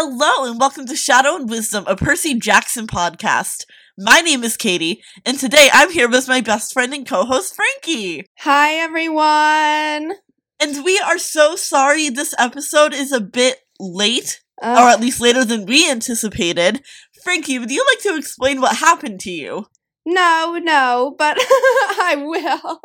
Hello, 0.00 0.48
and 0.48 0.60
welcome 0.60 0.86
to 0.86 0.94
Shadow 0.94 1.34
and 1.34 1.50
Wisdom, 1.50 1.82
a 1.88 1.96
Percy 1.96 2.34
Jackson 2.38 2.86
podcast. 2.86 3.64
My 3.98 4.20
name 4.20 4.44
is 4.44 4.56
Katie, 4.56 5.02
and 5.26 5.36
today 5.36 5.70
I'm 5.72 5.90
here 5.90 6.08
with 6.08 6.28
my 6.28 6.40
best 6.40 6.72
friend 6.72 6.94
and 6.94 7.04
co 7.04 7.24
host, 7.24 7.56
Frankie. 7.56 8.24
Hi, 8.38 8.74
everyone. 8.74 10.12
And 10.60 10.84
we 10.84 11.00
are 11.00 11.18
so 11.18 11.56
sorry 11.56 12.10
this 12.10 12.32
episode 12.38 12.94
is 12.94 13.10
a 13.10 13.20
bit 13.20 13.56
late, 13.80 14.40
Uh, 14.62 14.76
or 14.78 14.88
at 14.88 15.00
least 15.00 15.20
later 15.20 15.44
than 15.44 15.66
we 15.66 15.90
anticipated. 15.90 16.80
Frankie, 17.24 17.58
would 17.58 17.72
you 17.72 17.84
like 17.92 18.02
to 18.04 18.16
explain 18.16 18.60
what 18.60 18.76
happened 18.76 19.18
to 19.22 19.32
you? 19.32 19.66
No, 20.08 20.58
no, 20.62 21.14
but 21.18 21.36
I 21.40 22.16
will. 22.16 22.80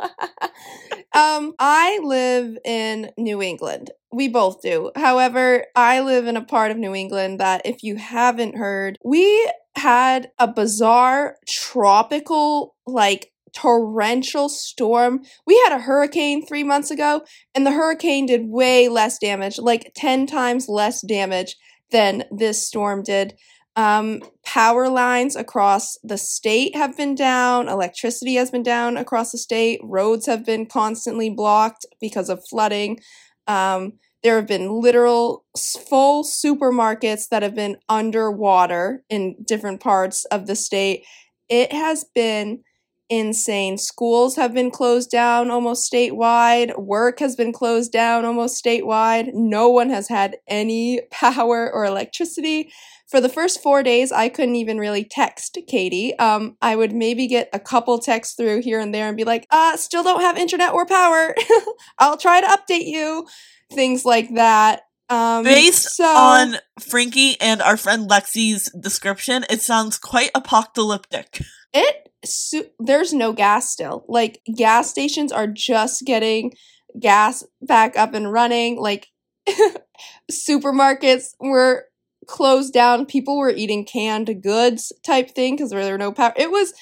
um, 1.14 1.54
I 1.58 2.00
live 2.04 2.58
in 2.66 3.12
New 3.18 3.42
England. 3.42 3.92
We 4.12 4.28
both 4.28 4.62
do. 4.62 4.92
However, 4.98 5.66
I 5.74 6.02
live 6.02 6.28
in 6.28 6.36
a 6.36 6.44
part 6.44 6.72
of 6.72 6.78
New 6.78 6.94
England 6.94 7.40
that, 7.40 7.62
if 7.64 7.82
you 7.82 7.96
haven't 7.96 8.58
heard, 8.58 8.98
we 9.06 9.50
had 9.78 10.32
a 10.38 10.50
bizarre 10.50 11.38
tropical, 11.48 12.76
like, 12.86 13.32
torrential 13.54 14.50
storm. 14.50 15.22
We 15.48 15.58
had 15.64 15.78
a 15.78 15.82
hurricane 15.82 16.46
three 16.46 16.64
months 16.66 16.92
ago, 16.92 17.22
and 17.56 17.66
the 17.66 17.72
hurricane 17.72 18.26
did 18.26 18.50
way 18.50 18.90
less 18.90 19.18
damage, 19.18 19.60
like 19.60 19.94
10 19.96 20.28
times 20.28 20.68
less 20.68 21.00
damage 21.02 21.56
than 21.90 22.26
this 22.32 22.68
storm 22.68 23.02
did. 23.02 23.36
Um, 23.76 24.22
power 24.46 24.88
lines 24.88 25.36
across 25.36 25.98
the 26.04 26.18
state 26.18 26.76
have 26.76 26.96
been 26.96 27.16
down, 27.16 27.68
electricity 27.68 28.36
has 28.36 28.52
been 28.52 28.62
down 28.62 28.98
across 28.98 29.32
the 29.32 29.38
state, 29.40 29.80
roads 29.84 30.28
have 30.28 30.46
been 30.46 30.68
constantly 30.68 31.32
blocked 31.32 31.86
because 32.00 32.30
of 32.30 32.46
flooding. 32.48 33.00
Um, 33.48 33.94
there 34.22 34.36
have 34.38 34.48
been 34.48 34.80
literal 34.80 35.44
full 35.90 36.24
supermarkets 36.24 37.28
that 37.30 37.44
have 37.44 37.56
been 37.56 37.78
underwater 37.90 39.04
in 39.10 39.36
different 39.46 39.82
parts 39.82 40.24
of 40.26 40.48
the 40.48 40.56
state. 40.56 41.04
It 41.50 41.74
has 41.74 42.06
been 42.16 42.64
insane. 43.10 43.78
Schools 43.78 44.36
have 44.38 44.54
been 44.54 44.72
closed 44.72 45.12
down 45.12 45.52
almost 45.52 45.92
statewide. 45.92 46.78
Work 46.80 47.20
has 47.20 47.36
been 47.36 47.52
closed 47.52 47.92
down 47.92 48.24
almost 48.24 48.64
statewide. 48.64 49.32
No 49.34 49.70
one 49.70 49.90
has 49.90 50.08
had 50.08 50.38
any 50.48 51.02
power 51.12 51.72
or 51.72 51.86
electricity. 51.86 52.72
For 53.14 53.22
the 53.22 53.30
first 53.30 53.62
four 53.62 53.84
days, 53.84 54.12
I 54.12 54.28
couldn't 54.28 54.56
even 54.56 54.80
really 54.80 55.06
text 55.06 55.56
Katie. 55.68 56.18
Um, 56.18 56.58
I 56.64 56.76
would 56.76 56.94
maybe 56.94 57.28
get 57.28 57.48
a 57.54 57.60
couple 57.60 58.00
texts 58.00 58.34
through 58.34 58.64
here 58.64 58.80
and 58.80 58.92
there 58.92 59.08
and 59.08 59.16
be 59.16 59.24
like, 59.24 59.46
uh, 59.52 59.78
still 59.78 60.02
don't 60.02 60.22
have 60.22 60.36
internet 60.36 60.74
or 60.74 60.88
power. 60.88 61.36
I'll 62.00 62.18
try 62.18 62.42
to 62.42 62.48
update 62.48 62.88
you. 62.88 63.28
Things 63.72 64.04
like 64.04 64.34
that. 64.34 64.82
Um, 65.10 65.44
Based 65.44 65.96
so- 65.96 66.04
on 66.06 66.56
Frankie 66.80 67.40
and 67.40 67.62
our 67.62 67.78
friend 67.78 68.10
Lexi's 68.10 68.72
description, 68.82 69.46
it 69.48 69.62
sounds 69.62 70.00
quite 70.00 70.32
apocalyptic. 70.34 71.40
it 71.72 72.10
su- 72.26 72.66
there's 72.80 73.14
no 73.14 73.32
gas 73.32 73.70
still 73.70 74.06
like 74.10 74.42
gas 74.56 74.90
stations 74.90 75.32
are 75.32 75.46
just 75.46 76.04
getting 76.04 76.52
gas 77.00 77.44
back 77.62 77.96
up 77.96 78.16
and 78.16 78.32
running 78.34 78.82
like 78.82 79.06
supermarkets 80.32 81.36
were 81.40 81.86
closed 82.28 82.74
down 82.74 83.06
people 83.06 83.38
were 83.38 83.50
eating 83.50 83.86
canned 83.86 84.42
goods 84.42 84.92
type 85.06 85.32
thing 85.32 85.56
because 85.56 85.70
there 85.70 85.92
were 85.92 85.98
no 85.98 86.12
power 86.12 86.34
it 86.36 86.52
was 86.52 86.74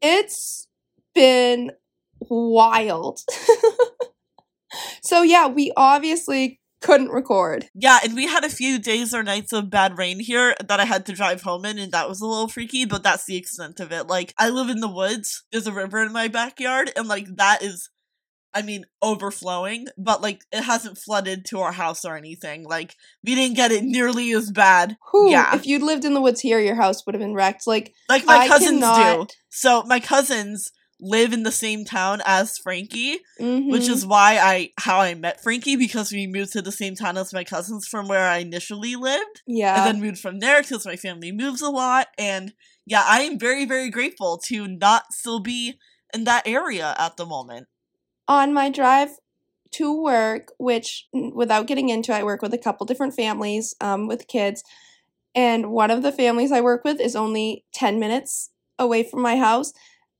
it's 0.00 0.68
been 1.14 1.70
wild 2.28 3.20
so 5.02 5.22
yeah 5.22 5.46
we 5.46 5.72
obviously 5.76 6.60
couldn't 6.80 7.10
record 7.10 7.68
Yeah, 7.74 7.98
and 8.02 8.14
we 8.14 8.26
had 8.26 8.44
a 8.44 8.48
few 8.48 8.78
days 8.78 9.12
or 9.12 9.22
nights 9.22 9.52
of 9.52 9.70
bad 9.70 9.98
rain 9.98 10.18
here 10.18 10.54
that 10.64 10.80
I 10.80 10.84
had 10.84 11.06
to 11.06 11.12
drive 11.12 11.42
home 11.42 11.64
in, 11.64 11.78
and 11.78 11.92
that 11.92 12.08
was 12.08 12.20
a 12.20 12.26
little 12.26 12.48
freaky, 12.48 12.84
but 12.84 13.02
that's 13.02 13.26
the 13.26 13.36
extent 13.36 13.80
of 13.80 13.92
it. 13.92 14.06
Like, 14.06 14.34
I 14.38 14.48
live 14.48 14.68
in 14.70 14.80
the 14.80 14.88
woods, 14.88 15.44
there's 15.52 15.66
a 15.66 15.72
river 15.72 16.02
in 16.02 16.12
my 16.12 16.28
backyard, 16.28 16.90
and 16.96 17.06
like, 17.06 17.26
that 17.36 17.62
is, 17.62 17.90
I 18.52 18.62
mean, 18.62 18.84
overflowing, 19.00 19.86
but 19.96 20.22
like, 20.22 20.42
it 20.52 20.62
hasn't 20.62 20.98
flooded 20.98 21.44
to 21.46 21.60
our 21.60 21.72
house 21.72 22.04
or 22.04 22.16
anything. 22.16 22.64
Like, 22.64 22.96
we 23.24 23.34
didn't 23.34 23.56
get 23.56 23.72
it 23.72 23.84
nearly 23.84 24.32
as 24.32 24.50
bad. 24.50 24.96
Whew, 25.10 25.30
Yeah. 25.30 25.54
if 25.54 25.66
you'd 25.66 25.82
lived 25.82 26.04
in 26.04 26.14
the 26.14 26.20
woods 26.20 26.40
here 26.40 26.58
your 26.60 26.74
house 26.74 27.06
would 27.06 27.14
have 27.14 27.20
been 27.20 27.34
wrecked 27.34 27.66
like 27.66 27.94
Like, 28.08 28.24
my 28.26 28.38
I 28.38 28.48
cousins 28.48 28.80
do. 28.80 29.26
So, 29.50 29.82
my 29.84 30.00
cousins 30.00 30.72
live 31.02 31.32
in 31.32 31.44
the 31.44 31.52
same 31.52 31.84
town 31.84 32.20
as 32.26 32.58
Frankie, 32.58 33.18
which 33.38 33.84
mhm. 33.84 33.88
is 33.88 34.04
why 34.04 34.38
I 34.38 34.70
how 34.78 35.00
I 35.00 35.14
met 35.14 35.42
Frankie 35.42 35.76
because 35.76 36.12
we 36.12 36.26
moved 36.26 36.52
to 36.52 36.62
the 36.62 36.72
same 36.72 36.94
town 36.94 37.16
as 37.16 37.32
my 37.32 37.44
cousins 37.44 37.86
from 37.86 38.06
where 38.06 38.28
I 38.28 38.38
initially 38.38 38.96
lived. 38.96 39.42
yeah 39.46 39.86
and 39.86 39.86
then 39.96 40.02
moved 40.04 40.18
from 40.18 40.40
there 40.40 40.60
because 40.62 40.84
my 40.84 40.96
family 40.96 41.32
moves 41.32 41.62
a 41.62 41.70
lot. 41.70 42.08
And 42.18 42.52
yeah, 42.86 43.04
I 43.06 43.22
am 43.22 43.38
very, 43.38 43.64
very 43.64 43.88
grateful 43.90 44.38
to 44.46 44.66
not 44.66 45.12
still 45.12 45.40
be 45.40 45.78
in 46.12 46.24
that 46.24 46.46
area 46.46 46.94
at 46.98 47.16
the 47.16 47.24
moment. 47.24 47.68
On 48.30 48.54
my 48.54 48.70
drive 48.70 49.10
to 49.72 49.92
work, 49.92 50.52
which 50.58 51.08
without 51.12 51.66
getting 51.66 51.88
into, 51.88 52.14
I 52.14 52.22
work 52.22 52.42
with 52.42 52.54
a 52.54 52.58
couple 52.58 52.86
different 52.86 53.14
families 53.14 53.74
um, 53.80 54.06
with 54.06 54.28
kids, 54.28 54.62
and 55.34 55.72
one 55.72 55.90
of 55.90 56.02
the 56.02 56.12
families 56.12 56.52
I 56.52 56.60
work 56.60 56.84
with 56.84 57.00
is 57.00 57.16
only 57.16 57.64
ten 57.74 57.98
minutes 57.98 58.50
away 58.78 59.02
from 59.02 59.20
my 59.20 59.36
house. 59.36 59.72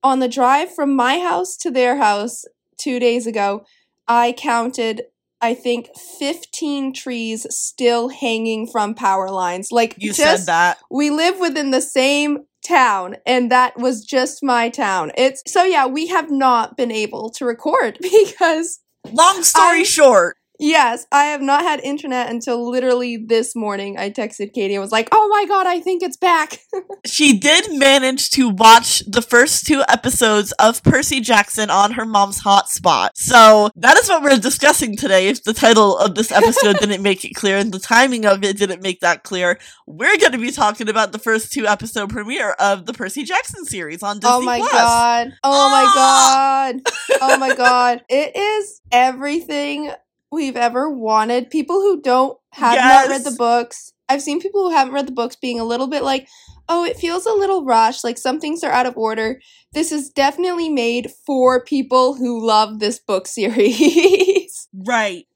On 0.03 0.19
the 0.19 0.28
drive 0.28 0.75
from 0.75 0.97
my 0.97 1.21
house 1.21 1.56
to 1.59 1.71
their 1.71 1.98
house 1.98 2.44
two 2.76 2.98
days 2.98 3.26
ago, 3.26 3.65
I 4.09 4.32
counted. 4.37 5.03
I 5.43 5.55
think 5.55 5.89
15 6.19 6.93
trees 6.93 7.47
still 7.51 8.09
hanging 8.09 8.67
from 8.67 8.95
power 8.95 9.31
lines. 9.31 9.73
Like 9.73 9.95
You 9.99 10.12
just 10.12 10.45
said 10.45 10.47
that. 10.47 10.78
we 10.91 11.11
live 11.11 11.39
within 11.41 11.71
the 11.71 11.81
same 11.81 12.41
town 12.62 13.17
and 13.25 13.51
that 13.51 13.78
was 13.78 14.05
just 14.05 14.43
my 14.43 14.69
town 14.69 15.11
it's 15.17 15.43
so 15.51 15.65
yeah 15.65 15.87
we 15.87 16.09
have 16.09 16.31
not 16.31 16.77
been 16.77 16.91
able 16.93 17.31
to 17.31 17.47
record 17.47 17.97
because 18.03 18.81
Long 19.11 19.43
story 19.43 19.81
I- 19.81 19.84
short, 19.84 20.37
yes 20.60 21.06
i 21.10 21.25
have 21.25 21.41
not 21.41 21.62
had 21.62 21.81
internet 21.81 22.31
until 22.31 22.71
literally 22.71 23.16
this 23.16 23.56
morning 23.56 23.98
i 23.98 24.10
texted 24.10 24.53
katie 24.53 24.75
and 24.75 24.81
was 24.82 24.93
like 24.93 25.09
oh 25.12 25.28
my 25.28 25.47
god 25.47 25.66
i 25.66 25.81
think 25.81 26.03
it's 26.03 26.16
back 26.16 26.59
she 27.06 27.38
did 27.38 27.72
manage 27.78 28.31
to 28.31 28.48
watch 28.48 29.00
the 29.06 29.22
first 29.22 29.66
two 29.66 29.82
episodes 29.88 30.53
of 30.53 30.82
Percy 30.82 31.21
Jackson 31.21 31.71
on 31.71 31.93
her 31.93 32.04
mom's 32.04 32.43
hotspot. 32.43 33.10
So 33.15 33.71
that 33.76 33.97
is 33.97 34.09
what 34.09 34.22
we're 34.22 34.37
discussing 34.37 34.97
today. 34.97 35.28
If 35.28 35.44
the 35.44 35.54
title 35.54 35.97
of 35.98 36.15
this 36.15 36.31
episode 36.31 36.77
didn't 36.81 37.03
make 37.03 37.25
it 37.25 37.34
clear 37.34 37.56
and 37.56 37.72
the 37.72 37.78
timing 37.78 38.27
of 38.27 38.44
it 38.44 38.59
didn't 38.59 38.82
make 38.82 39.00
that 39.00 39.22
clear, 39.25 39.59
we're 39.87 40.16
going 40.19 40.32
to 40.32 40.38
be 40.38 40.50
talking 40.53 40.88
about 40.88 41.12
the 41.12 41.19
first 41.19 41.53
two 41.53 41.66
episode 41.66 42.10
premiere 42.10 42.53
of 42.59 42.87
the 42.87 42.92
Percy 42.92 43.25
Jackson 43.25 43.65
series 43.65 44.03
on 44.03 44.19
Disney 44.21 44.31
oh 44.37 44.42
my 44.42 44.59
Plus. 44.59 44.72
god 44.72 45.32
oh 45.42 45.71
Ah! 45.72 46.72
my 46.72 47.15
god 47.15 47.19
oh 47.22 47.38
my 47.38 47.54
god 47.56 48.04
it 48.09 48.37
is 48.37 48.81
everything 48.92 49.91
we've 50.31 50.57
ever 50.57 50.91
wanted. 50.91 51.51
People 51.51 51.81
who 51.81 52.01
don't 52.01 52.39
have 52.53 52.77
not 52.79 53.09
read 53.09 53.25
the 53.25 53.37
books. 53.37 53.93
I've 54.09 54.23
seen 54.23 54.41
people 54.41 54.69
who 54.69 54.75
haven't 54.75 54.95
read 54.95 55.07
the 55.07 55.13
books 55.13 55.37
being 55.37 55.61
a 55.61 55.65
little 55.65 55.87
bit 55.87 56.03
like 56.03 56.29
oh 56.69 56.85
it 56.85 56.97
feels 56.97 57.27
a 57.27 57.33
little 57.33 57.65
rushed. 57.65 58.05
Like 58.05 58.19
some 58.19 58.41
things 58.41 58.63
are 58.65 58.73
out 58.73 58.87
of 58.87 58.97
order. 58.97 59.41
This 59.73 59.93
is 59.93 60.11
definitely 60.11 60.69
made 60.69 61.11
for 61.27 61.63
people 61.65 62.15
who 62.15 62.45
love 62.45 62.79
this 62.79 62.99
book 62.99 63.27
series. 63.27 64.69
Right. 64.87 65.27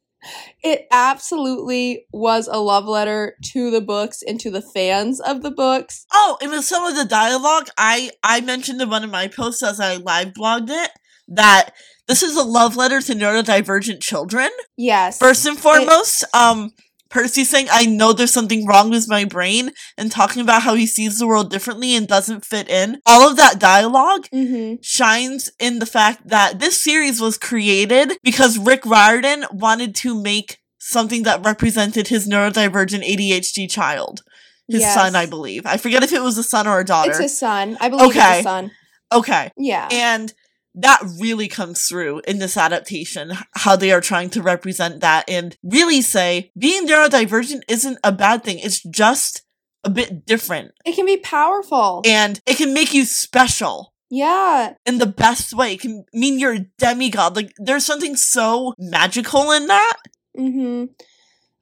it 0.62 0.86
absolutely 0.92 2.06
was 2.12 2.48
a 2.50 2.58
love 2.58 2.84
letter 2.86 3.36
to 3.52 3.70
the 3.70 3.80
books 3.80 4.22
and 4.26 4.40
to 4.40 4.50
the 4.50 4.62
fans 4.62 5.20
of 5.20 5.42
the 5.42 5.50
books. 5.50 6.06
Oh, 6.12 6.38
and 6.40 6.50
with 6.52 6.64
some 6.64 6.84
of 6.84 6.96
the 6.96 7.04
dialogue, 7.04 7.68
I 7.76 8.10
I 8.22 8.40
mentioned 8.40 8.80
in 8.80 8.88
one 8.90 9.04
of 9.04 9.10
my 9.10 9.28
posts 9.28 9.62
as 9.62 9.80
I 9.80 9.96
live 9.96 10.28
blogged 10.28 10.70
it 10.70 10.90
that 11.28 11.70
this 12.08 12.22
is 12.22 12.36
a 12.36 12.42
love 12.42 12.76
letter 12.76 13.00
to 13.00 13.14
neurodivergent 13.14 14.00
children. 14.00 14.50
yes 14.76 15.18
First 15.18 15.46
and 15.46 15.58
foremost, 15.58 16.24
um, 16.34 16.72
Percy 17.10 17.44
saying, 17.44 17.68
"I 17.70 17.86
know 17.86 18.12
there's 18.12 18.32
something 18.32 18.66
wrong 18.66 18.90
with 18.90 19.08
my 19.08 19.24
brain," 19.24 19.70
and 19.96 20.10
talking 20.10 20.42
about 20.42 20.62
how 20.62 20.74
he 20.74 20.84
sees 20.86 21.18
the 21.18 21.26
world 21.28 21.48
differently 21.48 21.94
and 21.94 22.08
doesn't 22.08 22.44
fit 22.44 22.68
in. 22.68 22.98
All 23.06 23.28
of 23.30 23.36
that 23.36 23.60
dialogue 23.60 24.26
mm-hmm. 24.34 24.76
shines 24.82 25.50
in 25.60 25.78
the 25.78 25.86
fact 25.86 26.28
that 26.28 26.58
this 26.58 26.82
series 26.82 27.20
was 27.20 27.38
created 27.38 28.18
because 28.24 28.58
Rick 28.58 28.84
Riordan 28.84 29.44
wanted 29.52 29.94
to 29.96 30.20
make 30.20 30.58
something 30.78 31.22
that 31.22 31.44
represented 31.44 32.08
his 32.08 32.28
neurodivergent 32.28 33.04
ADHD 33.08 33.68
child. 33.70 34.22
His 34.66 34.80
Yes. 34.80 34.94
son, 34.94 35.14
I 35.14 35.26
believe. 35.26 35.66
I 35.66 35.76
forget 35.76 36.02
if 36.02 36.12
it 36.12 36.22
was 36.22 36.36
a 36.36 36.42
son 36.42 36.66
or 36.66 36.80
a 36.80 36.84
daughter. 36.84 37.10
it's 37.10 37.20
his 37.20 37.38
son 37.38 37.76
i 37.80 37.88
believe 37.88 38.08
it's 38.08 38.16
Okay. 38.16 38.34
his 38.36 38.42
son 38.44 38.70
okay. 39.12 39.50
yeah 39.56 39.88
And 39.92 40.32
that 40.74 41.00
really 41.20 41.48
comes 41.48 41.86
through 41.86 42.20
in 42.26 42.38
this 42.38 42.56
adaptation, 42.56 43.32
how 43.52 43.76
they 43.76 43.92
are 43.92 44.00
trying 44.00 44.30
to 44.30 44.42
represent 44.42 45.00
that 45.00 45.28
and 45.28 45.56
really 45.62 46.02
say 46.02 46.50
being 46.58 46.86
neurodivergent 46.86 47.62
isn't 47.68 47.98
a 48.02 48.12
bad 48.12 48.42
thing. 48.44 48.58
It's 48.58 48.82
just 48.82 49.42
a 49.84 49.90
bit 49.90 50.26
different. 50.26 50.72
It 50.84 50.96
can 50.96 51.06
be 51.06 51.18
powerful. 51.18 52.02
And 52.04 52.40
it 52.46 52.56
can 52.56 52.74
make 52.74 52.92
you 52.94 53.04
special 53.04 53.94
yeah. 54.10 54.74
in 54.86 54.98
the 54.98 55.06
best 55.06 55.54
way. 55.54 55.74
It 55.74 55.80
can 55.80 56.04
mean 56.12 56.38
you're 56.38 56.54
a 56.54 56.66
demigod. 56.78 57.36
Like 57.36 57.52
there's 57.58 57.86
something 57.86 58.16
so 58.16 58.74
magical 58.78 59.52
in 59.52 59.66
that. 59.68 59.96
Mm-hmm. 60.36 60.84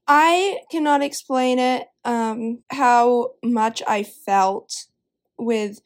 I 0.07 0.59
cannot 0.71 1.03
explain 1.03 1.59
it. 1.59 1.89
um, 2.05 2.63
how 2.71 3.33
much 3.43 3.83
I 3.87 4.03
felt 4.03 4.87
with 5.39 5.81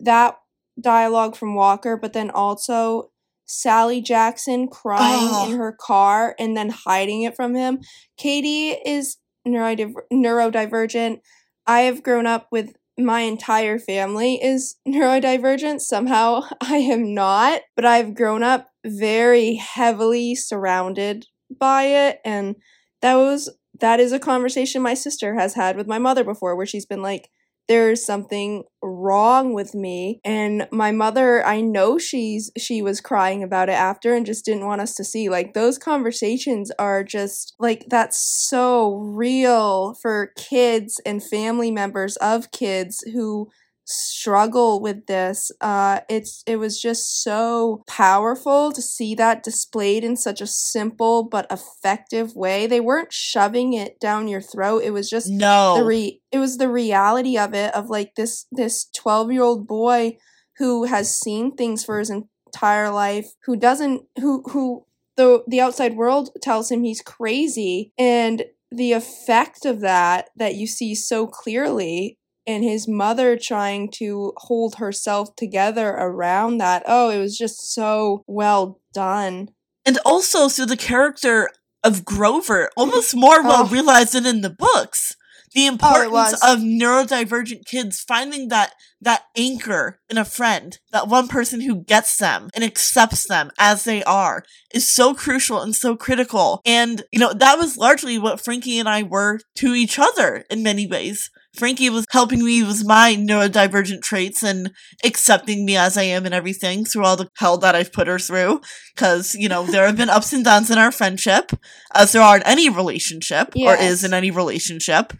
that 0.00 0.38
dialogue 0.80 1.36
from 1.36 1.54
Walker, 1.54 1.96
but 1.96 2.12
then 2.12 2.30
also 2.30 3.10
Sally 3.46 4.00
Jackson 4.00 4.68
crying 4.68 5.28
Oh. 5.30 5.46
in 5.50 5.56
her 5.58 5.72
car 5.78 6.34
and 6.38 6.56
then 6.56 6.70
hiding 6.70 7.22
it 7.22 7.34
from 7.34 7.54
him. 7.54 7.80
Katie 8.16 8.70
is 8.70 9.16
neurodiver- 9.46 10.02
neurodivergent. 10.12 11.20
I 11.66 11.80
have 11.82 12.02
grown 12.02 12.26
up 12.26 12.46
with 12.52 12.74
my 12.98 13.20
entire 13.22 13.78
family 13.78 14.42
is 14.42 14.76
neurodivergent. 14.88 15.80
Somehow 15.80 16.42
I 16.60 16.76
am 16.78 17.14
not, 17.14 17.62
but 17.76 17.84
I've 17.84 18.14
grown 18.14 18.42
up 18.42 18.68
very 18.84 19.54
heavily 19.56 20.34
surrounded 20.34 21.26
by 21.58 21.82
it 21.84 22.20
and 22.24 22.54
that 23.02 23.16
was 23.16 23.50
that 23.80 23.98
is 23.98 24.12
a 24.12 24.18
conversation 24.20 24.80
my 24.80 24.94
sister 24.94 25.34
has 25.34 25.54
had 25.54 25.76
with 25.76 25.86
my 25.88 25.98
mother 25.98 26.22
before 26.22 26.54
where 26.54 26.64
she's 26.66 26.86
been 26.86 27.02
like 27.02 27.28
there's 27.70 28.04
something 28.04 28.64
wrong 28.82 29.54
with 29.54 29.76
me. 29.76 30.20
And 30.24 30.66
my 30.72 30.90
mother 30.90 31.46
i 31.46 31.60
know 31.60 31.98
she's 31.98 32.50
she 32.58 32.82
was 32.82 33.00
crying 33.00 33.44
about 33.44 33.68
it 33.68 33.78
after 33.78 34.12
and 34.12 34.26
just 34.26 34.44
didn't 34.44 34.66
want 34.66 34.80
us 34.80 34.96
to 34.96 35.04
see. 35.04 35.28
Like 35.28 35.54
those 35.54 35.78
conversations 35.78 36.72
are 36.80 37.04
just 37.04 37.54
like 37.60 37.84
that's 37.88 38.18
so 38.18 38.96
real 38.96 39.94
for 40.02 40.32
kids 40.36 41.00
and 41.06 41.22
family 41.22 41.70
members 41.70 42.16
of 42.16 42.50
kids 42.50 43.04
who 43.14 43.48
struggle 43.84 44.80
with 44.80 45.06
this 45.06 45.50
uh 45.60 46.00
it's 46.08 46.44
it 46.46 46.56
was 46.56 46.80
just 46.80 47.22
so 47.22 47.82
powerful 47.88 48.70
to 48.70 48.80
see 48.80 49.14
that 49.16 49.42
displayed 49.42 50.04
in 50.04 50.16
such 50.16 50.40
a 50.40 50.46
simple 50.46 51.24
but 51.24 51.46
effective 51.50 52.36
way 52.36 52.66
they 52.66 52.78
weren't 52.80 53.12
shoving 53.12 53.72
it 53.72 53.98
down 53.98 54.28
your 54.28 54.40
throat 54.40 54.82
it 54.84 54.92
was 54.92 55.10
just 55.10 55.28
No. 55.28 55.76
the 55.78 55.84
re- 55.84 56.20
it 56.30 56.38
was 56.38 56.58
the 56.58 56.68
reality 56.68 57.36
of 57.36 57.52
it 57.54 57.74
of 57.74 57.90
like 57.90 58.14
this 58.14 58.46
this 58.52 58.86
12 58.94 59.32
year 59.32 59.42
old 59.42 59.66
boy 59.66 60.16
who 60.58 60.84
has 60.84 61.18
seen 61.18 61.56
things 61.56 61.84
for 61.84 61.98
his 61.98 62.10
entire 62.10 62.90
life 62.90 63.32
who 63.44 63.56
doesn't 63.56 64.02
who 64.20 64.42
who 64.50 64.84
the 65.16 65.42
the 65.48 65.60
outside 65.60 65.96
world 65.96 66.30
tells 66.40 66.70
him 66.70 66.84
he's 66.84 67.00
crazy 67.02 67.92
and 67.98 68.44
the 68.70 68.92
effect 68.92 69.64
of 69.64 69.80
that 69.80 70.30
that 70.36 70.54
you 70.54 70.66
see 70.66 70.94
so 70.94 71.26
clearly 71.26 72.18
and 72.50 72.64
his 72.64 72.86
mother 72.88 73.36
trying 73.36 73.90
to 73.90 74.32
hold 74.36 74.76
herself 74.76 75.34
together 75.36 75.90
around 75.90 76.58
that 76.58 76.82
oh 76.86 77.10
it 77.10 77.18
was 77.18 77.36
just 77.38 77.72
so 77.72 78.24
well 78.26 78.80
done 78.92 79.48
and 79.86 79.98
also 80.04 80.48
so 80.48 80.66
the 80.66 80.76
character 80.76 81.48
of 81.82 82.04
Grover 82.04 82.70
almost 82.76 83.14
more 83.16 83.42
well 83.42 83.64
Oh. 83.64 83.68
realized 83.68 84.12
than 84.12 84.26
in 84.26 84.40
the 84.42 84.50
books. 84.50 85.16
The 85.52 85.64
oh, 85.64 85.72
importance 85.72 86.12
was. 86.12 86.32
of 86.46 86.60
neurodivergent 86.60 87.64
kids 87.66 88.00
finding 88.00 88.48
that 88.48 88.74
that 89.00 89.22
anchor 89.36 89.98
in 90.08 90.16
a 90.16 90.24
friend, 90.24 90.78
that 90.92 91.08
one 91.08 91.26
person 91.26 91.62
who 91.62 91.82
gets 91.82 92.18
them 92.18 92.50
and 92.54 92.62
accepts 92.62 93.26
them 93.26 93.50
as 93.58 93.82
they 93.84 94.04
are, 94.04 94.44
is 94.72 94.88
so 94.88 95.12
crucial 95.14 95.60
and 95.60 95.74
so 95.74 95.96
critical. 95.96 96.60
And 96.64 97.02
you 97.10 97.18
know 97.18 97.32
that 97.32 97.58
was 97.58 97.76
largely 97.76 98.18
what 98.18 98.40
Frankie 98.40 98.78
and 98.78 98.88
I 98.88 99.02
were 99.02 99.40
to 99.56 99.74
each 99.74 99.98
other 99.98 100.44
in 100.50 100.62
many 100.62 100.86
ways. 100.86 101.30
Frankie 101.54 101.90
was 101.90 102.06
helping 102.10 102.44
me 102.44 102.62
with 102.62 102.84
my 102.86 103.16
neurodivergent 103.18 104.02
traits 104.02 104.42
and 104.42 104.70
accepting 105.04 105.64
me 105.64 105.76
as 105.76 105.96
I 105.96 106.04
am 106.04 106.24
and 106.24 106.34
everything 106.34 106.84
through 106.84 107.04
all 107.04 107.16
the 107.16 107.28
hell 107.38 107.58
that 107.58 107.74
I've 107.74 107.92
put 107.92 108.06
her 108.06 108.18
through. 108.18 108.60
Cause, 108.96 109.34
you 109.34 109.48
know, 109.48 109.64
there 109.64 109.86
have 109.86 109.96
been 109.96 110.10
ups 110.10 110.32
and 110.32 110.44
downs 110.44 110.70
in 110.70 110.78
our 110.78 110.92
friendship, 110.92 111.52
as 111.94 112.12
there 112.12 112.22
are 112.22 112.36
in 112.36 112.42
any 112.44 112.68
relationship 112.68 113.54
or 113.56 113.74
is 113.74 114.04
in 114.04 114.14
any 114.14 114.30
relationship. 114.30 115.12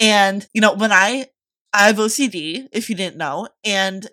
And, 0.00 0.46
you 0.52 0.60
know, 0.60 0.74
when 0.74 0.92
I, 0.92 1.26
I 1.72 1.86
have 1.86 1.96
OCD, 1.96 2.66
if 2.72 2.88
you 2.88 2.96
didn't 2.96 3.16
know, 3.16 3.48
and 3.64 4.08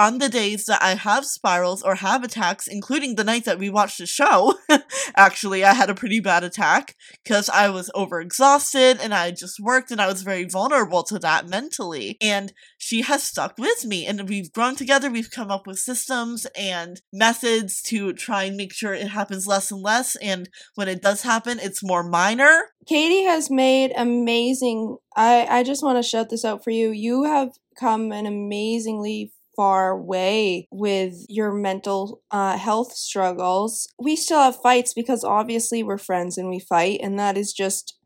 on 0.00 0.16
the 0.16 0.30
days 0.30 0.64
that 0.64 0.82
I 0.82 0.94
have 0.94 1.26
spirals 1.26 1.82
or 1.82 1.96
have 1.96 2.24
attacks, 2.24 2.66
including 2.66 3.16
the 3.16 3.24
night 3.24 3.44
that 3.44 3.58
we 3.58 3.68
watched 3.68 3.98
the 3.98 4.06
show, 4.06 4.54
actually, 5.14 5.62
I 5.62 5.74
had 5.74 5.90
a 5.90 5.94
pretty 5.94 6.20
bad 6.20 6.42
attack 6.42 6.96
because 7.22 7.50
I 7.50 7.68
was 7.68 7.90
overexhausted 7.94 8.98
and 8.98 9.12
I 9.12 9.30
just 9.30 9.60
worked 9.60 9.90
and 9.90 10.00
I 10.00 10.06
was 10.06 10.22
very 10.22 10.44
vulnerable 10.44 11.02
to 11.02 11.18
that 11.18 11.50
mentally. 11.50 12.16
And 12.22 12.54
she 12.78 13.02
has 13.02 13.22
stuck 13.22 13.58
with 13.58 13.84
me 13.84 14.06
and 14.06 14.26
we've 14.26 14.50
grown 14.50 14.74
together. 14.74 15.10
We've 15.10 15.30
come 15.30 15.50
up 15.50 15.66
with 15.66 15.78
systems 15.78 16.46
and 16.56 17.02
methods 17.12 17.82
to 17.82 18.14
try 18.14 18.44
and 18.44 18.56
make 18.56 18.72
sure 18.72 18.94
it 18.94 19.08
happens 19.08 19.46
less 19.46 19.70
and 19.70 19.82
less. 19.82 20.16
And 20.16 20.48
when 20.76 20.88
it 20.88 21.02
does 21.02 21.20
happen, 21.20 21.58
it's 21.60 21.84
more 21.84 22.02
minor. 22.02 22.62
Katie 22.86 23.24
has 23.24 23.50
made 23.50 23.92
amazing. 23.94 24.96
I 25.14 25.46
I 25.50 25.62
just 25.62 25.82
want 25.82 25.98
to 25.98 26.02
shout 26.02 26.30
this 26.30 26.46
out 26.46 26.64
for 26.64 26.70
you. 26.70 26.90
You 26.90 27.24
have 27.24 27.50
come 27.78 28.12
an 28.12 28.24
amazingly 28.24 29.32
far 29.60 30.00
way 30.00 30.66
with 30.70 31.26
your 31.28 31.52
mental 31.52 32.22
uh, 32.30 32.56
health 32.56 32.94
struggles. 32.94 33.92
We 33.98 34.16
still 34.16 34.38
have 34.38 34.56
fights 34.56 34.94
because 34.94 35.22
obviously 35.22 35.82
we're 35.82 35.98
friends 35.98 36.38
and 36.38 36.48
we 36.48 36.60
fight, 36.60 37.00
and 37.02 37.18
that 37.18 37.36
is 37.36 37.52
just 37.52 37.98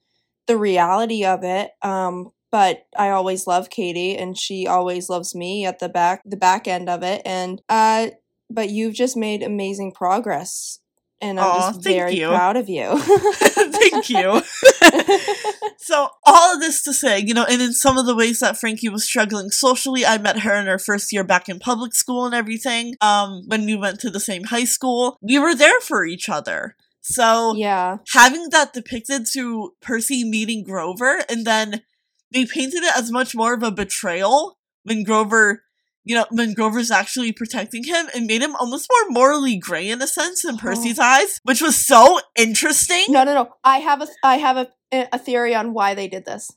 the 0.49 0.57
reality 0.57 1.25
of 1.25 1.45
it. 1.45 1.71
Um, 1.81 2.33
but 2.51 2.87
I 2.99 3.11
always 3.11 3.47
love 3.47 3.71
Katie, 3.71 4.17
and 4.17 4.37
she 4.37 4.67
always 4.67 5.09
loves 5.09 5.33
me 5.33 5.65
at 5.65 5.79
the 5.79 5.89
back 5.89 6.23
the 6.25 6.37
back 6.37 6.67
end 6.67 6.89
of 6.89 7.05
it. 7.05 7.23
And 7.25 7.63
uh, 7.69 8.09
but 8.51 8.71
you've 8.71 8.95
just 8.95 9.17
made 9.17 9.45
amazing 9.45 9.93
progress, 9.93 10.81
and 11.21 11.41
I'm 11.41 11.47
Aw, 11.47 11.71
just 11.71 11.83
very 11.83 12.17
you. 12.17 12.29
proud 12.29 12.57
of 12.57 12.69
you. 12.69 12.99
Thank 12.99 14.11
you. 14.11 14.43
so 15.79 16.09
all 16.25 16.55
of 16.55 16.61
this 16.61 16.83
to 16.85 16.93
say, 16.93 17.19
you 17.21 17.35
know, 17.35 17.45
and 17.45 17.63
in 17.63 17.73
some 17.73 17.97
of 17.97 18.07
the 18.07 18.15
ways 18.15 18.41
that 18.41 18.59
Frankie 18.59 18.89
was 18.89 19.05
struggling 19.05 19.51
socially, 19.51 20.05
I 20.05 20.19
met 20.19 20.41
her 20.41 20.55
in 20.55 20.67
her 20.67 20.79
first 20.79 21.13
year 21.13 21.25
back 21.25 21.49
in 21.49 21.59
public 21.59 21.95
school 21.95 22.27
and 22.27 22.35
everything. 22.35 22.97
Um, 23.01 23.45
when 23.47 23.65
we 23.65 23.77
went 23.77 24.01
to 24.01 24.11
the 24.11 24.21
same 24.21 24.45
high 24.45 24.65
school, 24.65 25.17
we 25.23 25.39
were 25.39 25.55
there 25.55 25.81
for 25.81 26.05
each 26.05 26.29
other. 26.29 26.77
So 27.01 27.55
yeah. 27.55 27.99
having 28.13 28.49
that 28.51 28.73
depicted 28.73 29.29
through 29.29 29.73
Percy 29.83 30.25
meeting 30.25 30.65
Grover, 30.65 31.23
and 31.29 31.47
then 31.47 31.83
they 32.33 32.47
painted 32.47 32.83
it 32.83 32.97
as 32.97 33.11
much 33.11 33.35
more 33.35 33.55
of 33.55 33.63
a 33.63 33.71
betrayal 33.71 34.59
when 34.85 35.05
Grover, 35.05 35.64
you 36.05 36.15
know, 36.15 36.27
when 36.31 36.55
Grover's 36.55 36.91
actually 36.91 37.33
protecting 37.33 37.85
him 37.85 38.07
and 38.15 38.27
made 38.27 38.43
him 38.43 38.55
almost 38.57 38.89
more 38.91 39.11
morally 39.11 39.57
gray 39.57 39.89
in 39.89 40.03
a 40.03 40.07
sense 40.07 40.45
in 40.45 40.59
Percy's 40.59 40.99
eyes, 41.13 41.41
which 41.45 41.63
was 41.63 41.77
so 41.77 42.21
interesting. 42.37 43.05
No, 43.09 43.25
no, 43.25 43.35
no. 43.35 43.55
I 43.65 43.79
have 43.79 44.03
a 44.03 44.09
I 44.23 44.37
have 44.39 44.57
a 44.57 44.69
a 45.13 45.19
theory 45.19 45.55
on 45.55 45.73
why 45.73 45.95
they 45.95 46.07
did 46.09 46.25
this. 46.25 46.51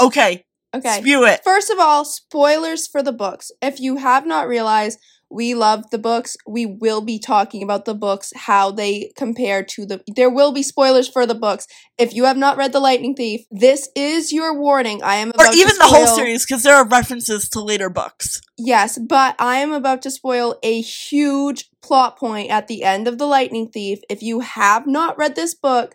Okay, 0.00 0.44
Okay. 0.74 1.00
spew 1.00 1.24
it. 1.24 1.42
First 1.42 1.70
of 1.70 1.78
all, 1.78 2.04
spoilers 2.04 2.86
for 2.86 3.02
the 3.02 3.12
books. 3.12 3.50
If 3.62 3.80
you 3.80 3.96
have 3.96 4.26
not 4.26 4.46
realized, 4.48 4.98
we 5.30 5.54
love 5.54 5.90
the 5.90 5.98
books. 5.98 6.36
We 6.46 6.64
will 6.64 7.00
be 7.00 7.18
talking 7.18 7.62
about 7.62 7.84
the 7.84 7.94
books, 7.94 8.32
how 8.34 8.70
they 8.70 9.12
compare 9.16 9.62
to 9.62 9.86
the. 9.86 10.02
There 10.14 10.30
will 10.30 10.52
be 10.52 10.62
spoilers 10.62 11.08
for 11.08 11.26
the 11.26 11.34
books. 11.34 11.66
If 11.98 12.14
you 12.14 12.24
have 12.24 12.36
not 12.36 12.56
read 12.56 12.72
The 12.72 12.80
Lightning 12.80 13.14
Thief, 13.14 13.42
this 13.50 13.88
is 13.94 14.32
your 14.32 14.58
warning. 14.58 15.02
I 15.02 15.16
am 15.16 15.28
Or 15.28 15.44
about 15.44 15.52
to 15.52 15.58
even 15.58 15.76
the 15.78 15.86
whole 15.86 16.06
series, 16.06 16.46
because 16.46 16.62
there 16.62 16.74
are 16.74 16.88
references 16.88 17.48
to 17.50 17.60
later 17.60 17.90
books. 17.90 18.40
Yes, 18.56 18.98
but 18.98 19.36
I 19.38 19.56
am 19.56 19.72
about 19.72 20.02
to 20.02 20.10
spoil 20.10 20.58
a 20.62 20.80
huge 20.80 21.68
plot 21.82 22.18
point 22.18 22.50
at 22.50 22.68
the 22.68 22.82
end 22.82 23.06
of 23.06 23.18
The 23.18 23.26
Lightning 23.26 23.68
Thief. 23.68 23.98
If 24.08 24.22
you 24.22 24.40
have 24.40 24.86
not 24.86 25.18
read 25.18 25.36
this 25.36 25.54
book, 25.54 25.94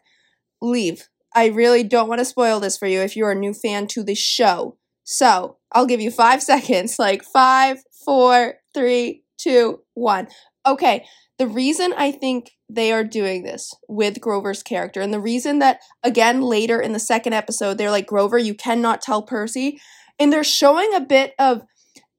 leave. 0.62 1.10
I 1.36 1.48
really 1.48 1.84
don't 1.84 2.08
want 2.08 2.20
to 2.20 2.26
spoil 2.26 2.60
this 2.60 2.78
for 2.78 2.88
you 2.88 3.02
if 3.02 3.16
you're 3.16 3.32
a 3.32 3.36
new 3.36 3.54
fan 3.54 3.88
to 3.88 4.04
the 4.04 4.16
show. 4.16 4.78
So 5.04 5.58
I'll 5.72 5.88
give 5.88 6.02
you 6.02 6.12
five 6.12 6.44
seconds 6.52 6.98
like 7.00 7.24
five, 7.24 7.84
four, 8.06 8.56
three, 8.74 9.23
two, 9.38 9.82
one. 9.94 10.28
Okay, 10.66 11.06
the 11.38 11.48
reason 11.48 11.94
I 11.98 12.12
think 12.12 12.52
they 12.70 12.92
are 12.92 13.04
doing 13.04 13.44
this 13.44 13.74
with 13.88 14.22
Grover's 14.22 14.64
character, 14.64 15.02
and 15.02 15.14
the 15.14 15.20
reason 15.20 15.60
that, 15.60 15.80
again, 16.04 16.42
later 16.42 16.80
in 16.82 16.94
the 16.94 17.00
second 17.00 17.34
episode, 17.34 17.78
they're 17.78 17.92
like, 17.92 18.08
Grover, 18.08 18.38
you 18.38 18.56
cannot 18.56 19.02
tell 19.02 19.22
Percy. 19.22 19.80
And 20.20 20.32
they're 20.32 20.44
showing 20.44 20.94
a 20.94 21.02
bit 21.02 21.34
of 21.40 21.64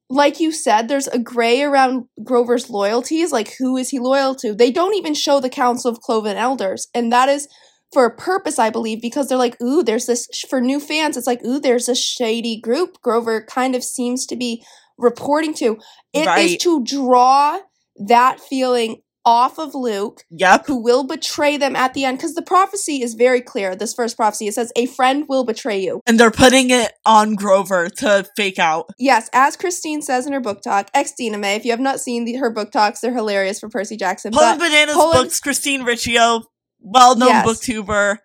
like 0.09 0.39
you 0.39 0.51
said, 0.51 0.87
there's 0.87 1.07
a 1.07 1.19
gray 1.19 1.63
around 1.63 2.05
Grover's 2.23 2.69
loyalties. 2.69 3.31
Like, 3.31 3.55
who 3.57 3.75
is 3.77 3.89
he 3.89 3.99
loyal 3.99 4.35
to? 4.35 4.53
They 4.53 4.71
don't 4.71 4.95
even 4.95 5.13
show 5.13 5.39
the 5.39 5.49
Council 5.49 5.89
of 5.89 5.99
Cloven 5.99 6.37
Elders. 6.37 6.87
And 6.93 7.11
that 7.11 7.27
is 7.27 7.47
for 7.91 8.05
a 8.05 8.15
purpose, 8.15 8.59
I 8.59 8.69
believe, 8.69 9.01
because 9.01 9.27
they're 9.27 9.37
like, 9.37 9.59
ooh, 9.61 9.83
there's 9.83 10.05
this, 10.05 10.27
for 10.49 10.61
new 10.61 10.79
fans, 10.79 11.17
it's 11.17 11.27
like, 11.27 11.43
ooh, 11.43 11.59
there's 11.59 11.89
a 11.89 11.95
shady 11.95 12.59
group 12.59 13.01
Grover 13.01 13.43
kind 13.43 13.75
of 13.75 13.83
seems 13.83 14.25
to 14.27 14.35
be 14.35 14.63
reporting 14.97 15.53
to. 15.55 15.77
It 16.13 16.21
is 16.21 16.25
Right. 16.27 16.59
to 16.61 16.83
draw 16.83 17.59
that 18.07 18.39
feeling 18.39 19.01
off 19.27 19.57
of 19.57 19.73
Luke, 19.73 20.21
Yep. 20.29 20.67
who 20.67 20.83
will 20.83 21.03
betray 21.03 21.57
them 21.57 21.75
at 21.75 21.95
the 21.95 22.05
end. 22.05 22.19
Because 22.19 22.35
the 22.35 22.43
prophecy 22.43 23.01
is 23.01 23.15
very 23.15 23.41
clear. 23.41 23.75
This 23.75 23.91
first 23.91 24.15
prophecy, 24.17 24.47
it 24.47 24.53
says, 24.53 24.71
a 24.75 24.85
friend 24.85 25.25
will 25.27 25.43
betray 25.43 25.79
you. 25.81 25.99
And 26.05 26.19
they're 26.19 26.29
putting 26.29 26.69
it 26.69 26.93
on 27.07 27.33
Grover 27.33 27.89
to 27.89 28.27
fake 28.37 28.59
out. 28.59 28.85
Yes, 28.99 29.27
as 29.33 29.57
Christine 29.57 30.03
says 30.03 30.27
in 30.27 30.33
her 30.33 30.39
book 30.39 30.61
talk, 30.61 30.91
ex 30.93 31.13
Dina 31.17 31.39
May. 31.39 31.55
If 31.55 31.65
you 31.65 31.71
have 31.71 31.79
not 31.79 31.99
seen 31.99 32.25
the, 32.25 32.35
her 32.35 32.51
book 32.51 32.71
talks, 32.71 32.99
they're 32.99 33.15
hilarious 33.15 33.59
for 33.59 33.67
Percy 33.67 33.97
Jackson. 33.97 34.31
Poland 34.31 34.59
But 34.59 34.67
Bananas 34.67 34.93
Poland- 34.95 35.23
books, 35.23 35.39
Christine 35.39 35.81
Riccio, 35.83 36.43
well 36.79 37.15
known 37.15 37.29
Yes. 37.29 37.47
booktuber. 37.47 38.17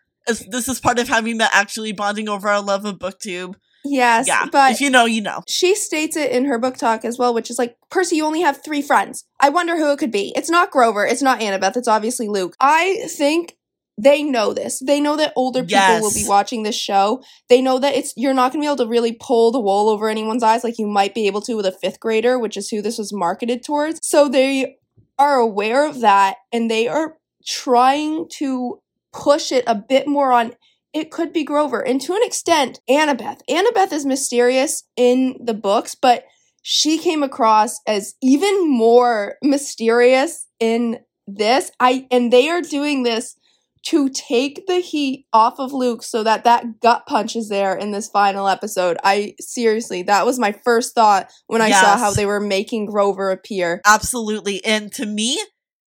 This 0.50 0.68
is 0.68 0.80
part 0.80 0.98
of 0.98 1.08
having 1.08 1.38
met 1.38 1.50
actually 1.54 1.92
bonding 1.92 2.28
over 2.28 2.46
our 2.46 2.60
love 2.60 2.84
of 2.84 2.96
booktube. 2.98 3.54
Yes, 3.84 4.26
Yeah. 4.26 4.46
but 4.50 4.72
if 4.72 4.80
you 4.80 4.90
know, 4.90 5.06
you 5.06 5.22
know. 5.22 5.42
she 5.49 5.75
states 5.75 6.16
it 6.16 6.30
in 6.30 6.44
her 6.44 6.58
book 6.58 6.76
talk 6.76 7.04
as 7.04 7.18
well, 7.18 7.32
which 7.32 7.50
is 7.50 7.58
like, 7.58 7.76
Percy, 7.90 8.16
you 8.16 8.25
only 8.25 8.42
have 8.42 8.62
three 8.62 8.82
friends. 8.82 9.25
I 9.40 9.49
wonder 9.49 9.76
who 9.76 9.90
it 9.92 9.99
could 9.99 10.12
be. 10.12 10.32
It's 10.37 10.50
not 10.50 10.70
Grover. 10.70 11.06
It's 11.06 11.22
not 11.22 11.40
Annabeth. 11.40 11.76
It's 11.76 11.88
obviously 11.88 12.28
Luke. 12.28 12.56
I 12.60 13.06
think 13.08 13.56
they 13.96 14.22
know 14.22 14.54
this. 14.54 14.78
They 14.78 15.00
know 15.00 15.16
that 15.16 15.32
older 15.37 15.62
people 15.62 16.00
will 16.00 16.14
be 16.14 16.25
watching 16.26 16.62
this 16.62 16.76
show. 16.76 17.22
They 17.49 17.60
know 17.60 17.78
that 17.78 17.94
it's 17.94 18.14
you're 18.16 18.34
not 18.34 18.52
going 18.52 18.62
to 18.62 18.64
be 18.64 18.68
able 18.72 18.84
to 18.84 18.87
really 18.90 19.12
pull 19.12 19.50
the 19.50 19.60
wool 19.60 19.88
over 19.90 20.08
anyone's 20.08 20.42
eyes 20.42 20.64
like 20.64 20.78
you 20.78 20.87
might 20.87 21.14
be 21.14 21.26
able 21.26 21.42
to 21.42 21.54
with 21.54 21.66
a 21.66 21.72
fifth 21.72 22.00
grader, 22.00 22.38
which 22.38 22.56
is 22.56 22.70
who 22.70 22.80
this 22.80 22.99
was 22.99 23.12
marketed 23.12 23.62
towards. 23.62 24.00
So 24.02 24.28
they 24.28 24.76
are 25.18 25.37
aware 25.37 25.87
of 25.87 26.00
that 26.00 26.37
and 26.50 26.70
they 26.70 26.88
are 26.88 27.16
trying 27.46 28.26
to 28.38 28.80
push 29.12 29.52
it 29.52 29.64
a 29.66 29.75
bit 29.75 30.06
more 30.06 30.32
on 30.32 30.54
it 30.92 31.11
could 31.11 31.32
be 31.32 31.44
Grover. 31.44 31.80
And 31.87 32.00
to 32.02 32.14
an 32.14 32.23
extent, 32.23 32.80
Annabeth. 32.88 33.40
Annabeth 33.49 33.92
is 33.92 34.06
mysterious 34.06 34.85
in 34.97 35.37
the 35.42 35.54
books, 35.54 35.94
but 35.94 36.25
she 36.62 36.99
came 36.99 37.23
across 37.23 37.80
as 37.87 38.14
even 38.23 38.68
more 38.68 39.37
mysterious 39.42 40.47
in 40.59 40.99
this. 41.26 41.70
I 41.80 42.06
and 42.11 42.32
they 42.32 42.49
are 42.49 42.62
doing 42.62 43.02
this 43.02 43.37
to 43.82 44.11
take 44.11 44.66
the 44.66 44.80
heat 44.80 45.26
off 45.32 45.59
of 45.59 45.73
Luke 45.73 46.02
so 46.02 46.23
that 46.23 46.44
that 46.44 46.80
gut 46.80 47.06
punch 47.06 47.35
is 47.35 47.49
there 47.49 47.75
in 47.75 47.92
this 47.92 48.09
final 48.09 48.47
episode. 48.47 48.99
I 49.02 49.35
seriously, 49.40 50.02
that 50.02 50.26
was 50.26 50.38
my 50.38 50.52
first 50.52 50.94
thought 50.94 51.30
when 51.47 51.62
I 51.62 51.70
saw 51.70 51.97
how 51.97 52.12
they 52.12 52.26
were 52.26 52.40
making 52.40 52.87
Grover 52.87 53.30
appear. 53.30 53.80
Absolutely. 53.87 54.62
And 54.64 54.92
to 54.92 55.06
me, 55.06 55.40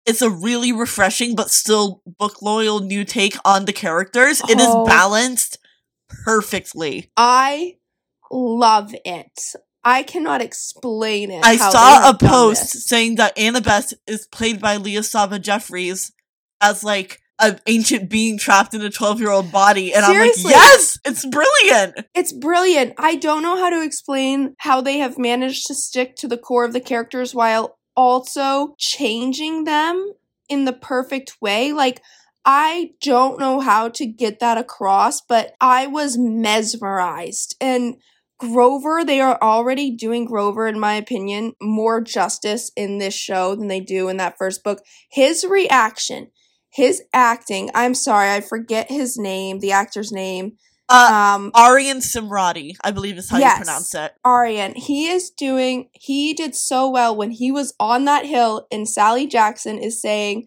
it's 0.06 0.22
a 0.22 0.30
really 0.30 0.72
refreshing 0.72 1.34
but 1.34 1.50
still 1.50 2.02
book 2.06 2.40
loyal 2.42 2.80
new 2.80 3.04
take 3.04 3.36
on 3.44 3.64
the 3.64 3.72
characters. 3.72 4.40
It 4.48 4.58
is 4.60 4.66
Oh. 4.68 4.84
balanced 4.86 5.58
perfectly. 6.24 7.10
I 7.16 7.76
love 8.30 8.94
it. 9.04 9.40
I 9.84 10.02
cannot 10.02 10.42
explain 10.42 11.30
it. 11.30 11.44
I 11.44 11.56
saw 11.56 12.10
a 12.10 12.14
post 12.18 12.72
this. 12.72 12.84
saying 12.86 13.16
that 13.16 13.36
Annabeth 13.36 13.94
is 14.06 14.26
played 14.26 14.60
by 14.60 14.76
Leah 14.76 15.04
Sava 15.04 15.38
Jeffries 15.38 16.10
as 16.60 16.82
like 16.82 17.20
an 17.38 17.60
ancient 17.68 18.08
being 18.08 18.38
trapped 18.38 18.74
in 18.74 18.80
a 18.80 18.90
12 18.90 19.20
year 19.20 19.30
old 19.30 19.52
body. 19.52 19.94
And 19.94 20.04
Seriously. 20.04 20.52
I'm 20.52 20.58
like, 20.58 20.70
yes, 20.72 20.98
it's 21.04 21.24
brilliant. 21.26 21.94
It's 22.14 22.32
brilliant. 22.32 22.94
I 22.98 23.14
don't 23.16 23.42
know 23.42 23.56
how 23.56 23.70
to 23.70 23.82
explain 23.84 24.56
how 24.58 24.80
they 24.80 24.98
have 24.98 25.18
managed 25.18 25.66
to 25.68 25.74
stick 25.74 26.16
to 26.16 26.26
the 26.28 26.38
core 26.38 26.64
of 26.64 26.72
the 26.72 26.80
characters 26.80 27.34
while 27.34 27.78
also 27.96 28.74
changing 28.78 29.64
them 29.64 30.12
in 30.48 30.64
the 30.64 30.72
perfect 30.72 31.36
way. 31.40 31.72
Like, 31.72 32.02
I 32.44 32.90
don't 33.02 33.40
know 33.40 33.58
how 33.60 33.88
to 33.88 34.06
get 34.06 34.38
that 34.38 34.58
across, 34.58 35.20
but 35.20 35.54
I 35.60 35.88
was 35.88 36.16
mesmerized. 36.16 37.56
And 37.60 37.96
Grover, 38.38 39.04
they 39.04 39.20
are 39.20 39.38
already 39.42 39.90
doing 39.90 40.26
Grover, 40.26 40.68
in 40.68 40.78
my 40.78 40.94
opinion, 40.94 41.54
more 41.60 42.00
justice 42.00 42.70
in 42.76 42.98
this 42.98 43.14
show 43.14 43.56
than 43.56 43.68
they 43.68 43.80
do 43.80 44.08
in 44.08 44.18
that 44.18 44.36
first 44.38 44.62
book. 44.62 44.80
His 45.10 45.44
reaction, 45.44 46.30
his 46.70 47.02
acting, 47.12 47.70
I'm 47.74 47.94
sorry, 47.94 48.30
I 48.30 48.42
forget 48.42 48.90
his 48.90 49.16
name, 49.16 49.60
the 49.60 49.72
actor's 49.72 50.12
name. 50.12 50.52
Uh, 50.88 51.34
Um, 51.34 51.50
Aryan 51.54 51.98
Simhadri, 51.98 52.76
I 52.84 52.90
believe 52.92 53.18
is 53.18 53.28
how 53.30 53.38
Yes. 53.38 53.58
you 53.58 53.64
pronounce 53.64 53.94
it. 53.94 54.12
Aryan, 54.24 54.74
he 54.74 55.08
is 55.08 55.30
doing, 55.30 55.88
he 55.92 56.32
did 56.32 56.54
so 56.54 56.88
well 56.88 57.16
when 57.16 57.30
he 57.32 57.50
was 57.50 57.74
on 57.80 58.04
that 58.04 58.24
hill 58.24 58.66
and 58.70 58.88
Sally 58.88 59.26
Jackson 59.26 59.78
is 59.78 60.00
saying, 60.00 60.46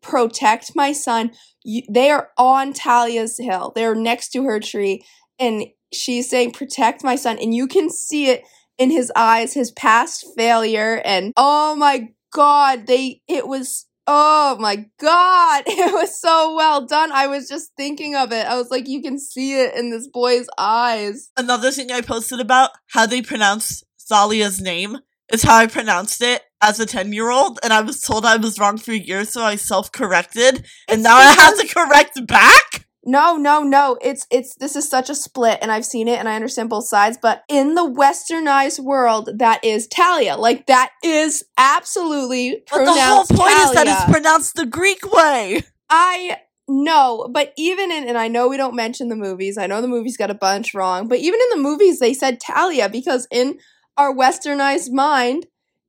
protect 0.00 0.74
my 0.74 0.92
son. 0.92 1.32
You, 1.64 1.82
they 1.90 2.10
are 2.10 2.30
on 2.38 2.72
Talia's 2.72 3.38
hill. 3.38 3.72
They're 3.74 3.94
next 3.94 4.30
to 4.30 4.44
her 4.44 4.60
tree 4.60 5.04
and 5.38 5.66
she's 5.92 6.30
saying, 6.30 6.52
protect 6.52 7.04
my 7.04 7.16
son. 7.16 7.38
And 7.40 7.54
you 7.54 7.66
can 7.66 7.90
see 7.90 8.30
it 8.30 8.44
in 8.78 8.90
his 8.90 9.12
eyes, 9.16 9.52
his 9.54 9.72
past 9.72 10.24
failure. 10.36 11.02
And 11.04 11.32
oh 11.36 11.74
my 11.76 12.08
God, 12.32 12.86
they, 12.86 13.20
it 13.28 13.46
was, 13.46 13.86
oh 14.06 14.56
my 14.58 14.86
God, 14.98 15.64
it 15.66 15.92
was 15.92 16.20
so 16.20 16.54
well 16.54 16.86
done. 16.86 17.12
I 17.12 17.26
was 17.26 17.48
just 17.48 17.72
thinking 17.76 18.14
of 18.14 18.32
it. 18.32 18.46
I 18.46 18.56
was 18.56 18.70
like, 18.70 18.88
you 18.88 19.02
can 19.02 19.18
see 19.18 19.60
it 19.60 19.74
in 19.74 19.90
this 19.90 20.08
boy's 20.08 20.46
eyes. 20.58 21.30
Another 21.36 21.70
thing 21.70 21.90
I 21.90 22.00
posted 22.00 22.40
about 22.40 22.70
how 22.88 23.06
they 23.06 23.22
pronounce 23.22 23.84
Thalia's 24.10 24.60
name 24.60 24.98
is 25.32 25.42
how 25.42 25.56
I 25.56 25.66
pronounced 25.66 26.22
it 26.22 26.42
as 26.60 26.78
a 26.80 26.86
10 26.86 27.12
year 27.12 27.30
old. 27.30 27.58
And 27.62 27.72
I 27.72 27.80
was 27.80 28.00
told 28.00 28.24
I 28.24 28.36
was 28.36 28.58
wrong 28.58 28.78
for 28.78 28.92
years, 28.92 29.30
so 29.30 29.42
I 29.42 29.56
self 29.56 29.92
corrected. 29.92 30.64
And 30.88 31.00
It's 31.00 31.02
now 31.02 31.16
I 31.16 31.32
have 31.32 31.58
to 31.58 31.66
correct 31.66 32.26
back? 32.26 32.85
No, 33.06 33.36
no, 33.36 33.62
no. 33.62 33.96
It's 34.02 34.26
it's 34.32 34.56
this 34.56 34.74
is 34.74 34.88
such 34.88 35.08
a 35.08 35.14
split 35.14 35.60
and 35.62 35.70
I've 35.70 35.84
seen 35.84 36.08
it 36.08 36.18
and 36.18 36.28
I 36.28 36.34
understand 36.34 36.68
both 36.68 36.88
sides, 36.88 37.16
but 37.22 37.44
in 37.48 37.74
the 37.74 37.88
westernized 37.88 38.80
world 38.80 39.30
that 39.38 39.64
is 39.64 39.86
Talia. 39.86 40.36
Like 40.36 40.66
that 40.66 40.90
is 41.04 41.44
absolutely 41.56 42.64
But 42.68 42.84
the 42.84 43.00
whole 43.00 43.24
point 43.24 43.56
is 43.58 43.72
that 43.74 43.86
it's 43.86 44.10
pronounced 44.10 44.56
the 44.56 44.66
Greek 44.66 45.10
way. 45.10 45.62
I 45.88 46.38
know, 46.66 47.28
but 47.30 47.52
even 47.56 47.92
in 47.92 48.08
and 48.08 48.18
I 48.18 48.26
know 48.26 48.48
we 48.48 48.56
don't 48.56 48.74
mention 48.74 49.08
the 49.08 49.14
movies. 49.14 49.56
I 49.56 49.68
know 49.68 49.80
the 49.80 49.86
movies 49.86 50.16
got 50.16 50.32
a 50.32 50.34
bunch 50.34 50.74
wrong, 50.74 51.06
but 51.06 51.20
even 51.20 51.38
in 51.40 51.50
the 51.50 51.62
movies 51.62 52.00
they 52.00 52.12
said 52.12 52.40
Talia 52.40 52.88
because 52.88 53.28
in 53.30 53.60
our 53.96 54.12
westernized 54.12 54.90
mind, 54.90 55.46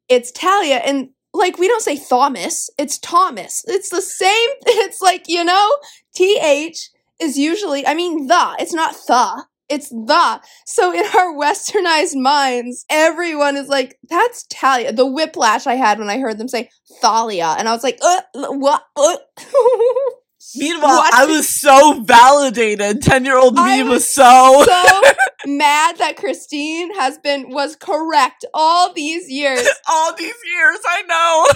it's 0.08 0.32
Talia 0.32 0.78
and 0.86 1.10
like 1.34 1.58
we 1.58 1.68
don't 1.68 1.82
say 1.82 1.98
Thomas, 1.98 2.70
it's 2.78 3.00
Thomas. 3.00 3.66
It's 3.68 3.90
the 3.90 4.04
same 4.04 4.50
it's 4.68 5.02
like, 5.02 5.26
you 5.28 5.44
know, 5.44 5.78
TH 6.16 6.92
is 7.20 7.38
usually 7.38 7.86
I 7.86 7.94
mean 7.94 8.28
the, 8.28 8.56
it's 8.60 8.74
not 8.74 8.96
the. 9.08 9.46
It's 9.70 9.90
the. 9.90 10.42
So 10.66 10.94
in 10.94 11.06
our 11.06 11.34
westernized 11.38 12.16
minds, 12.16 12.86
everyone 12.90 13.58
is 13.58 13.68
like, 13.68 13.98
that's 14.10 14.46
Talia. 14.50 14.94
The 14.94 15.06
whiplash 15.06 15.68
I 15.68 15.76
had 15.76 16.00
when 16.00 16.10
I 16.10 16.20
heard 16.20 16.38
them 16.38 16.48
say 16.48 16.70
Thalia. 17.02 17.56
And 17.58 17.68
I 17.68 17.74
was 17.74 17.84
like, 17.84 18.00
uh, 18.02 18.22
what? 18.34 18.84
Uh. 18.96 19.18
Meanwhile, 20.56 20.96
What? 20.98 21.14
I 21.14 21.26
was 21.26 21.50
so 21.50 22.02
validated. 22.04 23.02
10 23.02 23.26
year 23.26 23.38
old 23.38 23.56
me 23.56 23.84
was, 23.84 23.90
was 23.90 24.10
so. 24.10 24.64
so 24.66 25.02
mad 25.46 25.98
that 25.98 26.16
Christine 26.16 26.96
has 26.96 27.18
been 27.18 27.50
was 27.50 27.76
correct 27.76 28.46
all 28.54 28.94
these 28.94 29.30
years 29.30 29.68
All 29.90 30.16
these 30.16 30.28
years, 30.28 30.80
I 30.88 31.02
know. 31.04 31.48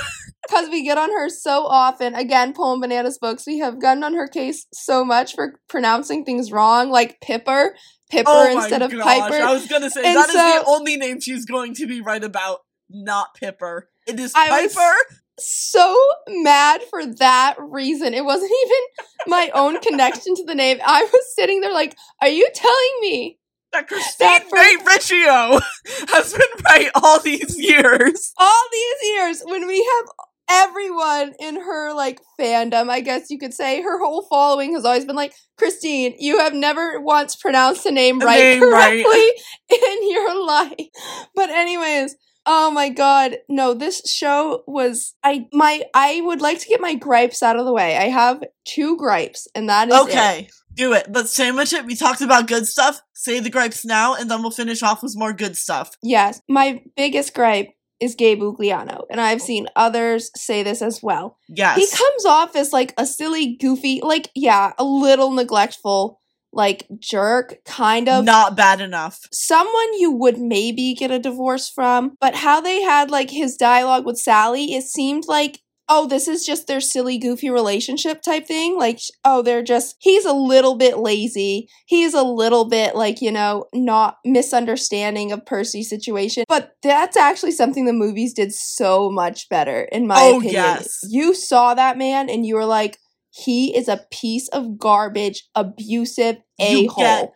Because 0.47 0.69
we 0.69 0.83
get 0.83 0.97
on 0.97 1.09
her 1.11 1.29
so 1.29 1.65
often. 1.65 2.15
Again, 2.15 2.53
pulling 2.53 2.81
Bananas 2.81 3.17
books. 3.17 3.45
We 3.45 3.59
have 3.59 3.81
gotten 3.81 4.03
on 4.03 4.13
her 4.15 4.27
case 4.27 4.65
so 4.73 5.03
much 5.05 5.35
for 5.35 5.59
pronouncing 5.69 6.25
things 6.25 6.51
wrong, 6.51 6.89
like 6.89 7.19
Pipper, 7.21 7.75
Pipper 8.09 8.29
oh 8.29 8.51
instead 8.57 8.81
of 8.81 8.91
gosh, 8.91 9.03
Piper. 9.03 9.35
I 9.35 9.53
was 9.53 9.67
gonna 9.67 9.89
say 9.89 10.03
And 10.05 10.15
that 10.17 10.29
is 10.29 10.35
the 10.35 10.63
only 10.67 10.97
name 10.97 11.19
she's 11.19 11.45
going 11.45 11.73
to 11.75 11.87
be 11.87 12.01
right 12.01 12.23
about, 12.23 12.59
not 12.89 13.33
Pipper. 13.35 13.89
It 14.07 14.19
is 14.19 14.33
I 14.35 14.49
Piper. 14.49 14.95
so 15.39 15.95
mad 16.27 16.81
for 16.89 17.05
that 17.05 17.55
reason. 17.59 18.13
It 18.13 18.25
wasn't 18.25 18.51
even 18.65 19.07
my 19.27 19.49
own 19.53 19.79
connection 19.79 20.35
to 20.35 20.43
the 20.45 20.55
name. 20.55 20.79
I 20.85 21.03
was 21.03 21.35
sitting 21.35 21.61
there 21.61 21.71
like, 21.73 21.95
are 22.21 22.27
you 22.27 22.49
telling 22.53 22.91
me 23.01 23.37
That 23.71 23.87
Christine 23.87 24.41
for- 24.49 24.85
Riccio 24.85 25.59
has 26.09 26.33
been 26.33 26.63
right 26.65 26.89
all 26.95 27.19
these 27.19 27.57
years. 27.59 28.33
all 28.37 28.63
these 28.71 29.09
years 29.11 29.41
when 29.45 29.67
we 29.67 29.77
have 29.77 30.05
everyone 30.51 31.33
in 31.39 31.55
her 31.55 31.93
like 31.93 32.19
fandom, 32.39 32.89
I 32.89 32.99
guess 33.01 33.29
you 33.29 33.39
could 33.39 33.53
say, 33.53 33.81
her 33.81 33.99
whole 33.99 34.23
following 34.29 34.73
has 34.73 34.85
always 34.85 35.05
been 35.05 35.15
like, 35.15 35.33
Christine, 35.57 36.15
you 36.19 36.39
have 36.39 36.53
never 36.53 36.99
once 36.99 37.35
pronounced 37.35 37.83
the 37.83 37.91
name 37.91 38.19
right 38.19 38.39
name 38.39 38.71
right. 38.71 39.03
correctly 39.03 39.31
in 39.87 40.11
your 40.11 40.45
life. 40.45 40.87
But 41.35 41.49
anyways, 41.49 42.15
oh 42.45 42.71
my 42.71 42.89
god, 42.89 43.37
no, 43.47 43.73
this 43.73 44.01
show 44.09 44.63
was 44.67 45.13
I 45.23 45.47
my 45.53 45.83
I 45.93 46.21
would 46.23 46.41
like 46.41 46.59
to 46.59 46.67
get 46.67 46.81
my 46.81 46.95
gripes 46.95 47.43
out 47.43 47.57
of 47.57 47.65
the 47.65 47.73
way. 47.73 47.97
I 47.97 48.09
have 48.09 48.43
two 48.65 48.97
gripes, 48.97 49.47
and 49.55 49.69
that 49.69 49.89
is 49.89 49.95
it. 49.95 50.01
Okay, 50.01 50.49
do 50.73 50.93
it. 50.93 51.07
But 51.11 51.29
sandwich 51.29 51.73
it. 51.73 51.85
We 51.85 51.95
talked 51.95 52.21
about 52.21 52.47
good 52.47 52.67
stuff. 52.67 53.01
Say 53.13 53.39
the 53.39 53.49
gripes 53.49 53.85
now, 53.85 54.15
and 54.15 54.29
then 54.29 54.41
we'll 54.41 54.51
finish 54.51 54.83
off 54.83 55.03
with 55.03 55.13
more 55.15 55.33
good 55.33 55.55
stuff. 55.55 55.91
Yes, 56.03 56.41
my 56.49 56.81
biggest 56.95 57.33
gripe 57.33 57.69
is 58.01 58.15
Gabe 58.15 58.41
Ugliano, 58.41 59.03
and 59.09 59.21
I've 59.21 59.41
seen 59.41 59.67
others 59.75 60.31
say 60.35 60.63
this 60.63 60.81
as 60.81 61.01
well. 61.01 61.37
Yes. 61.47 61.77
He 61.77 61.97
comes 61.97 62.25
off 62.25 62.55
as 62.55 62.73
like 62.73 62.93
a 62.97 63.05
silly, 63.05 63.55
goofy, 63.55 64.01
like 64.03 64.31
yeah, 64.35 64.73
a 64.77 64.83
little 64.83 65.31
neglectful, 65.31 66.19
like 66.51 66.87
jerk, 66.99 67.59
kind 67.63 68.09
of. 68.09 68.25
Not 68.25 68.57
bad 68.57 68.81
enough. 68.81 69.19
Someone 69.31 69.93
you 69.99 70.11
would 70.11 70.39
maybe 70.39 70.93
get 70.95 71.11
a 71.11 71.19
divorce 71.19 71.69
from, 71.69 72.17
but 72.19 72.35
how 72.35 72.59
they 72.59 72.81
had 72.81 73.11
like 73.11 73.29
his 73.29 73.55
dialogue 73.55 74.05
with 74.05 74.17
Sally, 74.17 74.73
it 74.73 74.83
seemed 74.83 75.25
like 75.27 75.61
oh, 75.93 76.07
this 76.07 76.25
is 76.29 76.45
just 76.45 76.67
their 76.67 76.79
silly, 76.79 77.17
goofy 77.17 77.49
relationship 77.49 78.21
type 78.21 78.47
thing. 78.47 78.77
Like, 78.77 78.97
oh, 79.25 79.41
they're 79.41 79.61
just, 79.61 79.97
he's 79.99 80.23
a 80.23 80.31
little 80.31 80.75
bit 80.75 80.97
lazy. 80.99 81.67
He's 81.85 82.13
a 82.13 82.23
little 82.23 82.63
bit 82.63 82.95
like, 82.95 83.21
you 83.21 83.29
know, 83.29 83.65
not 83.73 84.15
misunderstanding 84.23 85.33
of 85.33 85.45
Percy's 85.45 85.89
situation. 85.89 86.45
But 86.47 86.71
that's 86.81 87.17
actually 87.17 87.51
something 87.51 87.83
the 87.83 87.91
movies 87.91 88.33
did 88.33 88.53
so 88.53 89.11
much 89.11 89.49
better, 89.49 89.81
in 89.91 90.07
my 90.07 90.15
Oh, 90.21 90.37
opinion. 90.37 90.53
yes. 90.53 90.99
You 91.09 91.33
saw 91.33 91.73
that 91.73 91.97
man 91.97 92.29
and 92.29 92.45
you 92.45 92.55
were 92.55 92.65
like, 92.65 92.97
he 93.29 93.75
is 93.75 93.89
a 93.89 94.05
piece 94.11 94.47
of 94.49 94.77
garbage, 94.77 95.43
abusive 95.55 96.37
a 96.57 96.85
hole. 96.85 97.33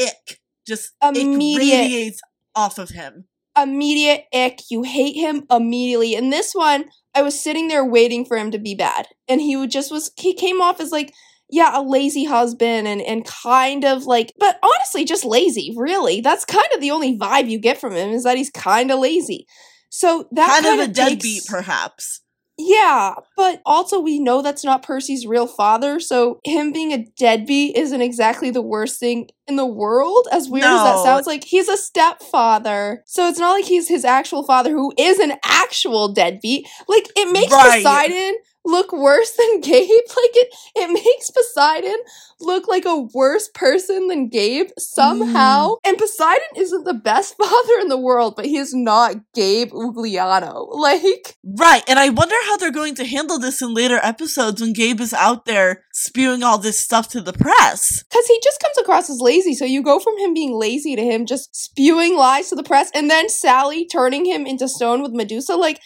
Ick. 0.00 0.40
just 0.66 0.92
Immediate. 1.02 2.14
off 2.54 2.78
of 2.78 2.88
him. 2.90 3.26
Immediate 3.62 4.24
ick. 4.32 4.60
You 4.70 4.82
hate 4.82 5.16
him 5.16 5.44
immediately. 5.50 6.14
And 6.14 6.32
this 6.32 6.52
one, 6.54 6.86
I 7.14 7.22
was 7.22 7.38
sitting 7.38 7.68
there 7.68 7.84
waiting 7.84 8.24
for 8.24 8.36
him 8.36 8.50
to 8.52 8.58
be 8.58 8.74
bad. 8.74 9.06
And 9.28 9.40
he 9.40 9.56
would 9.56 9.70
just 9.70 9.90
was 9.90 10.10
he 10.16 10.34
came 10.34 10.60
off 10.60 10.80
as 10.80 10.92
like, 10.92 11.12
yeah, 11.48 11.78
a 11.78 11.82
lazy 11.82 12.24
husband 12.24 12.86
and 12.86 13.00
and 13.02 13.24
kind 13.24 13.84
of 13.84 14.04
like 14.04 14.32
but 14.38 14.58
honestly 14.62 15.04
just 15.04 15.24
lazy, 15.24 15.74
really. 15.76 16.20
That's 16.20 16.44
kind 16.44 16.68
of 16.74 16.80
the 16.80 16.90
only 16.90 17.18
vibe 17.18 17.48
you 17.48 17.58
get 17.58 17.78
from 17.78 17.94
him 17.94 18.10
is 18.10 18.24
that 18.24 18.36
he's 18.36 18.50
kind 18.50 18.90
of 18.90 18.98
lazy. 19.00 19.46
So 19.90 20.28
that 20.32 20.62
kind 20.62 20.80
of 20.80 20.88
a 20.88 20.92
takes- 20.92 20.96
deadbeat, 20.96 21.42
perhaps. 21.46 22.20
Yeah, 22.68 23.14
but 23.36 23.62
also 23.64 23.98
we 24.00 24.18
know 24.18 24.42
that's 24.42 24.64
not 24.64 24.82
Percy's 24.82 25.26
real 25.26 25.46
father, 25.46 25.98
so 26.00 26.40
him 26.44 26.72
being 26.72 26.92
a 26.92 27.06
deadbeat 27.18 27.76
isn't 27.76 28.00
exactly 28.00 28.50
the 28.50 28.62
worst 28.62 29.00
thing 29.00 29.28
in 29.46 29.56
the 29.56 29.66
world. 29.66 30.28
As 30.30 30.48
weird 30.48 30.64
as 30.64 30.82
that 30.82 30.98
sounds, 30.98 31.26
like 31.26 31.44
he's 31.44 31.68
a 31.68 31.76
stepfather, 31.76 33.02
so 33.06 33.28
it's 33.28 33.38
not 33.38 33.52
like 33.52 33.64
he's 33.64 33.88
his 33.88 34.04
actual 34.04 34.44
father 34.44 34.70
who 34.70 34.92
is 34.98 35.18
an 35.18 35.34
actual 35.44 36.12
deadbeat. 36.12 36.68
Like 36.88 37.06
it 37.16 37.32
makes 37.32 37.52
Right. 37.52 37.82
Poseidon 37.82 38.36
look 38.64 38.92
worse 38.92 39.32
than 39.32 39.60
Gabe. 39.60 39.88
Like 40.10 40.30
it, 40.34 40.54
it 40.76 40.92
makes 40.92 41.30
Poseidon 41.30 41.96
look 42.40 42.68
like 42.68 42.84
a 42.84 42.98
worse 43.14 43.48
person 43.48 44.08
than 44.08 44.28
Gabe 44.28 44.68
somehow. 44.78 45.68
Mm. 45.68 45.76
And 45.86 45.98
Poseidon 45.98 46.48
isn't 46.56 46.84
the 46.84 46.94
best 46.94 47.36
father 47.38 47.80
in 47.80 47.88
the 47.88 47.98
world, 47.98 48.34
but 48.36 48.44
he 48.44 48.56
is 48.56 48.74
not 48.74 49.16
Gabe 49.34 49.70
Ugliano. 49.72 50.68
Like. 50.80 51.36
Right, 51.44 51.82
and 51.88 51.98
I 51.98 52.08
wonder 52.08 52.34
how 52.46 52.56
they're 52.56 52.72
going 52.72 52.94
to 52.96 53.04
handle 53.04 53.38
this 53.38 53.60
in 53.62 53.74
later 53.74 54.00
episodes 54.02 54.60
when 54.60 54.72
Gabe 54.72 55.00
is 55.00 55.12
out 55.12 55.44
there 55.44 55.84
spewing 55.92 56.42
all 56.42 56.58
this 56.58 56.80
stuff 56.80 57.08
to 57.08 57.20
the 57.20 57.32
press. 57.32 58.02
Because 58.02 58.26
he 58.26 58.40
just 58.42 58.60
comes 58.60 58.78
across 58.78 59.10
as 59.10 59.20
lazy. 59.20 59.54
So 59.54 59.64
you 59.64 59.82
go 59.82 59.98
from 59.98 60.18
him 60.18 60.32
being 60.34 60.52
lazy 60.52 60.96
to 60.96 61.02
him 61.02 61.26
just 61.26 61.54
spewing 61.54 62.16
lies 62.16 62.48
to 62.48 62.56
the 62.56 62.62
press, 62.62 62.90
and 62.94 63.10
then 63.10 63.28
Sally 63.28 63.86
turning 63.86 64.24
him 64.24 64.46
into 64.46 64.68
stone 64.68 65.02
with 65.02 65.12
Medusa. 65.12 65.54
Like, 65.54 65.80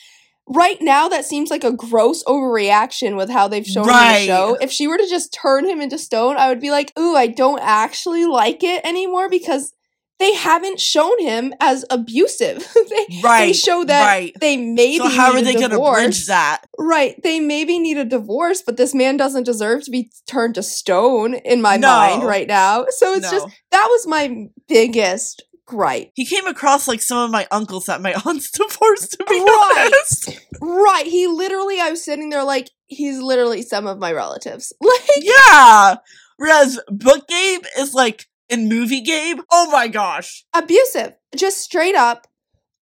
right 0.46 0.80
now, 0.80 1.08
that 1.08 1.24
seems 1.24 1.50
like 1.50 1.64
a 1.64 1.72
gross 1.72 2.22
overreaction 2.24 3.16
with 3.16 3.30
how 3.30 3.48
they've 3.48 3.66
shown 3.66 3.86
Right. 3.86 4.18
the 4.20 4.26
show. 4.26 4.56
If 4.60 4.70
she 4.70 4.86
were 4.86 4.98
to 4.98 5.08
just 5.08 5.32
turn 5.32 5.66
him 5.66 5.80
into 5.80 5.98
stone, 5.98 6.36
I 6.36 6.48
would 6.48 6.60
be 6.60 6.70
like, 6.70 6.92
ooh, 6.98 7.16
I 7.16 7.26
don't 7.28 7.60
actually 7.62 8.24
like 8.26 8.62
it 8.62 8.84
anymore 8.84 9.28
because 9.28 9.72
they 10.20 10.32
haven't 10.34 10.78
shown 10.80 11.18
him 11.18 11.52
as 11.60 11.84
abusive. 11.90 12.58
they, 12.88 13.06
Right, 13.22 13.46
they 13.46 13.52
show 13.52 13.84
that 13.84 14.04
right. 14.06 14.32
they 14.40 14.56
maybe 14.56 14.98
so 14.98 15.08
how 15.08 15.32
are 15.32 15.42
they 15.42 15.54
going 15.54 15.70
to 15.70 15.78
bridge 15.80 16.26
that? 16.26 16.62
Right. 16.78 17.20
They 17.22 17.40
maybe 17.40 17.80
need 17.80 17.98
a 17.98 18.04
divorce, 18.04 18.62
but 18.62 18.76
this 18.76 18.94
man 18.94 19.16
doesn't 19.16 19.42
deserve 19.42 19.82
to 19.84 19.90
be 19.90 20.12
turned 20.28 20.54
to 20.54 20.62
stone 20.62 21.34
in 21.34 21.60
my 21.60 21.76
No. 21.78 21.88
mind 21.88 22.22
right 22.22 22.46
now. 22.46 22.86
So 22.90 23.12
it's 23.14 23.22
No. 23.24 23.30
just 23.32 23.48
that 23.72 23.86
was 23.90 24.06
my 24.06 24.46
biggest 24.68 25.42
gripe. 25.66 26.10
He 26.14 26.24
came 26.26 26.46
across 26.46 26.86
like 26.88 27.00
some 27.02 27.18
of 27.18 27.30
my 27.30 27.46
uncles 27.50 27.86
that 27.86 28.00
my 28.02 28.12
aunt's 28.26 28.50
divorced, 28.50 29.12
to 29.12 29.24
be 29.28 29.38
Right. 29.40 29.90
honest. 29.92 30.38
Right. 30.60 31.06
He 31.06 31.26
literally 31.26 31.80
I 31.80 31.90
was 31.90 32.04
sitting 32.04 32.30
there 32.30 32.44
like 32.44 32.70
he's 32.86 33.18
literally 33.20 33.62
some 33.62 33.86
of 33.86 33.98
my 33.98 34.12
relatives. 34.12 34.72
Like 34.80 35.00
Yeah. 35.16 35.96
Whereas 36.36 36.78
Book 36.88 37.26
Gabe 37.28 37.62
is 37.78 37.94
like 37.94 38.26
in 38.48 38.68
movie 38.68 39.00
Gabe. 39.00 39.38
Oh 39.50 39.70
my 39.70 39.88
gosh. 39.88 40.44
abusive. 40.54 41.14
Just 41.36 41.58
straight 41.58 41.94
up 41.94 42.26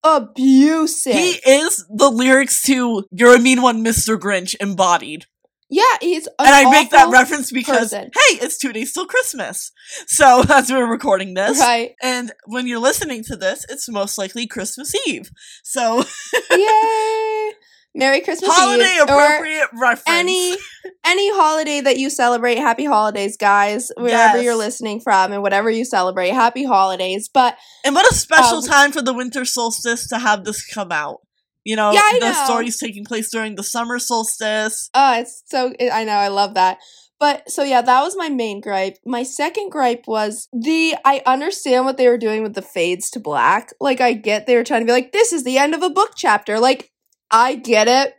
abusive. 0.05 1.13
He 1.15 1.33
is 1.47 1.85
the 1.89 2.11
lyrics 2.11 2.63
to 2.65 3.05
You're 3.13 3.37
a 3.37 3.39
Mean 3.39 3.63
One, 3.63 3.85
Mr. 3.85 4.19
Grinch 4.19 4.55
embodied. 4.61 5.27
Yeah, 5.75 5.97
he's 6.03 6.27
an 6.27 6.33
and 6.41 6.55
I 6.55 6.71
make 6.71 6.91
that 6.91 7.09
reference 7.11 7.51
because, 7.51 7.93
person. 7.95 8.11
hey, 8.13 8.37
it's 8.45 8.59
two 8.59 8.75
days 8.75 8.93
till 8.93 9.07
Christmas. 9.07 9.73
So 10.07 10.45
as 10.51 10.71
we're 10.71 10.87
recording 10.87 11.33
this. 11.33 11.59
Right. 11.59 11.95
And 12.03 12.31
when 12.45 12.67
you're 12.67 12.79
listening 12.79 13.25
to 13.25 13.37
this, 13.37 13.65
it's 13.71 13.89
most 13.89 14.19
likely 14.19 14.47
Christmas 14.47 14.93
Eve. 15.09 15.31
So 15.65 16.05
Yay. 16.51 17.53
Merry 17.95 18.21
Christmas 18.21 18.51
holiday 18.53 18.85
Eve. 18.97 19.03
Appropriate 19.03 19.69
reference. 19.81 20.03
any 20.09 20.57
any 21.07 21.31
holiday 21.35 21.81
that 21.81 21.99
you 21.99 22.09
celebrate 22.11 22.59
happy 22.59 22.85
holidays 22.85 23.37
guys 23.39 23.91
wherever 23.97 24.37
Yes. 24.37 24.45
you're 24.45 24.57
listening 24.57 25.01
from 25.01 25.33
and 25.33 25.43
whatever 25.43 25.71
you 25.71 25.85
celebrate 25.85 26.31
happy 26.31 26.65
holidays 26.65 27.29
but 27.33 27.57
and 27.85 27.95
what 27.95 28.11
a 28.11 28.15
special 28.15 28.59
um, 28.59 28.65
time 28.65 28.93
for 28.93 29.03
the 29.03 29.13
winter 29.13 29.45
solstice 29.45 30.07
to 30.09 30.19
have 30.19 30.45
this 30.45 30.65
come 30.67 30.91
out. 30.93 31.19
You 31.65 31.77
know, 31.77 31.93
Yeah, 31.93 32.03
the 32.19 32.27
know. 32.33 32.45
story's 32.45 32.79
taking 32.79 33.05
place 33.05 33.31
during 33.31 33.55
the 33.55 33.63
summer 33.63 33.99
solstice. 33.99 34.91
oh 34.95 35.21
it's 35.21 35.43
so 35.47 35.73
i 35.93 36.05
know 36.05 36.13
i 36.15 36.29
love 36.29 36.55
that. 36.55 36.79
But 37.21 37.49
so 37.51 37.63
yeah 37.63 37.83
that 37.83 38.03
was 38.03 38.17
my 38.17 38.29
main 38.29 38.61
gripe. 38.61 38.97
My 39.07 39.23
second 39.23 39.71
gripe 39.71 40.05
was 40.09 40.49
the 40.53 40.97
i 41.05 41.23
understand 41.25 41.85
what 41.85 41.97
they 41.97 42.09
were 42.09 42.19
doing 42.19 42.43
with 42.43 42.55
the 42.55 42.63
fades 42.63 43.11
to 43.11 43.21
black. 43.21 43.73
Like 43.81 44.01
i 44.01 44.13
get 44.13 44.47
they 44.47 44.57
were 44.57 44.65
trying 44.65 44.81
to 44.83 44.87
be 44.87 44.93
like 44.93 45.13
this 45.13 45.33
is 45.33 45.45
the 45.45 45.59
end 45.59 45.75
of 45.75 45.83
a 45.83 45.91
book 45.91 46.13
chapter. 46.17 46.59
Like 46.59 46.91
i 47.31 47.55
get 47.55 47.87
it 47.89 48.15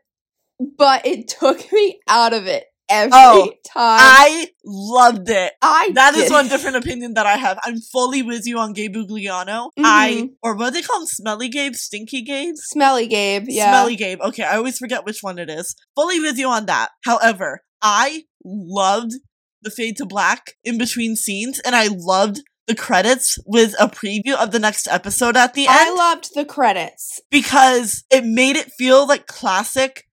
but 0.78 1.06
it 1.06 1.28
took 1.40 1.72
me 1.74 2.00
out 2.08 2.34
of 2.34 2.48
it 2.48 2.66
every 2.94 3.12
Oh, 3.14 3.52
time 3.68 4.00
I 4.02 4.48
loved 4.66 5.30
it. 5.30 5.54
i 5.62 5.90
That 5.94 6.16
is 6.16 6.30
one 6.32 6.48
different 6.48 6.78
opinion 6.78 7.14
that 7.16 7.26
I 7.26 7.36
have. 7.38 7.58
I'm 7.66 7.80
fully 7.92 8.22
with 8.22 8.46
you 8.46 8.60
on 8.60 8.74
Gabe 8.74 8.96
Ugliano. 8.96 9.70
Mhm. 9.78 9.84
I 9.84 10.30
or 10.42 10.56
what 10.56 10.74
do 10.74 10.80
they 10.80 10.82
call 10.88 11.02
him? 11.02 11.08
Smelly 11.08 11.50
Gabe, 11.50 11.76
Stinky 11.76 12.22
Gabe, 12.22 12.56
smelly 12.58 13.08
gabe 13.08 13.46
yeah 13.50 13.72
Smelly 13.72 13.96
Gabe. 13.96 14.22
Okay, 14.22 14.44
I 14.44 14.56
always 14.58 14.78
forget 14.78 15.06
which 15.06 15.20
one 15.22 15.40
it 15.40 15.50
is. 15.50 15.76
Fully 15.96 16.20
with 16.20 16.38
you 16.38 16.48
on 16.50 16.66
that. 16.68 16.90
However, 17.06 17.64
I 17.82 18.24
loved 18.46 19.14
the 19.62 19.72
fade 19.72 19.98
to 19.98 20.06
black 20.06 20.54
in 20.64 20.78
between 20.78 21.16
scenes, 21.16 21.60
and 21.60 21.76
I 21.76 21.88
loved 21.92 22.42
the 22.68 22.76
credits 22.76 23.38
with 23.46 23.76
a 23.80 23.88
preview 23.90 24.36
of 24.36 24.52
the 24.52 24.60
next 24.60 24.88
episode 24.88 25.36
at 25.36 25.54
the 25.54 25.68
end 25.68 25.78
I 25.78 25.94
loved 25.94 26.30
the 26.34 26.46
credits. 26.46 27.20
because 27.30 28.04
it 28.10 28.24
made 28.24 28.56
it 28.56 28.72
feel 28.78 29.06
like 29.06 29.26
classic 29.28 30.06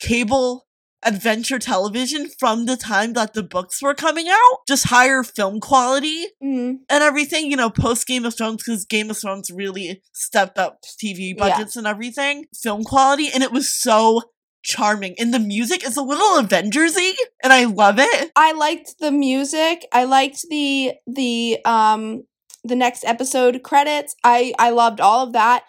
cable 0.00 0.63
adventure 1.04 1.58
television 1.58 2.28
from 2.38 2.66
the 2.66 2.76
time 2.76 3.12
that 3.14 3.34
the 3.34 3.42
books 3.42 3.82
were 3.82 3.94
coming 3.94 4.28
out. 4.28 4.58
Just 4.66 4.88
higher 4.88 5.22
film 5.22 5.60
quality 5.60 6.26
Mm. 6.42 6.78
and 6.88 7.02
everything, 7.04 7.50
you 7.50 7.56
know, 7.56 7.70
post 7.70 8.06
Game 8.06 8.24
of 8.24 8.36
Thrones, 8.36 8.62
because 8.64 8.84
Game 8.84 9.10
of 9.10 9.18
Thrones 9.18 9.50
really 9.50 10.02
stepped 10.14 10.58
up 10.58 10.80
TV 11.00 11.34
Yeah. 11.36 11.48
budgets 11.48 11.76
and 11.76 11.86
everything, 11.86 12.46
film 12.62 12.84
quality, 12.84 13.28
and 13.32 13.42
it 13.42 13.52
was 13.52 13.72
so 13.72 14.22
charming. 14.62 15.14
And 15.18 15.32
the 15.34 15.38
music 15.38 15.86
is 15.86 15.96
a 15.96 16.02
little 16.02 16.38
Avengers-y, 16.38 17.14
and 17.42 17.52
I 17.52 17.64
love 17.64 17.98
it. 17.98 18.30
I 18.34 18.52
liked 18.52 18.98
the 18.98 19.12
music. 19.12 19.86
I 19.92 20.04
liked 20.04 20.46
the 20.48 20.92
the 21.06 21.58
um 21.66 22.22
the 22.66 22.74
next 22.74 23.04
episode 23.04 23.62
credits. 23.62 24.16
I 24.24 24.54
I 24.58 24.70
loved 24.70 25.00
all 25.00 25.26
of 25.26 25.34
that. 25.34 25.64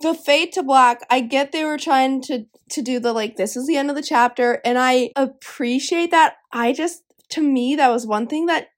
The 0.00 0.14
fade 0.14 0.52
to 0.52 0.62
black. 0.62 1.00
I 1.08 1.20
get 1.20 1.52
they 1.52 1.64
were 1.64 1.78
trying 1.78 2.22
to 2.22 2.46
to 2.70 2.82
do 2.82 2.98
the 2.98 3.12
like 3.12 3.36
this 3.36 3.56
is 3.56 3.66
the 3.66 3.76
end 3.76 3.90
of 3.90 3.96
the 3.96 4.02
chapter, 4.02 4.60
and 4.64 4.78
I 4.78 5.10
appreciate 5.16 6.10
that. 6.10 6.36
I 6.52 6.72
just 6.72 7.02
to 7.30 7.42
me 7.42 7.76
that 7.76 7.90
was 7.90 8.06
one 8.06 8.26
thing 8.26 8.46
that 8.46 8.68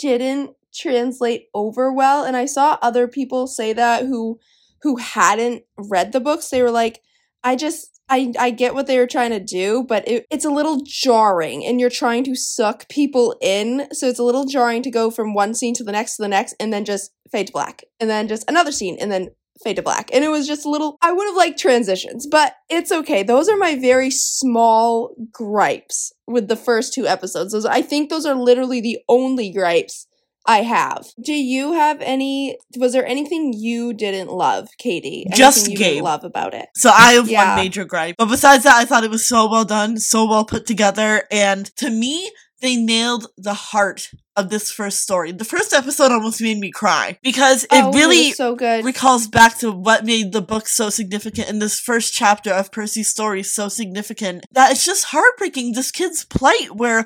didn't 0.00 0.50
translate 0.74 1.46
over 1.54 1.92
well, 1.92 2.24
and 2.24 2.36
I 2.36 2.46
saw 2.46 2.78
other 2.82 3.08
people 3.08 3.46
say 3.46 3.72
that 3.72 4.06
who 4.06 4.38
who 4.82 4.96
hadn't 4.96 5.64
read 5.76 6.12
the 6.12 6.20
books. 6.20 6.48
They 6.48 6.62
were 6.62 6.70
like, 6.70 7.02
I 7.42 7.56
just 7.56 8.00
I 8.08 8.32
I 8.38 8.50
get 8.50 8.74
what 8.74 8.86
they 8.86 8.98
were 8.98 9.06
trying 9.06 9.30
to 9.30 9.40
do, 9.40 9.84
but 9.84 10.06
it, 10.08 10.26
it's 10.30 10.44
a 10.44 10.50
little 10.50 10.80
jarring 10.84 11.64
and 11.64 11.80
you're 11.80 11.90
trying 11.90 12.24
to 12.24 12.34
suck 12.34 12.88
people 12.88 13.36
in. 13.40 13.88
So 13.92 14.08
it's 14.08 14.18
a 14.18 14.24
little 14.24 14.44
jarring 14.44 14.82
to 14.82 14.90
go 14.90 15.10
from 15.10 15.34
one 15.34 15.54
scene 15.54 15.74
to 15.74 15.84
the 15.84 15.92
next 15.92 16.16
to 16.16 16.22
the 16.22 16.28
next 16.28 16.54
and 16.58 16.72
then 16.72 16.84
just 16.84 17.12
fade 17.30 17.48
to 17.48 17.52
black. 17.52 17.84
And 18.00 18.08
then 18.08 18.28
just 18.28 18.48
another 18.48 18.72
scene 18.72 18.96
and 19.00 19.12
then 19.12 19.30
fade 19.62 19.76
to 19.76 19.82
black. 19.82 20.10
And 20.12 20.24
it 20.24 20.28
was 20.28 20.46
just 20.46 20.64
a 20.66 20.70
little 20.70 20.96
I 21.02 21.12
would 21.12 21.26
have 21.26 21.36
liked 21.36 21.58
transitions, 21.58 22.26
but 22.26 22.54
it's 22.68 22.92
okay. 22.92 23.22
Those 23.22 23.48
are 23.48 23.56
my 23.56 23.76
very 23.78 24.10
small 24.10 25.14
gripes 25.32 26.12
with 26.26 26.48
the 26.48 26.56
first 26.56 26.92
two 26.94 27.06
episodes. 27.06 27.52
Those 27.52 27.66
I 27.66 27.82
think 27.82 28.10
those 28.10 28.26
are 28.26 28.34
literally 28.34 28.80
the 28.80 28.98
only 29.08 29.50
gripes 29.52 30.06
I 30.46 30.62
have. 30.62 31.04
Do 31.22 31.34
you 31.34 31.74
have 31.74 32.00
any? 32.00 32.56
Was 32.78 32.92
there 32.94 33.06
anything 33.06 33.52
you 33.54 33.92
didn't 33.92 34.30
love, 34.30 34.68
Katie? 34.78 35.26
Just 35.34 35.66
Anything 35.66 35.72
you 35.72 35.78
Gabe. 35.96 36.02
love 36.04 36.24
about 36.24 36.54
it? 36.54 36.68
So 36.74 36.88
I 36.90 37.12
have 37.14 37.28
Yeah. 37.28 37.54
one 37.56 37.64
major 37.64 37.84
gripe. 37.84 38.14
But 38.16 38.26
besides 38.30 38.64
that, 38.64 38.76
I 38.76 38.86
thought 38.86 39.04
it 39.04 39.10
was 39.10 39.28
so 39.28 39.50
well 39.50 39.66
done, 39.66 39.98
so 39.98 40.26
well 40.26 40.46
put 40.46 40.66
together, 40.66 41.24
and 41.30 41.66
to 41.76 41.90
me, 41.90 42.30
they 42.60 42.76
nailed 42.76 43.26
the 43.36 43.54
heart 43.54 44.08
of 44.36 44.50
this 44.50 44.70
first 44.70 45.00
story. 45.00 45.32
The 45.32 45.44
first 45.44 45.72
episode 45.72 46.12
almost 46.12 46.40
made 46.40 46.58
me 46.58 46.70
cry 46.70 47.18
because 47.22 47.64
it 47.64 47.68
Oh, 47.72 47.92
really 47.92 48.28
was 48.28 48.36
so 48.36 48.54
good. 48.56 48.84
recalls 48.84 49.26
back 49.26 49.58
to 49.58 49.70
what 49.72 50.04
made 50.04 50.32
the 50.32 50.42
book 50.42 50.68
so 50.68 50.90
significant 50.90 51.48
and 51.48 51.60
this 51.62 51.78
first 51.80 52.12
chapter 52.14 52.50
of 52.52 52.70
Percy's 52.72 53.08
story 53.08 53.42
so 53.42 53.68
significant 53.68 54.44
that 54.52 54.70
it's 54.72 54.84
just 54.84 55.06
heartbreaking 55.06 55.72
this 55.72 55.90
kid's 55.90 56.24
plight 56.24 56.74
where 56.74 57.04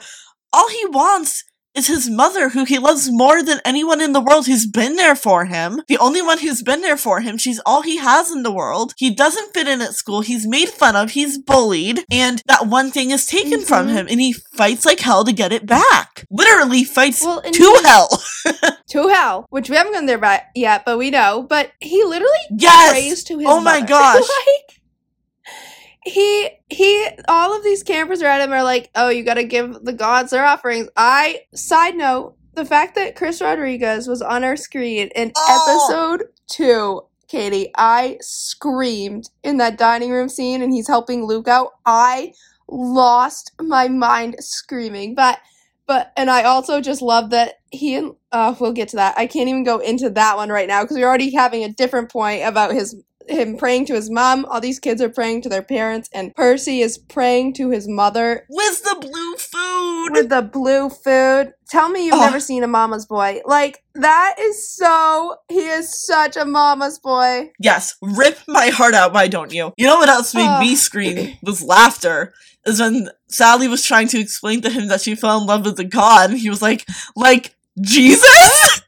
all 0.52 0.68
he 0.68 0.84
wants 0.86 1.44
is 1.74 1.86
his 1.86 2.08
mother, 2.10 2.50
who 2.50 2.64
he 2.64 2.78
loves 2.78 3.10
more 3.10 3.42
than 3.42 3.60
anyone 3.64 4.00
in 4.00 4.12
the 4.12 4.20
world 4.20 4.46
who's 4.46 4.66
been 4.66 4.96
there 4.96 5.14
for 5.14 5.46
him. 5.46 5.82
The 5.88 5.98
only 5.98 6.20
one 6.22 6.38
who's 6.38 6.62
been 6.62 6.82
there 6.82 6.96
for 6.96 7.20
him. 7.20 7.38
She's 7.38 7.60
all 7.64 7.82
he 7.82 7.96
has 7.96 8.30
in 8.30 8.42
the 8.42 8.52
world. 8.52 8.92
He 8.98 9.10
doesn't 9.14 9.54
fit 9.54 9.66
in 9.66 9.80
at 9.80 9.94
school. 9.94 10.20
He's 10.20 10.46
made 10.46 10.68
fun 10.68 10.96
of. 10.96 11.10
He's 11.12 11.38
bullied. 11.38 12.04
And 12.10 12.42
that 12.46 12.66
one 12.66 12.90
thing 12.90 13.10
is 13.10 13.24
taken 13.26 13.62
from 13.62 13.88
Mhm. 13.88 13.92
him. 13.92 14.06
And 14.10 14.20
he 14.20 14.34
fights 14.54 14.84
like 14.84 15.00
hell 15.00 15.24
to 15.24 15.32
get 15.32 15.52
it 15.52 15.64
back. 15.66 16.26
Literally 16.30 16.84
fights 16.84 17.24
Well, 17.24 17.40
to 17.40 17.50
he- 17.50 17.82
hell. 17.88 18.22
to 18.90 19.08
hell, 19.08 19.46
which 19.50 19.70
we 19.70 19.76
haven't 19.76 19.94
gone 19.94 20.06
there 20.06 20.18
by 20.18 20.42
yet, 20.54 20.84
but 20.84 20.98
we 20.98 21.10
know. 21.10 21.46
But 21.48 21.72
he 21.80 22.04
literally 22.04 22.38
yes. 22.50 22.90
prays 22.90 23.24
to 23.24 23.38
his 23.38 23.46
Oh 23.48 23.60
my 23.60 23.80
mother. 23.80 23.86
gosh. 23.88 24.16
like 24.20 24.80
he 26.04 26.50
he 26.68 27.08
all 27.28 27.56
of 27.56 27.62
these 27.64 27.82
campers 27.82 28.22
around 28.22 28.40
him 28.40 28.52
are 28.52 28.64
like, 28.64 28.90
oh, 28.94 29.08
you 29.08 29.24
gotta 29.24 29.44
give 29.44 29.84
the 29.84 29.92
gods 29.92 30.30
their 30.30 30.44
offerings. 30.44 30.88
I 30.96 31.40
side 31.54 31.96
note, 31.96 32.36
the 32.54 32.64
fact 32.64 32.94
that 32.96 33.16
Chris 33.16 33.40
Rodriguez 33.40 34.08
was 34.08 34.22
on 34.22 34.44
our 34.44 34.56
screen 34.56 35.08
in 35.14 35.32
Oh. 35.36 35.86
episode 35.88 36.28
two, 36.50 37.02
Katie, 37.28 37.70
I 37.76 38.18
screamed 38.20 39.30
in 39.42 39.58
that 39.58 39.78
dining 39.78 40.10
room 40.10 40.28
scene 40.28 40.62
and 40.62 40.72
he's 40.72 40.88
helping 40.88 41.24
Luke 41.24 41.48
out. 41.48 41.70
I 41.86 42.32
lost 42.68 43.52
my 43.60 43.88
mind 43.88 44.36
screaming. 44.40 45.14
But 45.14 45.38
but 45.86 46.12
and 46.16 46.30
I 46.30 46.44
also 46.44 46.80
just 46.80 47.02
love 47.02 47.30
that 47.30 47.54
he 47.70 47.94
and 47.96 48.14
uh 48.32 48.54
we'll 48.58 48.72
get 48.72 48.88
to 48.88 48.96
that. 48.96 49.14
I 49.16 49.26
can't 49.26 49.48
even 49.48 49.64
go 49.64 49.78
into 49.78 50.10
that 50.10 50.36
one 50.36 50.48
right 50.50 50.68
now 50.68 50.82
because 50.82 50.96
we're 50.96 51.08
already 51.08 51.32
having 51.34 51.64
a 51.64 51.72
different 51.72 52.10
point 52.10 52.42
about 52.44 52.72
his 52.72 52.96
him 53.28 53.56
praying 53.56 53.86
to 53.86 53.94
his 53.94 54.10
mom. 54.10 54.44
All 54.46 54.60
these 54.60 54.78
kids 54.78 55.00
are 55.02 55.08
praying 55.08 55.42
to 55.42 55.48
their 55.48 55.62
parents, 55.62 56.08
and 56.12 56.34
Percy 56.34 56.80
is 56.80 56.98
praying 56.98 57.54
to 57.54 57.70
his 57.70 57.88
mother 57.88 58.46
With 58.48 58.82
the 58.82 58.96
blue 59.00 59.36
food. 59.36 60.08
with 60.12 60.28
the 60.28 60.42
blue 60.42 60.88
food. 60.88 61.52
Tell 61.68 61.88
me 61.88 62.06
you've 62.06 62.18
never 62.18 62.40
seen 62.40 62.62
a 62.62 62.66
mama's 62.68 63.06
boy. 63.06 63.40
Like 63.46 63.82
that 63.94 64.36
is 64.38 64.68
so 64.68 65.36
he 65.48 65.60
is 65.60 66.06
such 66.06 66.36
a 66.36 66.44
mama's 66.44 66.98
boy. 66.98 67.50
Yes, 67.58 67.94
rip 68.02 68.38
my 68.46 68.68
heart 68.68 68.94
out, 68.94 69.14
why 69.14 69.28
don't 69.28 69.52
you? 69.52 69.72
You 69.76 69.86
know 69.86 69.96
what 69.96 70.08
else 70.10 70.34
made 70.34 70.60
me 70.60 70.76
scream 70.76 71.38
was 71.42 71.62
laughter. 71.62 72.34
Is 72.66 72.78
when 72.80 73.08
Sally 73.28 73.66
was 73.68 73.84
trying 73.84 74.06
to 74.08 74.20
explain 74.20 74.60
to 74.62 74.70
him 74.70 74.88
that 74.88 75.00
she 75.00 75.14
fell 75.14 75.40
in 75.40 75.46
love 75.46 75.64
with 75.64 75.80
a 75.80 75.84
god, 75.84 76.30
and 76.30 76.38
he 76.38 76.48
was 76.50 76.62
like, 76.62 76.86
like, 77.16 77.56
Jesus? 77.80 78.24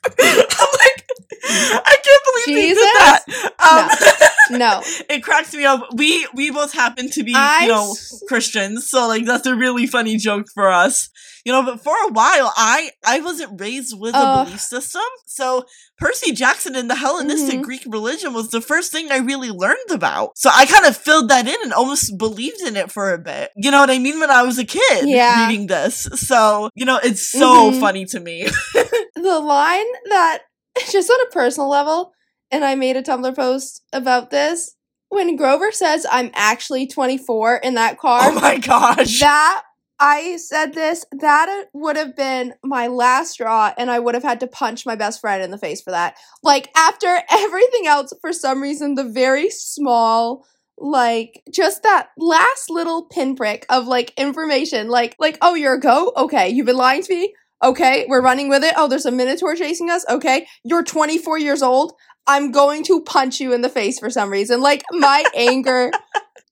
I'm 0.21 0.69
like, 0.79 1.07
I 1.47 1.97
can't 2.45 2.57
believe 2.57 2.75
they 2.77 2.83
did 2.83 2.95
that. 2.95 3.53
Um, 3.59 4.29
No. 4.59 4.83
it 5.09 5.23
cracks 5.23 5.55
me 5.55 5.65
up. 5.65 5.89
We 5.95 6.27
we 6.35 6.51
both 6.51 6.73
happen 6.75 7.09
to 7.11 7.23
be, 7.25 7.33
I 7.35 7.63
you 7.63 7.69
know, 7.69 7.93
s- 7.93 8.23
Christians, 8.29 8.91
so 8.91 9.09
like 9.09 9.25
that's 9.25 9.47
a 9.47 9.55
really 9.57 9.87
funny 9.87 10.19
joke 10.19 10.47
for 10.53 10.69
us. 10.71 11.09
You 11.47 11.53
know, 11.53 11.63
but 11.63 11.83
for 11.83 11.95
a 12.09 12.13
while 12.13 12.53
I 12.57 12.91
I 13.07 13.21
wasn't 13.21 13.59
raised 13.59 13.99
with 13.99 14.15
a 14.15 14.45
belief 14.45 14.61
system. 14.61 15.01
So 15.27 15.65
Percy 15.99 16.33
Jackson 16.33 16.77
and 16.77 16.91
the 16.91 16.95
Hellenistic 16.95 17.61
Mhm. 17.61 17.63
Greek 17.63 17.83
religion 17.87 18.35
was 18.35 18.51
the 18.51 18.61
first 18.61 18.93
thing 18.93 19.11
I 19.11 19.19
really 19.19 19.51
learned 19.51 19.91
about. 19.91 20.37
So 20.37 20.51
I 20.53 20.67
kind 20.67 20.85
of 20.85 20.95
filled 20.97 21.31
that 21.31 21.47
in 21.49 21.57
and 21.63 21.73
almost 21.73 22.17
believed 22.19 22.61
in 22.61 22.77
it 22.77 22.93
for 22.93 23.13
a 23.15 23.19
bit. 23.19 23.51
You 23.57 23.71
know 23.71 23.81
what 23.81 23.91
I 23.91 23.99
mean? 23.99 24.21
When 24.21 24.31
I 24.31 24.43
was 24.43 24.59
a 24.59 24.65
kid 24.65 25.09
Yeah. 25.09 25.47
reading 25.49 25.69
this. 25.69 26.07
So, 26.17 26.69
you 26.75 26.85
know, 26.85 26.99
it's 27.03 27.27
so 27.27 27.71
Mhm. 27.71 27.81
funny 27.81 28.05
to 28.07 28.21
me. 28.21 28.47
the 29.17 29.39
line 29.41 29.87
that 30.11 30.41
just 30.91 31.11
on 31.11 31.21
a 31.27 31.31
personal 31.31 31.69
level, 31.69 32.13
and 32.55 32.65
I 32.65 32.77
made 32.77 32.97
a 32.97 33.03
Tumblr 33.03 33.35
post 33.35 33.83
about 33.93 34.31
this. 34.31 34.77
When 35.09 35.35
Grover 35.35 35.73
says 35.73 36.07
I'm 36.09 36.31
actually 36.35 36.87
24 36.87 37.57
in 37.57 37.75
that 37.75 37.99
car, 37.99 38.21
oh 38.23 38.41
my 38.41 38.59
gosh. 38.59 39.19
that 39.19 39.63
I 39.99 40.37
said 40.37 40.73
this, 40.73 41.05
that 41.21 41.67
would 41.73 41.97
have 41.97 42.15
been 42.15 42.55
my 42.63 42.87
last 42.87 43.33
straw, 43.33 43.73
and 43.77 43.91
I 43.91 43.99
would 43.99 44.15
have 44.15 44.23
had 44.23 44.41
to 44.41 44.47
punch 44.47 44.87
my 44.87 44.95
best 44.95 45.21
friend 45.21 45.43
in 45.43 45.51
the 45.51 45.59
face 45.59 45.83
for 45.83 45.91
that. 45.91 46.17
Like, 46.45 46.71
after 46.77 47.21
everything 47.29 47.89
else, 47.89 48.13
for 48.21 48.33
some 48.33 48.63
reason, 48.63 48.95
the 48.95 49.09
very 49.09 49.51
small, 49.51 50.47
like, 50.79 51.43
just 51.53 51.83
that 51.83 52.11
last 52.17 52.71
little 52.71 53.07
pinprick 53.07 53.67
of 53.69 53.87
like 53.89 54.13
information, 54.17 54.89
like, 54.89 55.17
like, 55.19 55.39
oh, 55.43 55.55
you're 55.55 55.75
a 55.75 55.81
goat? 55.81 56.13
Okay, 56.17 56.49
you've 56.49 56.67
been 56.67 56.77
lying 56.77 57.03
to 57.03 57.15
me? 57.15 57.35
Okay, 57.65 58.05
we're 58.09 58.23
running 58.23 58.49
with 58.49 58.63
it. 58.63 58.75
Oh, 58.77 58.89
there's 58.89 59.07
a 59.07 59.11
minotaur 59.11 59.55
chasing 59.55 59.91
us. 59.91 60.05
Okay, 60.09 60.47
you're 60.65 60.85
24 60.85 61.39
years 61.39 61.63
old. 61.63 61.95
I'm 62.27 62.53
going 62.53 62.85
to 62.85 63.03
punch 63.03 63.41
you 63.41 63.53
in 63.53 63.63
the 63.63 63.69
face 63.69 63.99
for 63.99 64.11
some 64.11 64.31
reason. 64.31 64.61
Like, 64.61 64.83
my 64.93 65.25
anger 65.35 65.91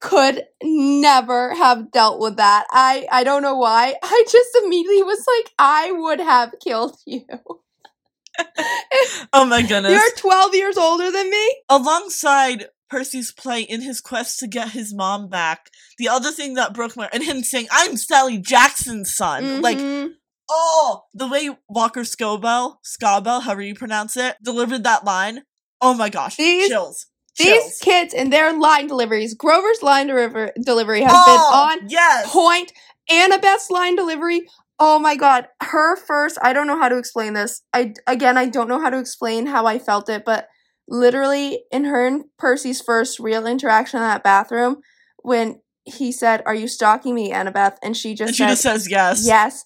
could 0.01 0.45
never 0.63 1.55
have 1.55 1.91
dealt 1.93 2.21
with 2.21 2.37
that. 2.37 2.67
I 2.71 3.07
I 3.11 3.25
don't 3.25 3.43
know 3.43 3.57
why. 3.57 3.95
I 4.03 4.25
just 4.31 4.51
immediately 4.65 5.03
was 5.03 5.25
like, 5.39 5.53
I 5.59 5.93
would 5.93 6.21
have 6.21 6.55
killed 6.63 6.97
you. 7.07 7.25
oh 9.33 9.45
my 9.45 9.63
goodness. 9.63 9.93
You're 9.93 10.17
12 10.17 10.55
years 10.55 10.77
older 10.77 11.11
than 11.11 11.31
me. 11.31 11.57
alongside 11.69 12.67
Percy's 12.91 13.33
play 13.33 13.63
in 13.63 13.81
his 13.81 14.01
quest 14.01 14.39
to 14.41 14.47
get 14.47 14.71
his 14.71 14.93
mom 14.93 15.29
back, 15.29 15.71
the 15.99 16.09
other 16.09 16.31
thing 16.31 16.55
that 16.55 16.75
broke 16.75 16.97
my 16.97 17.09
and 17.13 17.23
him 17.23 17.43
saying, 17.43 17.69
"I'm 17.71 17.97
Sally 17.97 18.39
Jackson's 18.39 19.15
son," 19.17 19.63
like 19.63 19.79
Mhm. 19.79 20.11
oh, 20.51 21.05
the 21.15 21.27
way 21.27 21.51
Walker 21.69 22.03
Scobell, 22.03 22.77
Scobell, 22.85 23.43
however 23.43 23.63
you 23.63 23.75
pronounce 23.75 24.17
it, 24.19 24.37
delivered 24.43 24.85
that 24.85 25.05
line. 25.05 25.45
Oh 25.83 25.95
my 25.95 26.09
gosh, 26.09 26.37
These- 26.37 26.69
chills, 26.69 27.07
these 27.37 27.49
chills. 27.49 27.79
kids 27.83 28.15
and 28.15 28.33
their 28.33 28.53
line 28.59 28.87
deliveries. 28.87 29.35
Grover's 29.35 29.83
line 29.83 30.07
deliver- 30.07 30.53
delivery 30.65 31.03
has 31.03 31.13
oh, 31.15 31.27
been 31.27 31.83
on 31.85 31.89
yes, 31.91 32.31
point. 32.33 32.73
Annabeth's 33.11 33.69
line 33.71 33.97
delivery. 33.97 34.49
Oh 34.79 34.99
my 34.99 35.17
god, 35.17 35.49
her 35.61 35.97
first. 35.97 36.39
I 36.43 36.53
don't 36.53 36.67
know 36.67 36.79
how 36.79 36.89
to 36.89 36.99
explain 36.99 37.35
this. 37.35 37.63
I 37.73 37.95
again, 38.07 38.39
I 38.39 38.47
don't 38.47 38.69
know 38.69 38.81
how 38.81 38.91
to 38.91 38.99
explain 38.99 39.47
how 39.47 39.67
I 39.67 39.79
felt 39.79 40.09
it, 40.09 40.25
but 40.25 40.49
literally 40.89 41.65
in 41.71 41.85
her 41.85 42.07
and 42.07 42.25
Percy's 42.39 42.81
first 42.81 43.19
real 43.19 43.47
interaction 43.47 43.99
in 43.99 44.07
that 44.07 44.23
bathroom, 44.25 44.77
when 45.19 45.61
he 45.85 46.13
said, 46.13 46.43
"Are 46.47 46.55
you 46.55 46.69
stalking 46.69 47.15
me, 47.15 47.33
Annabeth?" 47.33 47.77
and 47.83 47.97
she 47.97 48.15
just 48.15 48.29
and 48.29 48.37
she 48.37 48.43
said, 48.45 48.49
just 48.51 48.63
says 48.63 48.91
yes. 48.91 49.27
Yes. 49.27 49.65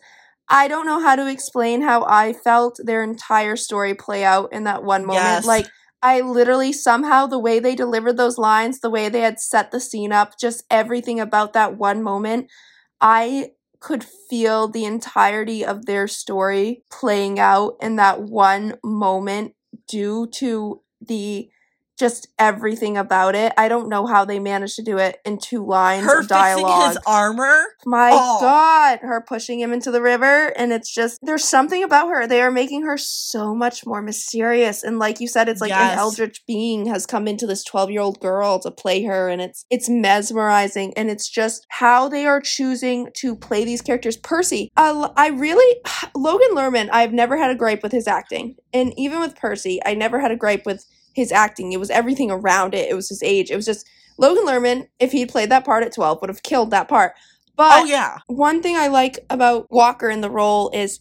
I 0.48 0.68
don't 0.68 0.87
know 0.87 1.00
how 1.00 1.16
to 1.16 1.26
explain 1.29 1.83
how 1.83 2.05
I 2.09 2.33
felt 2.33 2.79
their 2.83 3.02
entire 3.02 3.57
story 3.57 3.94
play 3.94 4.24
out 4.24 4.52
in 4.52 4.64
that 4.64 4.85
one 4.85 5.05
moment. 5.05 5.24
Yes. 5.24 5.44
Like, 5.44 5.66
I 6.07 6.21
literally 6.21 6.73
somehow, 6.73 7.27
the 7.27 7.38
way 7.38 7.59
they 7.59 7.75
delivered 7.75 8.16
those 8.16 8.38
lines, 8.38 8.79
the 8.79 8.90
way 8.90 9.09
they 9.09 9.23
had 9.23 9.40
set 9.40 9.73
the 9.73 9.81
scene 9.81 10.12
up, 10.12 10.38
just 10.38 10.62
everything 10.71 11.19
about 11.19 11.53
that 11.55 11.77
one 11.77 12.01
moment, 12.01 12.49
I 13.01 13.51
could 13.81 14.05
feel 14.31 14.69
the 14.69 14.85
entirety 14.85 15.64
of 15.64 15.87
their 15.87 16.07
story 16.07 16.85
playing 16.92 17.40
out 17.40 17.77
in 17.83 17.97
that 17.97 18.23
one 18.23 18.77
moment 18.85 19.55
due 19.88 20.29
to 20.35 20.81
the 21.01 21.51
just 21.98 22.28
everything 22.38 22.96
about 22.96 23.35
it. 23.35 23.52
I 23.56 23.68
don't 23.68 23.88
know 23.88 24.06
how 24.06 24.24
they 24.24 24.38
managed 24.38 24.76
to 24.76 24.82
do 24.82 24.98
it 24.98 25.18
in 25.24 25.38
two 25.38 25.64
lines 25.64 26.04
Her 26.06 26.20
of 26.20 26.28
dialogue. 26.28 26.88
his 26.88 26.98
armor. 27.06 27.64
My 27.87 28.11
Oh. 28.12 28.38
God, 28.40 28.98
her 29.00 29.20
pushing 29.26 29.61
him 29.61 29.72
into 29.72 29.90
the 29.90 30.02
river, 30.02 30.48
and 30.56 30.72
it's 30.72 30.92
just 30.92 31.18
there's 31.22 31.44
something 31.44 31.82
about 31.82 32.09
her. 32.09 32.26
They 32.26 32.42
are 32.42 32.50
making 32.50 32.82
her 32.82 32.96
so 32.98 33.54
much 33.54 33.87
more 33.87 34.02
mysterious, 34.02 34.82
and 34.82 34.98
like 34.98 35.20
you 35.20 35.28
said, 35.28 35.48
it's 35.48 35.61
like 35.61 35.70
Yes. 35.70 35.92
an 35.92 35.98
eldritch 35.98 36.44
being 36.46 36.87
has 36.87 37.06
come 37.06 37.26
into 37.26 37.46
this 37.46 37.64
twelve 37.64 37.90
year 37.90 38.02
old 38.02 38.20
girl 38.20 38.59
to 38.61 38.70
play 38.70 39.02
her, 39.04 39.28
and 39.28 39.40
it's 39.40 39.64
it's 39.70 39.88
mesmerizing, 39.88 40.92
and 40.96 41.11
it's 41.11 41.28
just 41.28 41.66
how 41.68 42.09
they 42.09 42.26
are 42.26 42.40
choosing 42.40 43.09
to 43.14 43.35
play 43.37 43.64
these 43.64 43.80
characters. 43.82 44.16
Percy, 44.16 44.70
I 44.76 45.28
really 45.35 45.80
Logan 46.14 46.50
Lerman. 46.54 46.88
I've 46.92 47.12
never 47.12 47.37
had 47.37 47.50
a 47.50 47.54
gripe 47.54 47.82
with 47.82 47.92
his 47.92 48.06
acting, 48.06 48.56
and 48.72 48.92
even 48.98 49.20
with 49.20 49.37
Percy, 49.37 49.80
I 49.85 49.94
never 49.94 50.20
had 50.20 50.30
a 50.30 50.37
gripe 50.37 50.66
with 50.66 50.85
his 51.16 51.33
acting. 51.33 51.72
It 51.72 51.81
was 51.81 51.90
everything 51.90 52.31
around 52.31 52.74
it. 52.74 52.90
It 52.90 52.94
was 52.94 53.09
his 53.09 53.22
age. 53.22 53.50
It 53.50 53.57
was 53.57 53.64
just 53.64 53.88
Logan 54.18 54.46
Lerman. 54.46 54.87
If 55.00 55.12
he'd 55.12 55.31
played 55.31 55.50
that 55.50 55.64
part 55.64 55.83
at 55.83 55.94
twelve, 55.94 56.20
would 56.20 56.31
have 56.31 56.42
killed 56.42 56.70
that 56.70 56.88
part. 56.88 57.14
But 57.57 57.83
oh 57.83 57.85
yeah, 57.87 58.18
one 58.26 58.62
thing 58.62 58.76
I 58.76 58.88
like 58.88 59.18
about 59.31 59.66
Walker 59.70 60.11
in 60.11 60.20
the 60.20 60.31
role 60.31 60.70
is 60.74 61.00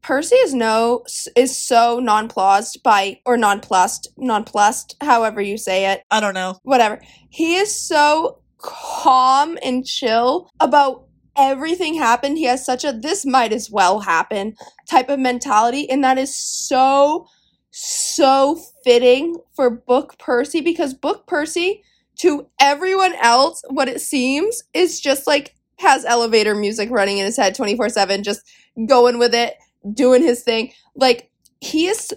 Percy 0.00 0.36
is 0.36 0.54
no 0.54 1.02
is 1.34 1.58
so 1.58 1.98
nonplussed 1.98 2.82
by 2.84 3.20
or 3.26 3.36
nonplussed 3.36 4.06
nonplussed 4.16 4.94
however 5.00 5.40
you 5.40 5.58
say 5.58 5.90
it 5.92 6.02
I 6.10 6.20
don't 6.20 6.34
know. 6.34 6.60
whatever 6.62 7.00
he 7.28 7.56
is 7.56 7.74
so 7.74 8.38
calm 8.58 9.58
and 9.62 9.84
chill 9.84 10.50
about 10.60 11.04
everything 11.36 11.94
happened 11.94 12.38
he 12.38 12.44
has 12.44 12.64
such 12.64 12.84
a 12.84 12.92
this 12.92 13.26
might 13.26 13.52
as 13.52 13.70
well 13.70 14.00
happen 14.00 14.54
type 14.88 15.08
of 15.08 15.18
mentality 15.18 15.90
and 15.90 16.02
that 16.04 16.16
is 16.16 16.34
so 16.34 17.26
so 17.70 18.60
fitting 18.84 19.36
for 19.54 19.70
book 19.70 20.18
Percy 20.18 20.60
because 20.60 20.94
book 20.94 21.26
Percy 21.26 21.82
to 22.16 22.48
everyone 22.60 23.14
else 23.22 23.62
what 23.68 23.88
it 23.88 24.00
seems 24.00 24.62
is 24.74 25.00
just 25.00 25.26
like 25.26 25.54
has 25.78 26.04
elevator 26.04 26.54
music 26.54 26.90
running 26.90 27.18
in 27.18 27.24
his 27.24 27.36
head 27.36 27.54
24/7 27.54 28.24
just 28.24 28.42
going 28.86 29.18
with 29.18 29.34
it 29.34 29.54
doing 29.94 30.22
his 30.22 30.42
thing 30.42 30.72
like 30.96 31.30
he 31.60 31.86
is 31.86 32.12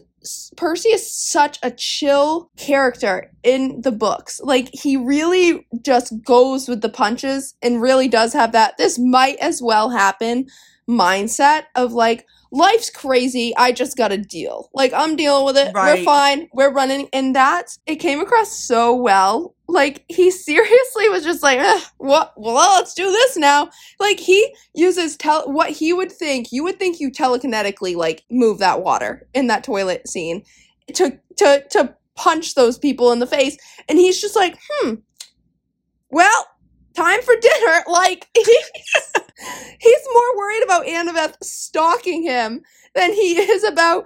Percy 0.56 0.90
is 0.90 1.12
such 1.12 1.58
a 1.64 1.72
chill 1.72 2.52
character 2.56 3.32
in 3.44 3.82
the 3.82 3.92
books. 3.92 4.40
Like 4.44 4.70
he 4.72 4.96
really 4.96 5.66
just 5.82 6.14
goes 6.24 6.68
with 6.68 6.82
the 6.82 6.90
punches 6.90 7.56
and 7.62 7.82
really 7.82 8.08
does 8.08 8.34
have 8.34 8.52
that 8.52 8.78
this 8.78 9.00
might 9.00 9.38
as 9.38 9.62
well 9.62 9.90
happen 9.90 10.48
mindset 10.88 11.64
of 11.76 11.94
like 11.94 12.28
life's 12.52 12.90
crazy. 12.90 13.54
I 13.58 13.72
just 13.72 13.98
gotta 13.98 14.18
deal. 14.18 14.70
Like 14.74 14.94
I'm 14.94 15.16
dealing 15.16 15.46
with 15.46 15.58
it. 15.58 15.74
We're 15.74 16.04
fine. 16.04 16.50
We're 16.54 16.72
running. 16.72 17.08
And 17.14 17.36
that, 17.36 17.78
it 17.86 17.96
came 17.96 18.20
across 18.20 18.56
so 18.56 18.94
well. 18.96 19.56
Like 19.68 20.04
he 20.10 20.30
seriously 20.32 21.10
was 21.10 21.24
just 21.24 21.42
like, 21.42 21.60
"Ugh, 21.60 21.84
what? 21.98 22.34
Well, 22.38 22.56
let's 22.76 22.94
do 22.94 23.10
this 23.10 23.38
now. 23.38 23.70
Like 24.00 24.20
he 24.20 24.54
uses 24.74 25.18
tell 25.18 25.52
what 25.52 25.70
he 25.70 25.94
would 25.94 26.12
think. 26.12 26.52
You 26.52 26.64
would 26.64 26.78
think 26.78 27.00
you 27.00 27.12
telekinetically 27.12 27.96
like 27.96 28.24
move 28.30 28.60
that 28.60 28.84
water 28.84 29.28
in 29.34 29.48
that 29.48 29.64
toilet 29.64 30.08
scene 30.08 30.44
to 30.94 31.18
to 31.38 31.64
to 31.70 31.96
punch 32.16 32.56
those 32.56 32.78
people 32.78 33.12
in 33.12 33.20
the 33.20 33.28
face, 33.28 33.58
and 33.88 33.98
he's 33.98 34.20
just 34.20 34.36
like, 34.36 34.58
hmm. 34.70 34.96
Well, 36.14 36.46
time 36.96 37.22
for 37.22 37.36
dinner. 37.36 37.84
Like 37.88 38.28
he's, 38.34 38.72
he's 39.80 40.08
more 40.14 40.38
worried 40.38 40.64
about 40.64 40.86
Annabeth 40.86 41.36
stalking 41.44 42.24
him 42.24 42.62
than 42.96 43.14
he 43.14 43.40
is 43.40 43.64
about 43.64 44.06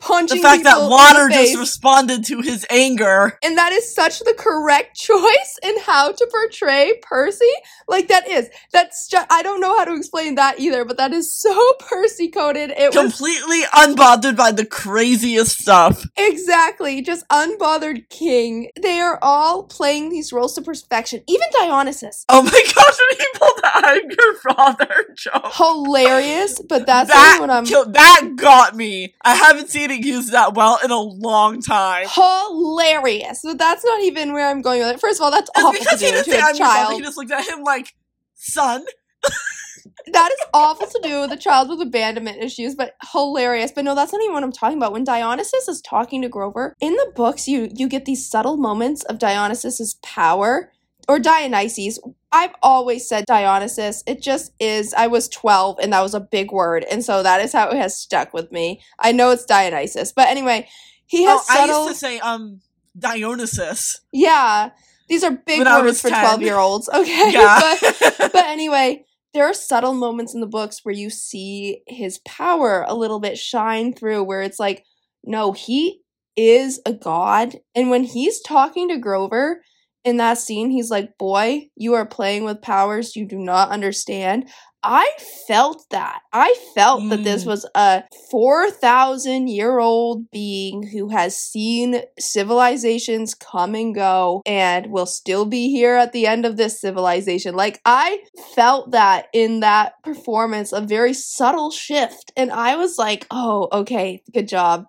punching. 0.00 0.36
The 0.36 0.42
fact 0.42 0.64
that 0.64 0.90
water 0.90 1.28
just 1.30 1.56
responded 1.56 2.24
to 2.26 2.40
his 2.42 2.66
anger. 2.68 3.38
and 3.42 3.56
that 3.56 3.72
is 3.72 3.94
such 3.94 4.18
the 4.20 4.34
correct 4.36 4.96
choice 5.00 5.58
in 5.62 5.78
how 5.80 6.12
to 6.12 6.28
portray 6.30 6.92
Percy. 7.02 7.46
Like 7.88 8.08
that 8.08 8.28
is 8.28 8.50
that's 8.72 9.08
just 9.08 9.26
I 9.30 9.42
don't 9.42 9.60
know 9.60 9.76
how 9.76 9.84
to 9.84 9.94
explain 9.94 10.34
that 10.34 10.58
either, 10.60 10.84
but 10.84 10.96
that 10.98 11.12
is 11.12 11.34
so 11.34 11.72
Percy 11.80 12.28
coded. 12.28 12.70
It 12.76 12.94
was 12.94 12.96
Completely 12.96 13.62
unbothered 13.72 14.36
by 14.36 14.52
the 14.52 14.66
craziest 14.66 15.60
stuff. 15.60 16.04
exactly 16.16 17.00
just 17.00 17.26
unbothered 17.28 18.08
king. 18.10 18.70
They 18.80 19.00
are 19.00 19.18
all 19.22 19.62
playing 19.64 20.10
these 20.10 20.32
roles 20.32 20.54
to 20.56 20.62
perfection. 20.62 21.22
Even 21.28 21.46
Dionysus, 21.52 22.24
Oh 22.28 22.42
my 22.42 22.50
gosh, 22.74 22.98
when 23.08 23.18
he 23.18 23.38
pulled 23.38 23.56
the 23.58 23.70
I'm 23.74 24.10
your 24.10 24.54
father 24.54 25.04
joke. 25.14 25.52
hilarious. 25.54 26.60
But 26.68 26.86
that's 26.86 27.10
that, 27.10 27.38
when 27.40 27.50
I'm 27.50 27.64
kill- 27.64 27.90
that 27.90 28.23
got 28.24 28.76
me. 28.76 29.14
I 29.22 29.34
haven't 29.34 29.70
seen 29.70 29.90
it 29.90 30.04
used 30.04 30.32
that 30.32 30.54
well 30.54 30.78
in 30.84 30.90
a 30.90 31.00
long 31.00 31.60
time. 31.60 32.06
hilarious. 32.08 33.40
But 33.44 33.58
that's 33.58 33.84
not 33.84 34.02
even 34.02 34.32
where 34.32 34.48
I'm 34.48 34.62
going 34.62 34.80
with 34.80 34.96
it. 34.96 35.00
First 35.00 35.20
of 35.20 35.24
all, 35.24 35.30
that's 35.30 35.50
It's 35.54 35.64
awful 35.64 35.78
because 35.78 36.00
to 36.00 36.06
he 36.06 36.10
do 36.10 36.16
didn't 36.16 36.24
to 36.26 36.30
say 36.32 36.40
a 36.40 36.44
I'm 36.44 36.56
child. 36.56 36.92
He 36.94 37.00
just 37.00 37.16
looked 37.16 37.30
at 37.30 37.46
him 37.46 37.62
like, 37.62 37.94
son. 38.34 38.84
that 40.12 40.30
is 40.30 40.46
awful 40.52 40.86
to 40.86 41.00
do 41.02 41.22
with 41.22 41.32
a 41.32 41.36
child 41.36 41.68
with 41.68 41.80
abandonment 41.80 42.42
issues, 42.42 42.74
but 42.74 42.94
hilarious. 43.12 43.72
But 43.72 43.84
no, 43.84 43.94
that's 43.94 44.12
not 44.12 44.22
even 44.22 44.34
what 44.34 44.42
I'm 44.42 44.52
talking 44.52 44.78
about. 44.78 44.92
When 44.92 45.04
Dionysus 45.04 45.68
is 45.68 45.80
talking 45.80 46.22
to 46.22 46.28
Grover 46.28 46.74
in 46.80 46.94
the 46.94 47.12
books, 47.14 47.48
you 47.48 47.68
you 47.74 47.88
get 47.88 48.04
these 48.04 48.28
subtle 48.28 48.56
moments 48.56 49.02
of 49.04 49.18
Dionysus's 49.18 49.94
power 50.02 50.70
or 51.08 51.18
Dionysus. 51.18 51.98
I've 52.34 52.54
always 52.62 53.08
said 53.08 53.24
Dionysus. 53.26 54.02
It 54.06 54.20
just 54.20 54.52
is. 54.58 54.92
I 54.94 55.06
was 55.06 55.28
12 55.28 55.78
and 55.80 55.92
that 55.92 56.02
was 56.02 56.14
a 56.14 56.20
big 56.20 56.50
word, 56.50 56.84
and 56.90 57.04
so 57.04 57.22
that 57.22 57.40
is 57.40 57.52
how 57.52 57.68
it 57.68 57.76
has 57.76 57.96
stuck 57.96 58.34
with 58.34 58.50
me. 58.50 58.80
I 58.98 59.12
know 59.12 59.30
it's 59.30 59.44
Dionysus, 59.44 60.12
but 60.12 60.28
anyway, 60.28 60.68
he 61.06 61.24
has 61.24 61.40
Oh, 61.40 61.44
I 61.48 61.56
subtle. 61.66 61.84
used 61.86 62.00
to 62.00 62.06
say, 62.06 62.18
um, 62.18 62.60
Dionysus. 62.98 64.00
yeah, 64.12 64.70
these 65.08 65.22
are 65.24 65.30
big 65.30 65.60
When 65.64 65.84
words 65.84 66.00
for 66.00 66.08
12 66.10 66.42
year 66.42 66.56
olds. 66.58 66.88
Okay, 66.94 67.30
Yeah. 67.32 67.60
but 67.80 68.16
but 68.32 68.46
anyway, 68.46 69.04
there 69.32 69.44
are 69.44 69.54
subtle 69.54 69.94
moments 69.94 70.34
in 70.34 70.40
the 70.40 70.46
books 70.46 70.80
where 70.84 70.94
you 70.94 71.10
see 71.10 71.82
his 71.86 72.18
power 72.26 72.84
a 72.88 72.94
little 72.94 73.20
bit 73.20 73.38
shine 73.38 73.92
through, 73.92 74.24
where 74.24 74.42
it's 74.42 74.58
like, 74.58 74.84
no, 75.24 75.52
he 75.52 76.00
is 76.36 76.80
a 76.86 76.92
god. 76.92 77.56
And 77.74 77.90
when 77.90 78.04
he's 78.04 78.40
talking 78.40 78.88
to 78.88 78.98
Grover 78.98 79.62
in 80.04 80.18
that 80.18 80.38
scene, 80.38 80.70
he's 80.70 80.90
like, 80.90 81.16
boy, 81.18 81.68
you 81.76 81.94
are 81.94 82.06
playing 82.06 82.44
with 82.44 82.60
powers 82.62 83.16
you 83.16 83.24
do 83.26 83.38
not 83.38 83.70
understand. 83.70 84.48
I 84.86 85.08
felt 85.48 85.86
that. 85.92 86.20
I 86.30 86.54
felt 86.74 87.08
that 87.08 87.24
this 87.24 87.44
Mm. 87.44 87.46
was 87.46 87.66
a 87.74 88.02
4,000 88.30 89.48
year 89.48 89.78
old 89.78 90.30
being 90.30 90.82
who 90.82 91.08
has 91.08 91.34
seen 91.38 92.02
civilizations 92.18 93.34
come 93.34 93.74
and 93.74 93.94
go 93.94 94.42
and 94.44 94.88
will 94.88 95.06
still 95.06 95.46
be 95.46 95.70
here 95.70 95.96
at 95.96 96.12
the 96.12 96.26
end 96.26 96.44
of 96.44 96.56
this 96.58 96.80
civilization. 96.80 97.54
Like, 97.56 97.80
I 97.86 98.18
felt 98.54 98.90
that 98.90 99.28
in 99.32 99.60
that 99.60 99.94
performance, 100.02 100.72
a 100.72 100.82
very 100.82 101.14
subtle 101.14 101.70
shift. 101.70 102.30
And 102.36 102.52
I 102.52 102.76
was 102.76 102.98
like, 102.98 103.26
oh, 103.30 103.68
okay, 103.72 104.22
good 104.34 104.48
job. 104.48 104.84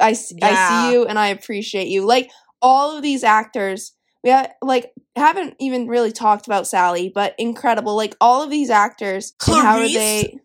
I, 0.00 0.16
Yeah. 0.40 0.68
see 0.68 0.92
you 0.92 1.04
and 1.06 1.18
I 1.18 1.28
appreciate 1.28 1.88
you. 1.88 2.06
Like, 2.06 2.30
all 2.62 2.96
of 2.96 3.02
these 3.02 3.22
actors, 3.22 3.92
we 4.22 4.30
ha- 4.30 4.48
like 4.62 4.92
haven't 5.14 5.56
even 5.58 5.86
really 5.86 6.12
talked 6.12 6.46
about 6.46 6.66
Sally, 6.66 7.10
but 7.14 7.34
incredible. 7.38 7.96
Like 7.96 8.16
all 8.20 8.42
of 8.42 8.50
these 8.50 8.70
actors, 8.70 9.34
and 9.46 9.56
how 9.56 9.78
are 9.78 9.84
Clarisse? 9.84 9.94
they? 9.94 10.38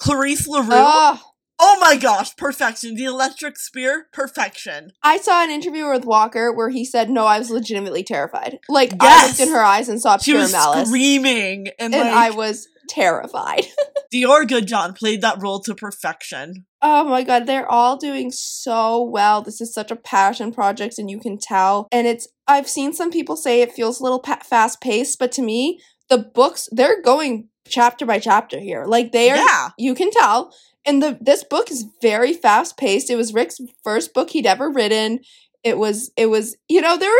Clarisse 0.00 0.48
La 0.48 0.60
Rue. 0.60 0.68
Oh, 0.70 1.20
oh 1.60 1.78
my 1.80 1.96
gosh, 1.96 2.34
perfection. 2.36 2.94
The 2.94 3.04
electric 3.04 3.58
spear, 3.58 4.08
perfection. 4.12 4.92
I 5.02 5.16
saw 5.18 5.42
an 5.42 5.50
interview 5.50 5.88
with 5.88 6.04
Walker 6.04 6.52
where 6.52 6.70
he 6.70 6.84
said, 6.84 7.08
"No, 7.10 7.24
I 7.26 7.38
was 7.38 7.50
legitimately 7.50 8.02
terrified. 8.02 8.58
Like 8.68 8.92
I 9.00 9.26
looked 9.26 9.40
in 9.40 9.48
her 9.48 9.62
eyes 9.62 9.88
and 9.88 10.00
saw 10.00 10.18
She 10.18 10.32
pure 10.32 10.42
was 10.42 10.52
malice, 10.52 10.88
screaming, 10.88 11.68
and, 11.78 11.94
and 11.94 12.08
like, 12.08 12.12
I 12.12 12.30
was 12.30 12.68
terrified." 12.88 13.66
Dior 14.12 14.46
Goodjohn 14.46 14.96
played 14.96 15.22
that 15.22 15.40
role 15.40 15.60
to 15.60 15.74
perfection. 15.74 16.66
Oh 16.84 17.04
my 17.04 17.22
god, 17.22 17.46
they're 17.46 17.70
all 17.70 17.96
doing 17.96 18.30
so 18.32 19.02
well. 19.02 19.40
This 19.40 19.60
is 19.60 19.72
such 19.72 19.90
a 19.92 19.96
passion 19.96 20.52
project, 20.52 20.98
and 20.98 21.08
you 21.10 21.20
can 21.20 21.38
tell. 21.38 21.86
And 21.92 22.06
it's, 22.06 22.26
I've 22.48 22.68
seen 22.68 22.92
some 22.92 23.10
people 23.12 23.36
say 23.36 23.62
it 23.62 23.72
feels 23.72 24.00
a 24.00 24.02
little 24.02 24.18
pa- 24.20 24.40
fast 24.44 24.80
paced, 24.80 25.18
but 25.20 25.30
to 25.32 25.42
me, 25.42 25.80
the 26.10 26.18
books, 26.18 26.68
they're 26.72 27.00
going 27.00 27.48
chapter 27.68 28.04
by 28.04 28.18
chapter 28.18 28.58
here. 28.58 28.84
Like 28.86 29.12
they 29.12 29.30
are, 29.30 29.36
Yeah. 29.36 29.68
you 29.78 29.94
can 29.94 30.10
tell. 30.10 30.52
And 30.84 31.00
the 31.00 31.16
this 31.20 31.44
book 31.44 31.70
is 31.70 31.86
very 32.02 32.32
fast 32.32 32.76
paced. 32.76 33.08
It 33.10 33.14
was 33.16 33.32
Rick's 33.32 33.60
first 33.84 34.12
book 34.12 34.30
he'd 34.30 34.46
ever 34.46 34.68
written. 34.68 35.20
It 35.64 35.78
was 35.78 36.10
it 36.16 36.26
was 36.26 36.56
you 36.68 36.80
know 36.80 36.96
there 36.96 37.12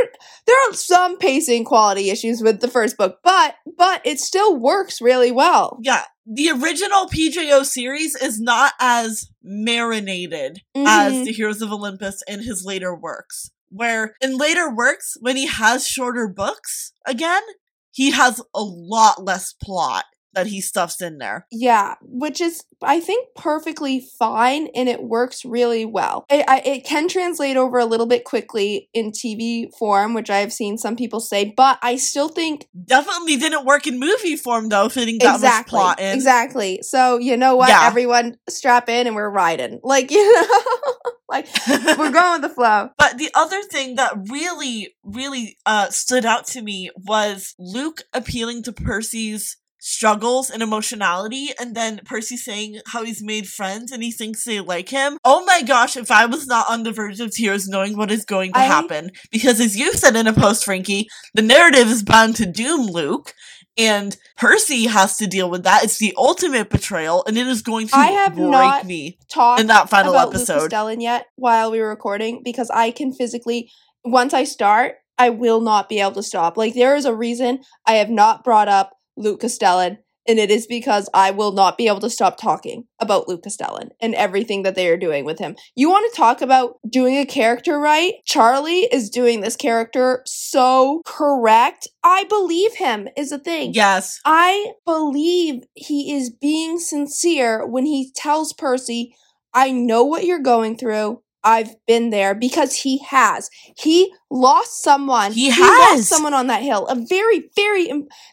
there 0.46 0.56
are 0.68 0.72
some 0.74 1.16
pacing 1.18 1.64
quality 1.64 2.10
issues 2.10 2.42
with 2.42 2.60
the 2.60 2.68
first 2.68 2.96
book, 2.96 3.18
but 3.22 3.54
but 3.78 4.00
it 4.04 4.18
still 4.20 4.56
works 4.56 5.00
really 5.00 5.30
well. 5.30 5.78
Yeah. 5.82 6.04
The 6.26 6.50
original 6.50 7.06
PJO 7.06 7.64
series 7.64 8.14
is 8.14 8.40
not 8.40 8.72
as 8.80 9.28
marinated 9.42 10.60
as 10.76 11.12
Mhm. 11.12 11.24
the 11.24 11.32
Heroes 11.32 11.62
of 11.62 11.72
Olympus 11.72 12.22
in 12.28 12.42
his 12.42 12.64
later 12.64 12.94
works. 12.94 13.50
Where 13.70 14.14
in 14.20 14.36
later 14.36 14.72
works, 14.72 15.16
when 15.20 15.36
he 15.36 15.46
has 15.46 15.86
shorter 15.86 16.28
books 16.28 16.92
again, 17.06 17.42
he 17.90 18.10
has 18.10 18.40
a 18.54 18.62
lot 18.62 19.24
less 19.24 19.52
plot 19.62 20.04
that 20.34 20.46
he 20.46 20.60
stuffs 20.60 21.00
in 21.00 21.18
there. 21.18 21.46
Yeah, 21.50 21.94
which 22.02 22.40
is 22.40 22.64
I 22.82 23.00
think 23.00 23.28
perfectly 23.36 24.00
fine 24.18 24.68
and 24.74 24.88
it 24.88 25.02
works 25.02 25.44
really 25.44 25.84
well. 25.84 26.24
It, 26.30 26.44
I, 26.48 26.60
it 26.64 26.84
can 26.84 27.08
translate 27.08 27.56
over 27.56 27.78
a 27.78 27.84
little 27.84 28.06
bit 28.06 28.24
quickly 28.24 28.88
in 28.92 29.10
TV 29.10 29.66
form, 29.78 30.14
which 30.14 30.30
I 30.30 30.38
have 30.38 30.52
seen 30.52 30.78
some 30.78 30.96
people 30.96 31.20
say, 31.20 31.52
but 31.56 31.78
I 31.82 31.96
still 31.96 32.28
think 32.28 32.66
Definitely 32.84 33.36
didn't 33.36 33.64
work 33.64 33.86
in 33.86 33.98
movie 33.98 34.36
form 34.36 34.68
though, 34.68 34.88
fitting 34.88 35.18
that 35.18 35.26
much 35.26 35.34
exactly, 35.36 35.70
plot 35.70 36.00
in. 36.00 36.14
exactly. 36.14 36.80
So 36.82 37.18
you 37.18 37.36
know 37.36 37.56
what? 37.56 37.68
Yeah. 37.68 37.86
Everyone 37.86 38.36
strap 38.48 38.88
in 38.88 39.06
and 39.06 39.16
we're 39.16 39.30
riding. 39.30 39.80
Like 39.82 40.10
you 40.10 40.32
know, 40.34 40.94
like 41.28 41.48
we're 41.68 42.10
going 42.12 42.40
with 42.40 42.50
the 42.50 42.54
flow. 42.54 42.90
But 42.98 43.18
the 43.18 43.30
other 43.34 43.62
thing 43.62 43.96
that 43.96 44.12
really, 44.30 44.94
really 45.02 45.56
uh, 45.66 45.88
stood 45.90 46.24
out 46.24 46.46
to 46.48 46.62
me 46.62 46.90
was 46.96 47.54
Luke 47.58 48.02
appealing 48.12 48.62
to 48.64 48.72
Percy's 48.72 49.56
struggles 49.84 50.48
and 50.48 50.62
emotionality, 50.62 51.50
and 51.58 51.74
then 51.74 52.00
Percy 52.04 52.36
saying 52.36 52.78
how 52.86 53.02
he's 53.02 53.20
made 53.20 53.48
friends 53.48 53.90
and 53.90 54.00
he 54.00 54.12
thinks 54.12 54.44
they 54.44 54.60
like 54.60 54.88
him. 54.90 55.18
Oh 55.24 55.44
my 55.44 55.60
gosh, 55.60 55.96
if 55.96 56.08
I 56.08 56.24
was 56.24 56.46
not 56.46 56.70
on 56.70 56.84
the 56.84 56.92
verge 56.92 57.18
of 57.18 57.32
tears 57.32 57.66
knowing 57.66 57.96
what 57.96 58.10
is 58.12 58.24
going 58.24 58.52
to 58.52 58.60
I- 58.60 58.64
happen. 58.64 59.10
Because 59.32 59.60
as 59.60 59.76
you 59.76 59.92
said 59.94 60.14
in 60.14 60.28
a 60.28 60.32
post, 60.32 60.64
Frankie, 60.64 61.08
the 61.34 61.42
narrative 61.42 61.88
is 61.88 62.04
bound 62.04 62.36
to 62.36 62.46
doom 62.46 62.86
Luke. 62.86 63.34
And 63.78 64.14
Percy 64.36 64.84
has 64.84 65.16
to 65.16 65.26
deal 65.26 65.50
with 65.50 65.64
that. 65.64 65.82
It's 65.82 65.96
the 65.96 66.12
ultimate 66.18 66.68
betrayal, 66.68 67.24
and 67.26 67.38
it 67.38 67.46
is 67.46 67.62
going 67.62 67.88
to 67.88 67.96
I 67.96 68.08
have 68.08 68.34
break 68.34 68.50
not 68.50 68.84
me 68.84 69.18
Talk 69.30 69.58
in 69.58 69.66
that 69.68 69.88
final 69.88 70.12
about 70.12 70.28
episode. 70.28 70.54
Luke 70.54 70.62
Castellan 70.64 71.00
yet 71.00 71.26
while 71.36 71.70
we 71.70 71.80
were 71.80 71.88
recording 71.88 72.42
because 72.44 72.68
I 72.68 72.90
can 72.90 73.14
physically 73.14 73.70
once 74.04 74.34
I 74.34 74.44
start, 74.44 74.96
I 75.16 75.30
will 75.30 75.62
not 75.62 75.88
be 75.88 76.00
able 76.00 76.12
to 76.12 76.22
stop. 76.22 76.58
Like 76.58 76.74
there 76.74 76.94
is 76.96 77.06
a 77.06 77.14
reason 77.14 77.60
I 77.86 77.94
have 77.94 78.10
not 78.10 78.44
brought 78.44 78.68
up 78.68 78.92
Luke 79.16 79.40
Castellan, 79.40 79.98
and 80.28 80.38
it 80.38 80.50
is 80.50 80.66
because 80.66 81.08
I 81.12 81.32
will 81.32 81.52
not 81.52 81.76
be 81.76 81.88
able 81.88 82.00
to 82.00 82.10
stop 82.10 82.38
talking 82.38 82.84
about 83.00 83.28
Luke 83.28 83.42
Castellan 83.42 83.90
and 84.00 84.14
everything 84.14 84.62
that 84.62 84.74
they 84.76 84.88
are 84.88 84.96
doing 84.96 85.24
with 85.24 85.38
him. 85.38 85.56
You 85.74 85.90
want 85.90 86.10
to 86.12 86.16
talk 86.16 86.40
about 86.40 86.76
doing 86.88 87.16
a 87.16 87.26
character 87.26 87.78
right? 87.78 88.14
Charlie 88.24 88.88
is 88.92 89.10
doing 89.10 89.40
this 89.40 89.56
character 89.56 90.22
so 90.24 91.02
correct. 91.04 91.88
I 92.04 92.24
believe 92.24 92.74
him 92.74 93.08
is 93.16 93.30
the 93.30 93.38
thing. 93.38 93.72
yes. 93.74 94.20
I 94.24 94.72
believe 94.86 95.64
he 95.74 96.14
is 96.14 96.30
being 96.30 96.78
sincere 96.78 97.66
when 97.66 97.86
he 97.86 98.12
tells 98.14 98.52
Percy, 98.52 99.16
I 99.52 99.70
know 99.72 100.04
what 100.04 100.24
you're 100.24 100.38
going 100.38 100.76
through. 100.76 101.20
I've 101.44 101.74
been 101.86 102.10
there 102.10 102.34
because 102.34 102.74
he 102.76 102.98
has. 102.98 103.50
He 103.76 104.12
lost 104.30 104.82
someone. 104.82 105.32
He 105.32 105.48
lost 105.50 105.60
has. 105.92 106.08
someone 106.08 106.34
on 106.34 106.46
that 106.48 106.62
hill. 106.62 106.86
A 106.86 106.94
very, 106.94 107.50
very, 107.56 107.86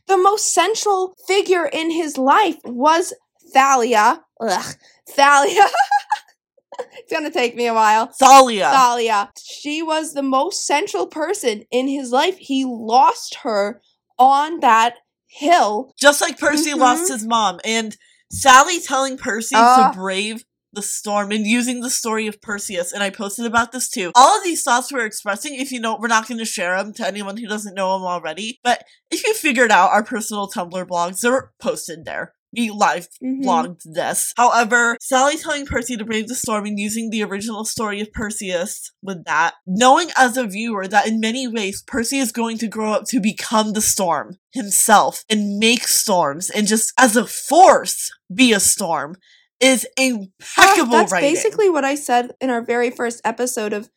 the 0.08 0.18
most 0.18 0.54
central 0.54 1.16
figure 1.28 1.66
in 1.66 1.92
his 1.92 2.18
life 2.18 2.58
was 2.64 3.14
Thalia. 3.54 4.22
Ugh. 4.40 4.76
Thalia. 5.10 5.66
it's 6.98 7.12
gonna 7.12 7.32
take 7.32 7.56
me 7.56 7.68
a 7.68 7.74
while. 7.74 8.08
Thalia. 8.08 8.70
Thalia. 8.72 9.32
She 9.44 9.82
was 9.82 10.14
the 10.14 10.22
most 10.24 10.66
central 10.66 11.08
person 11.08 11.64
in 11.72 11.88
his 11.88 12.12
life. 12.12 12.38
He 12.38 12.64
lost 12.66 13.36
her 13.44 13.82
on 14.18 14.60
that 14.60 14.96
hill. 15.28 15.94
Just 16.00 16.22
like 16.22 16.38
Percy 16.38 16.72
Mhm. 16.72 16.78
lost 16.80 17.12
his 17.12 17.26
mom. 17.26 17.60
And 17.66 17.96
Sally 18.32 18.80
telling 18.80 19.18
Percy 19.18 19.56
Ah. 19.58 19.92
to 19.92 19.98
brave 19.98 20.44
the 20.74 20.82
storm 20.82 21.32
and 21.32 21.46
using 21.46 21.82
the 21.82 21.90
story 21.90 22.28
of 22.28 22.42
Perseus. 22.42 22.92
And 22.92 23.04
I 23.04 23.10
posted 23.10 23.46
about 23.46 23.72
this 23.72 23.90
too. 23.90 24.12
All 24.16 24.38
of 24.38 24.44
these 24.44 24.64
thoughts 24.64 24.92
we're 24.92 25.06
expressing, 25.06 25.56
if 25.56 25.72
you 25.72 25.80
know, 25.80 25.98
we're 26.00 26.08
not 26.08 26.28
going 26.28 26.40
to 26.40 26.46
share 26.46 26.78
them 26.78 26.94
to 26.94 27.08
anyone 27.08 27.38
who 27.38 27.48
doesn't 27.48 27.76
know 27.76 27.94
them 27.98 28.06
already. 28.08 28.60
But 28.64 28.84
if 29.12 29.26
you 29.26 29.34
figured 29.34 29.72
out 29.72 29.92
our 29.92 30.04
personal 30.04 30.48
Tumblr 30.50 30.88
blogs, 30.88 31.22
they're 31.22 31.52
posted 31.60 32.06
there. 32.06 32.34
We 32.52 32.72
live 32.72 33.08
Mhm. 33.24 33.44
blogged 33.44 33.82
this. 33.86 34.34
However, 34.36 34.98
Sally 35.00 35.38
telling 35.38 35.68
Percy 35.68 35.96
to 35.98 36.04
brave 36.04 36.28
the 36.28 36.34
storm 36.34 36.66
and 36.66 36.80
using 36.80 37.12
the 37.12 37.24
original 37.24 37.64
story 37.64 38.02
of 38.02 38.12
Perseus 38.12 38.90
with 39.04 39.24
that, 39.26 39.54
knowing 39.68 40.10
as 40.18 40.36
a 40.36 40.48
viewer 40.48 40.88
that 40.88 41.06
in 41.06 41.20
many 41.20 41.48
ways 41.48 41.84
Percy 41.86 42.18
is 42.18 42.32
going 42.32 42.58
to 42.58 42.68
grow 42.68 42.92
up 42.94 43.06
to 43.10 43.20
become 43.20 43.74
the 43.74 43.82
storm 43.82 44.40
himself 44.52 45.24
and 45.30 45.60
make 45.60 45.88
storms 45.88 46.50
and 46.50 46.68
just 46.68 46.92
as 46.98 47.16
a 47.16 47.28
force 47.28 48.10
be 48.34 48.52
a 48.52 48.60
storm 48.60 49.16
is 49.60 49.88
impeccable 49.98 50.92
That's 50.92 51.12
writing. 51.12 51.30
basically 51.30 51.70
what 51.70 51.86
I 51.86 51.96
said 51.96 52.32
in 52.40 52.50
our 52.50 52.64
very 52.64 52.92
first 52.92 53.22
episode 53.26 53.74
of 53.74 53.90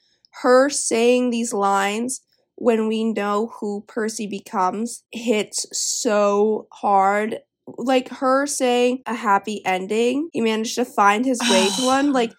her 0.42 0.68
saying 0.68 1.30
these 1.30 1.52
lines 1.52 2.20
when 2.56 2.88
we 2.88 3.04
know 3.04 3.52
who 3.60 3.84
Percy 3.86 4.26
becomes 4.26 5.04
hits 5.10 5.66
so 5.72 6.68
hard. 6.72 7.38
Like 7.66 8.08
her 8.08 8.46
saying 8.46 9.02
a 9.06 9.14
happy 9.14 9.64
ending, 9.64 10.28
he 10.32 10.40
managed 10.40 10.74
to 10.76 10.84
find 10.84 11.24
his 11.24 11.40
way 11.40 11.68
to 11.76 11.86
one. 11.86 12.12
Like 12.12 12.32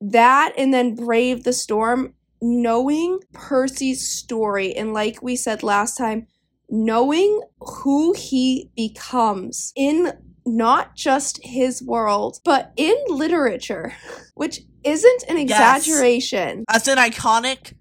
that, 0.00 0.52
and 0.56 0.72
then 0.72 0.94
brave 0.94 1.42
the 1.42 1.52
storm, 1.52 2.14
knowing 2.40 3.18
Percy's 3.32 4.08
story. 4.08 4.74
And 4.76 4.94
like 4.94 5.20
we 5.22 5.34
said 5.34 5.64
last 5.64 5.96
time, 5.96 6.28
knowing 6.70 7.40
who 7.60 8.12
he 8.12 8.70
becomes 8.76 9.72
in 9.74 10.12
not 10.48 10.96
just 10.96 11.38
his 11.44 11.82
world, 11.82 12.38
but 12.44 12.72
in 12.76 12.96
literature, 13.08 13.94
which 14.34 14.60
isn't 14.84 15.24
an 15.28 15.36
Yes. 15.38 15.86
exaggeration. 15.86 16.64
as 16.68 16.88
an 16.88 16.98
iconic 16.98 17.74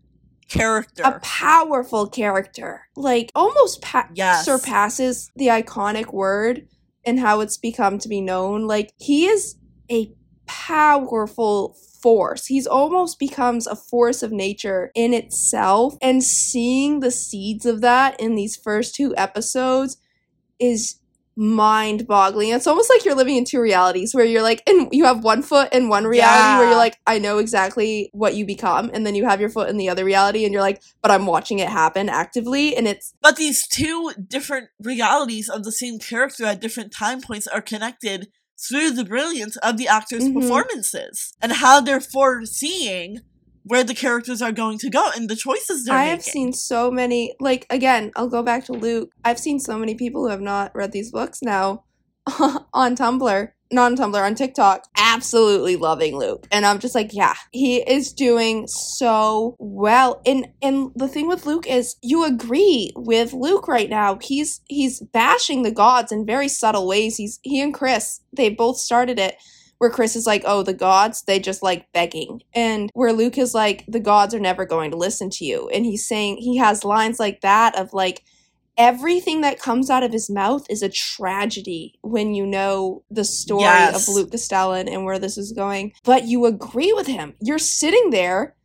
character. 0.50 1.04
A 1.04 1.20
powerful 1.22 2.08
character, 2.08 2.84
like 2.96 3.32
almost 3.36 3.82
pa- 3.82 4.10
Yes. 4.14 4.46
surpasses 4.46 5.30
the 5.36 5.48
iconic 5.48 6.14
word 6.14 6.68
and 7.06 7.20
how 7.20 7.40
it's 7.42 7.58
become 7.58 7.98
to 8.00 8.08
be 8.10 8.22
known. 8.22 8.68
Like 8.68 8.92
he 8.98 9.26
is 9.28 9.56
a 9.92 10.12
powerful 10.46 11.76
force. 12.02 12.46
He's 12.46 12.68
almost 12.68 13.20
becomes 13.20 13.68
a 13.68 13.76
force 13.76 14.22
of 14.24 14.32
nature 14.32 14.92
in 14.96 15.14
itself. 15.14 15.96
And 16.02 16.24
seeing 16.24 17.00
the 17.00 17.12
seeds 17.12 17.66
of 17.66 17.82
that 17.82 18.20
in 18.20 18.36
these 18.36 18.56
first 18.56 18.96
two 18.96 19.14
episodes 19.18 19.98
is 20.60 20.96
mind 21.38 22.08
boggling. 22.08 22.50
It's 22.50 22.66
almost 22.66 22.90
like 22.90 23.06
you're 23.06 23.16
living 23.16 23.38
in 23.38 23.46
two 23.46 23.62
realities 23.62 24.14
where 24.14 24.26
you're 24.26 24.42
like, 24.42 24.64
and 24.68 24.90
you 24.92 25.06
have 25.06 25.24
one 25.24 25.44
foot 25.44 25.72
in 25.72 25.88
one 25.88 26.06
reality 26.06 26.58
where 26.58 26.68
you're 26.68 26.78
like, 26.78 26.98
I 27.06 27.20
know 27.20 27.38
exactly 27.38 28.10
what 28.12 28.34
you 28.34 28.46
become. 28.46 28.90
And 28.92 29.06
then 29.06 29.14
you 29.14 29.26
have 29.26 29.40
your 29.40 29.50
foot 29.50 29.70
in 29.70 29.78
the 29.78 29.88
other 29.88 30.04
reality 30.04 30.44
and 30.46 30.52
you're 30.52 30.64
like, 30.64 30.82
but 31.02 31.12
I'm 31.12 31.28
watching 31.28 31.60
it 31.60 31.70
happen 31.70 32.10
actively. 32.10 32.76
And 32.76 32.88
it's, 32.88 33.14
But 33.22 33.38
these 33.38 33.68
two 33.68 34.12
different 34.28 34.70
realities 34.82 35.48
of 35.48 35.64
the 35.64 35.72
same 35.72 36.00
character 36.00 36.46
at 36.46 36.60
different 36.60 36.92
time 36.92 37.22
points 37.22 37.46
are 37.48 37.62
connected 37.62 38.30
through 38.68 38.90
the 38.90 39.06
brilliance 39.06 39.56
of 39.58 39.78
the 39.78 39.88
actors' 39.88 40.24
Mhm. 40.24 40.34
performances 40.42 41.36
and 41.40 41.52
how 41.52 41.80
they're 41.80 42.02
foreseeing 42.02 43.20
where 43.68 43.84
the 43.84 43.94
characters 43.94 44.42
are 44.42 44.52
going 44.52 44.78
to 44.80 44.90
go 44.90 45.10
and 45.16 45.30
the 45.30 45.36
choices 45.36 45.84
they're 45.84 45.96
I 45.96 46.06
making. 46.06 46.12
have 46.12 46.24
seen 46.24 46.54
so 46.54 46.90
many, 46.90 47.36
like, 47.40 47.66
again, 47.70 48.12
I'll 48.16 48.30
go 48.30 48.42
back 48.42 48.66
to 48.66 48.74
Luke. 48.74 49.12
I've 49.26 49.40
seen 49.40 49.60
so 49.60 49.78
many 49.78 49.96
people 49.96 50.24
who 50.24 50.30
have 50.30 50.42
not 50.42 50.74
read 50.74 50.92
these 50.92 51.12
books 51.12 51.42
now 51.42 51.84
on 52.74 52.96
Tumblr, 52.96 53.52
not 53.72 53.92
on 53.92 53.98
Tumblr, 53.98 54.26
on 54.26 54.36
TikTok, 54.36 54.86
absolutely 54.98 55.76
loving 55.76 56.18
Luke. 56.18 56.48
And 56.52 56.66
I'm 56.66 56.80
just 56.80 56.96
like, 56.96 57.14
yeah, 57.14 57.36
he 57.52 57.78
is 57.78 58.14
doing 58.14 58.68
so 58.68 59.56
well. 59.60 60.22
And 60.26 60.48
and 60.62 60.92
the 60.96 61.10
thing 61.10 61.28
with 61.28 61.46
Luke 61.46 61.68
is 61.68 61.98
you 62.02 62.24
agree 62.24 62.92
with 62.96 63.34
Luke 63.34 63.68
right 63.68 63.90
now. 63.90 64.18
He's 64.22 64.62
he's 64.68 65.02
bashing 65.02 65.64
the 65.64 65.72
gods 65.72 66.12
in 66.12 66.26
very 66.26 66.48
subtle 66.48 66.88
ways. 66.88 67.18
He's 67.18 67.40
he 67.44 67.62
and 67.62 67.74
Chris, 67.74 68.22
they 68.32 68.50
both 68.50 68.78
started 68.78 69.20
it 69.20 69.36
where 69.80 69.90
Chris 69.90 70.16
is 70.16 70.26
like, 70.26 70.44
oh, 70.46 70.64
the 70.64 70.74
gods, 70.74 71.24
they 71.24 71.40
just 71.40 71.62
like 71.64 71.92
begging. 71.94 72.42
And 72.54 72.90
where 72.94 73.14
Luke 73.14 73.38
is 73.38 73.54
like, 73.54 73.86
the 73.88 74.00
gods 74.00 74.34
are 74.34 74.40
never 74.40 74.66
going 74.66 74.92
to 74.92 74.98
listen 74.98 75.30
to 75.32 75.46
you. 75.46 75.70
And 75.70 75.86
he's 75.86 76.08
saying, 76.08 76.38
he 76.38 76.58
has 76.58 76.84
lines 76.84 77.20
like 77.20 77.42
that 77.42 77.78
of 77.78 77.94
like, 77.94 78.24
everything 78.78 79.42
that 79.42 79.60
comes 79.60 79.90
out 79.90 80.04
of 80.04 80.12
his 80.12 80.30
mouth 80.30 80.64
is 80.70 80.84
a 80.84 80.90
tragedy 80.90 81.96
when 82.02 82.36
you 82.36 82.46
know 82.46 83.04
the 83.10 83.24
story 83.24 83.64
Yes. 83.64 84.08
of 84.08 84.14
Luke 84.14 84.32
Castellan 84.32 84.88
and 84.88 85.04
where 85.04 85.18
this 85.18 85.38
is 85.38 85.52
going. 85.52 85.94
But 86.04 86.26
you 86.26 86.46
agree 86.46 86.94
with 86.94 87.08
him. 87.08 87.34
You're 87.42 87.58
sitting 87.58 88.12
there, 88.12 88.56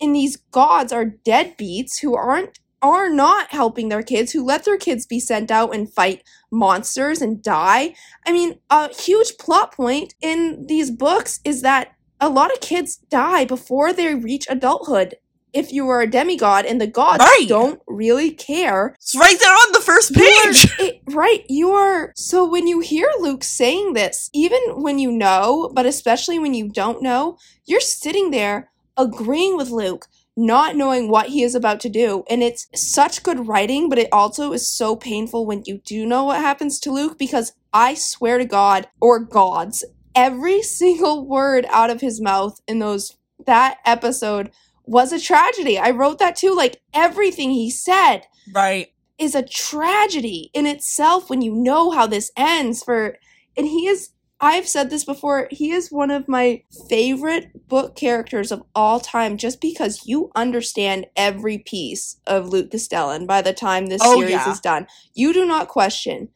and 0.00 0.14
these 0.14 0.36
gods 0.36 0.92
are 0.92 1.06
deadbeats 1.06 2.00
who 2.00 2.14
aren't 2.14 2.58
are 2.82 3.08
not 3.08 3.50
helping 3.52 3.88
their 3.88 4.02
kids, 4.02 4.32
who 4.32 4.44
let 4.44 4.64
their 4.64 4.76
kids 4.76 5.06
be 5.06 5.20
sent 5.20 5.52
out 5.52 5.72
and 5.74 5.90
fight 5.92 6.22
monsters 6.52 7.20
and 7.22 7.42
die. 7.42 7.94
I 8.26 8.32
mean, 8.32 8.58
a 8.70 8.92
huge 8.94 9.38
plot 9.38 9.72
point 9.72 10.14
in 10.20 10.66
these 10.68 10.90
books 10.90 11.40
is 11.44 11.62
that 11.62 11.92
a 12.20 12.28
lot 12.28 12.52
of 12.52 12.60
kids 12.60 12.96
die 13.10 13.44
before 13.44 13.92
they 13.92 14.14
reach 14.14 14.46
adulthood. 14.48 15.16
If 15.52 15.70
you 15.72 15.86
are 15.90 16.00
a 16.00 16.06
demigod 16.10 16.64
and 16.64 16.80
the 16.80 16.86
gods 16.86 17.18
Right. 17.22 17.46
don't 17.48 17.80
really 17.86 18.30
care, 18.30 18.94
It's 18.98 19.14
right 19.14 19.38
there 19.38 19.52
on 19.52 19.72
the 19.72 19.80
first 19.80 20.14
you 20.16 20.22
are- 20.24 20.44
page. 20.46 20.74
it- 20.78 21.00
right, 21.08 21.44
you 21.48 21.72
are. 21.72 22.12
So 22.16 22.48
when 22.48 22.66
you 22.66 22.80
hear 22.80 23.10
Luke 23.18 23.44
saying 23.44 23.92
this, 23.92 24.30
even 24.32 24.60
when 24.76 24.98
you 24.98 25.10
know, 25.12 25.70
but 25.74 25.84
especially 25.84 26.38
when 26.38 26.54
you 26.54 26.68
don't 26.70 27.02
know, 27.02 27.36
you're 27.66 27.80
sitting 27.80 28.30
there 28.30 28.70
agreeing 28.96 29.56
with 29.56 29.70
Luke, 29.70 30.06
not 30.36 30.76
knowing 30.76 31.08
what 31.08 31.28
he 31.28 31.42
is 31.42 31.54
about 31.54 31.80
to 31.80 31.88
do. 31.88 32.24
And 32.30 32.42
it's 32.42 32.66
such 32.74 33.22
good 33.22 33.46
writing, 33.46 33.88
but 33.88 33.98
it 33.98 34.08
also 34.12 34.52
is 34.52 34.66
so 34.66 34.96
painful 34.96 35.46
when 35.46 35.62
you 35.66 35.78
do 35.84 36.06
know 36.06 36.24
what 36.24 36.40
happens 36.40 36.80
to 36.80 36.90
Luke 36.90 37.18
because 37.18 37.52
I 37.72 37.94
swear 37.94 38.38
to 38.38 38.44
God, 38.44 38.88
or 39.00 39.18
gods, 39.18 39.84
every 40.14 40.62
single 40.62 41.26
word 41.26 41.66
out 41.70 41.90
of 41.90 42.00
his 42.00 42.20
mouth 42.20 42.60
in 42.66 42.78
those 42.78 43.16
that 43.46 43.78
episode 43.84 44.50
was 44.84 45.12
a 45.12 45.20
tragedy. 45.20 45.78
I 45.78 45.90
wrote 45.90 46.18
that 46.18 46.36
too. 46.36 46.54
Like 46.54 46.80
everything 46.94 47.50
he 47.50 47.70
said 47.70 48.22
right. 48.54 48.92
is 49.18 49.34
a 49.34 49.42
tragedy 49.42 50.50
in 50.54 50.66
itself 50.66 51.28
when 51.28 51.42
you 51.42 51.54
know 51.54 51.90
how 51.90 52.06
this 52.06 52.30
ends 52.36 52.82
for 52.82 53.16
and 53.56 53.66
he 53.66 53.86
is 53.86 54.10
I've 54.44 54.66
said 54.66 54.90
this 54.90 55.04
before, 55.04 55.46
he 55.52 55.70
is 55.70 55.92
one 55.92 56.10
of 56.10 56.26
my 56.26 56.64
favorite 56.88 57.68
book 57.68 57.94
characters 57.94 58.50
of 58.50 58.64
all 58.74 58.98
time 58.98 59.36
just 59.36 59.60
because 59.60 60.04
you 60.04 60.32
understand 60.34 61.06
every 61.14 61.58
piece 61.58 62.16
of 62.26 62.48
Luke 62.48 62.72
Castellan 62.72 63.24
by 63.24 63.40
the 63.40 63.52
time 63.52 63.86
this 63.86 64.02
Oh, 64.04 64.16
series 64.16 64.32
yeah. 64.32 64.50
is 64.50 64.58
done. 64.58 64.88
You 65.14 65.32
do 65.32 65.46
not 65.46 65.68
question 65.68 66.28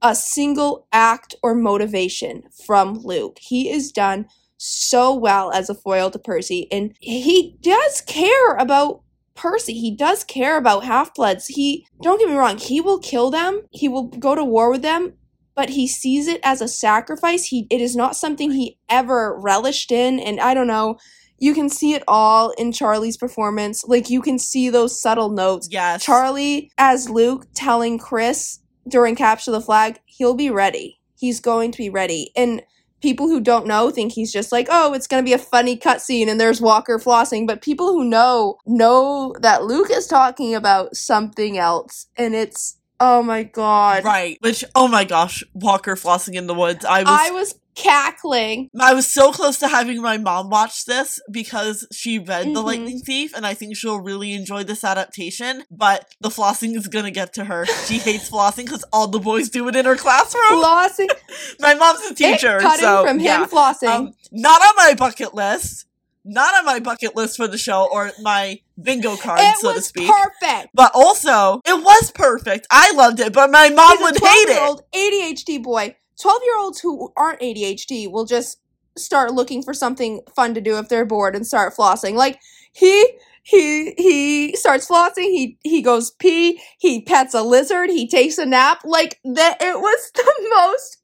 a 0.00 0.14
single 0.14 0.86
act 0.92 1.34
or 1.42 1.52
motivation 1.52 2.44
from 2.64 3.00
Luke. 3.00 3.38
He 3.40 3.68
is 3.72 3.90
done 3.90 4.26
so 4.56 5.12
well 5.12 5.50
as 5.50 5.68
a 5.68 5.74
foil 5.74 6.12
to 6.12 6.18
Percy 6.18 6.68
and 6.70 6.94
he 7.00 7.56
does 7.60 8.00
care 8.02 8.54
about 8.56 9.02
Percy. 9.34 9.74
He 9.74 9.90
does 9.90 10.22
care 10.22 10.56
about 10.56 10.84
half 10.84 11.12
bloods. 11.12 11.48
He, 11.48 11.86
don't 12.02 12.20
get 12.20 12.28
me 12.28 12.36
wrong, 12.36 12.58
he 12.58 12.80
will 12.80 13.00
kill 13.00 13.30
them, 13.30 13.62
he 13.70 13.88
will 13.88 14.04
go 14.04 14.36
to 14.36 14.44
war 14.44 14.70
with 14.70 14.82
them, 14.82 15.14
but 15.58 15.70
he 15.70 15.88
sees 15.88 16.28
it 16.28 16.38
as 16.44 16.60
a 16.60 16.68
sacrifice. 16.68 17.46
He, 17.46 17.66
it 17.68 17.80
is 17.80 17.96
not 17.96 18.14
something 18.14 18.52
he 18.52 18.78
ever 18.88 19.36
relished 19.40 19.90
in. 19.90 20.20
And 20.20 20.38
I 20.38 20.54
don't 20.54 20.68
know, 20.68 20.98
you 21.40 21.52
can 21.52 21.68
see 21.68 21.94
it 21.94 22.04
all 22.06 22.50
in 22.50 22.70
Charlie's 22.70 23.16
performance. 23.16 23.84
Like, 23.84 24.08
you 24.08 24.22
can 24.22 24.38
see 24.38 24.70
those 24.70 25.02
subtle 25.02 25.30
notes. 25.30 25.66
Yes. 25.68 26.04
Charlie, 26.04 26.70
as 26.78 27.10
Luke, 27.10 27.48
telling 27.54 27.98
Chris 27.98 28.60
during 28.86 29.16
Capture 29.16 29.50
the 29.50 29.60
Flag, 29.60 29.98
he'll 30.06 30.36
be 30.36 30.48
ready. 30.48 31.00
He's 31.16 31.40
going 31.40 31.72
to 31.72 31.78
be 31.78 31.90
ready. 31.90 32.30
And 32.36 32.62
people 33.02 33.26
who 33.26 33.40
don't 33.40 33.66
know 33.66 33.90
think 33.90 34.12
he's 34.12 34.32
just 34.32 34.52
like, 34.52 34.68
oh, 34.70 34.92
it's 34.92 35.08
going 35.08 35.24
to 35.24 35.28
be 35.28 35.34
a 35.34 35.38
funny 35.38 35.76
cutscene 35.76 36.28
and 36.28 36.40
there's 36.40 36.60
Walker 36.60 37.00
flossing. 37.00 37.48
But 37.48 37.62
people 37.62 37.88
who 37.88 38.04
know 38.04 38.58
know 38.64 39.34
that 39.40 39.64
Luke 39.64 39.90
is 39.90 40.06
talking 40.06 40.54
about 40.54 40.94
something 40.94 41.58
else. 41.58 42.06
And 42.16 42.36
it's 42.36 42.76
Oh 43.00 43.22
my 43.22 43.44
god. 43.44 44.04
Right. 44.04 44.38
Which, 44.40 44.64
oh 44.74 44.88
my 44.88 45.04
gosh, 45.04 45.44
Walker 45.54 45.94
flossing 45.94 46.34
in 46.34 46.46
the 46.46 46.54
woods. 46.54 46.84
I 46.84 47.00
was. 47.00 47.08
I 47.08 47.30
was 47.30 47.54
cackling. 47.78 48.68
I 48.80 48.92
was 48.92 49.06
so 49.06 49.30
close 49.30 49.58
to 49.58 49.68
having 49.68 50.02
my 50.02 50.18
mom 50.18 50.50
watch 50.50 50.84
this 50.84 51.20
because 51.30 51.86
she 51.92 52.18
read 52.18 52.46
The 52.46 52.60
Mhm. 52.60 52.64
Lightning 52.64 52.98
Thief 52.98 53.32
and 53.36 53.46
I 53.46 53.54
think 53.54 53.76
she'll 53.76 54.00
really 54.00 54.32
enjoy 54.32 54.64
this 54.64 54.82
adaptation. 54.82 55.62
But 55.70 56.06
the 56.20 56.28
flossing 56.28 56.76
is 56.76 56.88
gonna 56.88 57.12
get 57.12 57.32
to 57.34 57.44
her. 57.44 57.66
She 57.86 57.98
hates 57.98 58.28
flossing 58.28 58.64
because 58.64 58.84
all 58.92 59.06
the 59.06 59.20
boys 59.20 59.48
do 59.48 59.68
it 59.68 59.76
in 59.76 59.84
her 59.84 59.94
classroom. 59.94 60.60
Flossing. 60.60 61.08
my 61.60 61.74
mom's 61.74 62.00
a 62.10 62.14
teacher, 62.14 62.60
so 62.78 63.04
from 63.06 63.20
him 63.20 63.24
yeah. 63.24 63.46
flossing. 63.46 63.88
Um, 63.88 64.12
not 64.32 64.60
on 64.60 64.74
my 64.76 64.94
bucket 64.94 65.34
list. 65.34 65.86
Not 66.24 66.54
on 66.54 66.64
my 66.64 66.80
bucket 66.80 67.16
list 67.16 67.36
for 67.36 67.48
the 67.48 67.58
show 67.58 67.88
or 67.90 68.12
my 68.20 68.60
bingo 68.80 69.16
card, 69.16 69.40
it 69.40 69.56
so 69.58 69.74
to 69.74 69.80
speak. 69.80 70.10
perfect. 70.10 70.68
but 70.74 70.92
also, 70.94 71.60
it 71.64 71.82
was 71.82 72.10
perfect. 72.12 72.66
I 72.70 72.92
loved 72.92 73.20
it, 73.20 73.32
but 73.32 73.50
my 73.50 73.70
mom 73.70 73.98
He's 73.98 74.00
would 74.00 74.14
hate 74.20 74.48
it. 74.48 74.58
12-year-old 74.58 74.82
ADHD 74.92 75.62
boy. 75.62 75.96
12 76.20 76.42
year 76.44 76.58
olds 76.58 76.80
who 76.80 77.12
aren't 77.16 77.40
ADHD 77.40 78.10
will 78.10 78.24
just 78.24 78.58
start 78.96 79.32
looking 79.32 79.62
for 79.62 79.72
something 79.72 80.20
fun 80.34 80.54
to 80.54 80.60
do 80.60 80.78
if 80.78 80.88
they're 80.88 81.06
bored 81.06 81.36
and 81.36 81.46
start 81.46 81.74
flossing. 81.74 82.14
Like 82.14 82.40
he 82.72 83.18
he 83.42 83.94
he 83.96 84.56
starts 84.56 84.88
flossing, 84.88 85.30
he 85.30 85.58
he 85.62 85.80
goes 85.80 86.10
pee, 86.10 86.60
he 86.78 87.02
pets 87.02 87.34
a 87.34 87.42
lizard, 87.42 87.90
he 87.90 88.08
takes 88.08 88.36
a 88.36 88.44
nap. 88.44 88.82
Like 88.84 89.20
that 89.24 89.58
it 89.60 89.78
was 89.78 90.10
the 90.14 90.50
most 90.50 90.98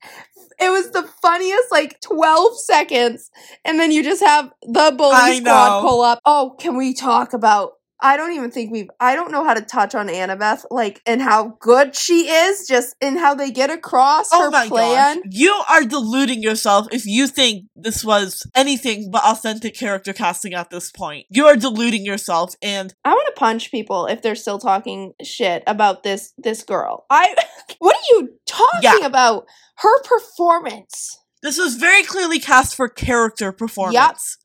it 0.60 0.70
was 0.70 0.90
the 0.90 1.02
funniest 1.22 1.70
like 1.70 2.00
12 2.00 2.58
seconds 2.60 3.30
and 3.64 3.78
then 3.78 3.90
you 3.90 4.02
just 4.02 4.22
have 4.22 4.50
the 4.62 4.94
bully 4.96 5.14
I 5.14 5.38
squad 5.40 5.80
know. 5.80 5.88
pull 5.88 6.02
up. 6.02 6.20
Oh, 6.24 6.56
can 6.58 6.76
we 6.76 6.94
talk 6.94 7.32
about 7.32 7.72
I 8.00 8.16
don't 8.16 8.32
even 8.32 8.50
think 8.50 8.70
we've 8.72 8.90
I 9.00 9.14
don't 9.14 9.30
know 9.30 9.44
how 9.44 9.54
to 9.54 9.60
touch 9.62 9.94
on 9.94 10.08
Annabeth 10.08 10.64
like 10.70 11.00
and 11.06 11.22
how 11.22 11.56
good 11.60 11.94
she 11.96 12.28
is 12.28 12.66
just 12.66 12.94
in 13.00 13.16
how 13.16 13.34
they 13.34 13.50
get 13.50 13.70
across 13.70 14.28
Oh 14.32 14.42
her 14.42 14.50
my 14.50 14.66
plan. 14.68 15.16
gosh. 15.22 15.24
You 15.30 15.50
are 15.70 15.84
deluding 15.84 16.42
yourself 16.42 16.88
if 16.92 17.06
you 17.06 17.26
think 17.28 17.66
this 17.76 18.04
was 18.04 18.46
anything 18.54 19.10
but 19.10 19.22
authentic 19.24 19.74
character 19.74 20.12
casting 20.12 20.54
at 20.54 20.70
this 20.70 20.90
point. 20.90 21.26
You 21.30 21.46
are 21.46 21.56
deluding 21.56 22.04
yourself 22.04 22.54
and 22.60 22.92
I 23.04 23.10
want 23.10 23.26
to 23.34 23.38
punch 23.38 23.70
people 23.70 24.06
if 24.06 24.20
they're 24.22 24.34
still 24.34 24.58
talking 24.58 25.12
shit 25.22 25.62
about 25.66 26.02
this 26.02 26.32
this 26.36 26.62
girl. 26.62 27.06
I 27.10 27.34
what 27.78 27.94
are 27.96 28.16
you 28.18 28.30
talking 28.46 28.80
Yeah. 29.00 29.06
about? 29.06 29.46
Her 29.76 30.02
performance. 30.02 31.18
this 31.42 31.58
was 31.58 31.76
very 31.76 32.02
clearly 32.02 32.38
cast 32.38 32.74
for 32.74 32.88
character 32.88 33.52
performance. 33.52 34.36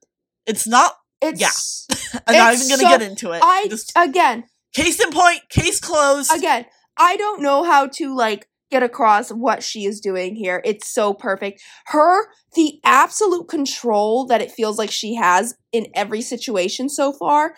It's 0.46 0.68
not 0.68 0.96
It's 1.22 1.88
I'm 2.28 2.36
not 2.36 2.54
even 2.54 2.68
gonna 2.70 2.82
so- 2.84 2.90
get 2.90 3.02
into 3.02 3.32
it. 3.32 3.42
I 3.44 3.68
Just 3.70 3.92
again 3.96 4.46
case 4.74 5.00
in 5.00 5.12
point, 5.12 5.42
case 5.50 5.80
closed. 5.80 6.32
again, 6.34 6.66
I 6.98 7.18
don't 7.18 7.42
know 7.42 7.64
how 7.64 7.88
to 7.88 8.16
like 8.16 8.48
get 8.72 8.84
across 8.84 9.30
what 9.30 9.64
she 9.64 9.86
is 9.86 10.00
doing 10.00 10.36
here. 10.36 10.62
It's 10.64 10.88
so 10.88 11.14
perfect. 11.14 11.62
Her 11.88 12.28
the 12.56 12.80
absolute 12.84 13.48
control 13.50 14.26
that 14.28 14.42
it 14.42 14.52
feels 14.52 14.78
like 14.78 14.92
she 14.92 15.16
has 15.16 15.56
in 15.72 15.88
every 15.96 16.22
situation 16.22 16.88
so 16.90 17.12
far. 17.14 17.56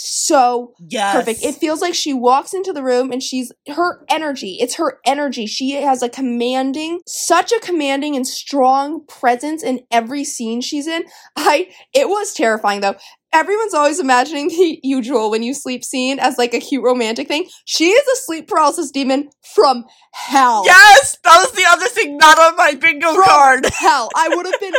So 0.00 0.74
yes. 0.78 1.12
perfect. 1.12 1.42
It 1.42 1.56
feels 1.56 1.80
like 1.80 1.92
she 1.92 2.14
walks 2.14 2.54
into 2.54 2.72
the 2.72 2.84
room 2.84 3.10
and 3.10 3.20
she's 3.20 3.50
her 3.66 4.04
energy. 4.08 4.56
It's 4.60 4.76
her 4.76 5.00
energy. 5.04 5.46
She 5.46 5.72
has 5.72 6.04
a 6.04 6.08
commanding, 6.08 7.00
such 7.04 7.50
a 7.50 7.58
commanding 7.58 8.14
and 8.14 8.24
strong 8.24 9.04
presence 9.08 9.64
in 9.64 9.80
every 9.90 10.22
scene 10.22 10.60
she's 10.60 10.86
in. 10.86 11.02
I 11.36 11.70
it 11.92 12.08
was 12.08 12.32
terrifying 12.32 12.80
though. 12.80 12.94
Everyone's 13.32 13.74
always 13.74 13.98
imagining 13.98 14.48
the 14.50 14.78
usual 14.84 15.32
when 15.32 15.42
you 15.42 15.52
sleep 15.52 15.82
scene 15.82 16.20
as 16.20 16.38
like 16.38 16.54
a 16.54 16.60
cute 16.60 16.84
romantic 16.84 17.26
thing. 17.26 17.48
She 17.64 17.88
is 17.88 18.06
a 18.06 18.16
sleep 18.24 18.46
paralysis 18.46 18.92
demon 18.92 19.30
from 19.52 19.84
hell. 20.12 20.62
Yes, 20.64 21.18
that 21.24 21.38
was 21.38 21.50
the 21.56 21.66
other 21.68 21.88
thing 21.88 22.18
not 22.18 22.38
on 22.38 22.56
my 22.56 22.74
bingo 22.74 23.14
From 23.14 23.24
card. 23.24 23.66
hell. 23.72 24.10
I 24.14 24.28
would 24.28 24.46
have 24.46 24.60
been 24.60 24.74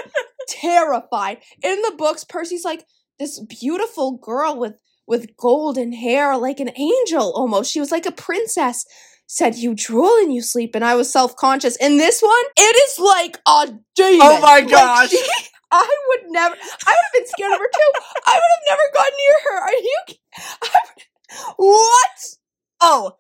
terrified. 0.48 1.40
In 1.62 1.82
the 1.82 1.96
books, 1.98 2.24
Percy's 2.24 2.64
like 2.64 2.86
this 3.20 3.42
beautiful 3.42 4.18
girl 4.18 4.58
with 4.58 4.76
with 5.10 5.36
golden 5.36 5.92
hair, 5.92 6.38
like 6.38 6.62
an 6.62 6.72
angel 6.78 7.34
almost. 7.34 7.72
She 7.72 7.82
was 7.82 7.92
like 7.92 8.06
a 8.06 8.12
princess. 8.12 8.86
Said 9.32 9.56
you 9.56 9.76
drool 9.76 10.16
and 10.22 10.34
you 10.34 10.42
sleep, 10.42 10.74
and 10.74 10.84
I 10.84 10.96
was 10.96 11.12
self 11.12 11.36
conscious. 11.36 11.76
In 11.76 11.98
this 11.98 12.20
one, 12.22 12.46
it 12.58 12.76
is 12.76 12.98
like 13.00 13.38
a 13.48 13.68
demon. 13.96 14.20
Oh 14.24 14.42
my 14.42 14.60
Like, 14.62 14.70
gosh. 14.70 15.10
she- 15.10 15.30
I 15.72 15.88
would 16.08 16.32
never. 16.32 16.56
I 16.56 16.58
would 16.58 16.96
have 17.04 17.14
been 17.14 17.28
scared 17.28 17.54
of 17.54 17.60
her 17.60 17.70
too. 17.72 17.92
I 18.26 18.34
would 18.34 18.52
have 18.56 18.66
never 18.70 18.82
gone 18.96 19.12
near 19.18 19.36
her. 19.46 19.58
Are 19.62 19.72
you? 19.72 20.00
I 20.64 20.80
would, 20.96 21.04
what? 21.58 22.36
Oh, 22.82 23.18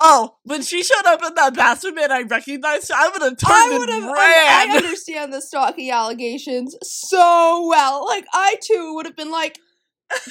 oh, 0.00 0.36
when 0.44 0.60
she 0.62 0.82
showed 0.82 1.06
up 1.06 1.22
in 1.26 1.34
that 1.36 1.54
bathroom 1.54 1.96
and 1.98 2.12
I 2.12 2.22
recognized 2.22 2.88
her, 2.90 2.94
I 2.98 3.08
would 3.08 3.22
have 3.22 3.38
turned 3.38 3.52
I 3.52 3.68
and 3.70 3.78
would 3.78 3.88
have. 3.88 4.02
ran. 4.02 4.70
I 4.70 4.76
understand 4.76 5.32
the 5.32 5.40
stalking 5.40 5.90
allegations 5.90 6.76
so 6.82 7.66
well. 7.66 8.04
Like 8.04 8.26
I 8.32 8.56
too 8.62 8.92
would 8.94 9.06
have 9.06 9.16
been 9.16 9.30
like, 9.30 9.58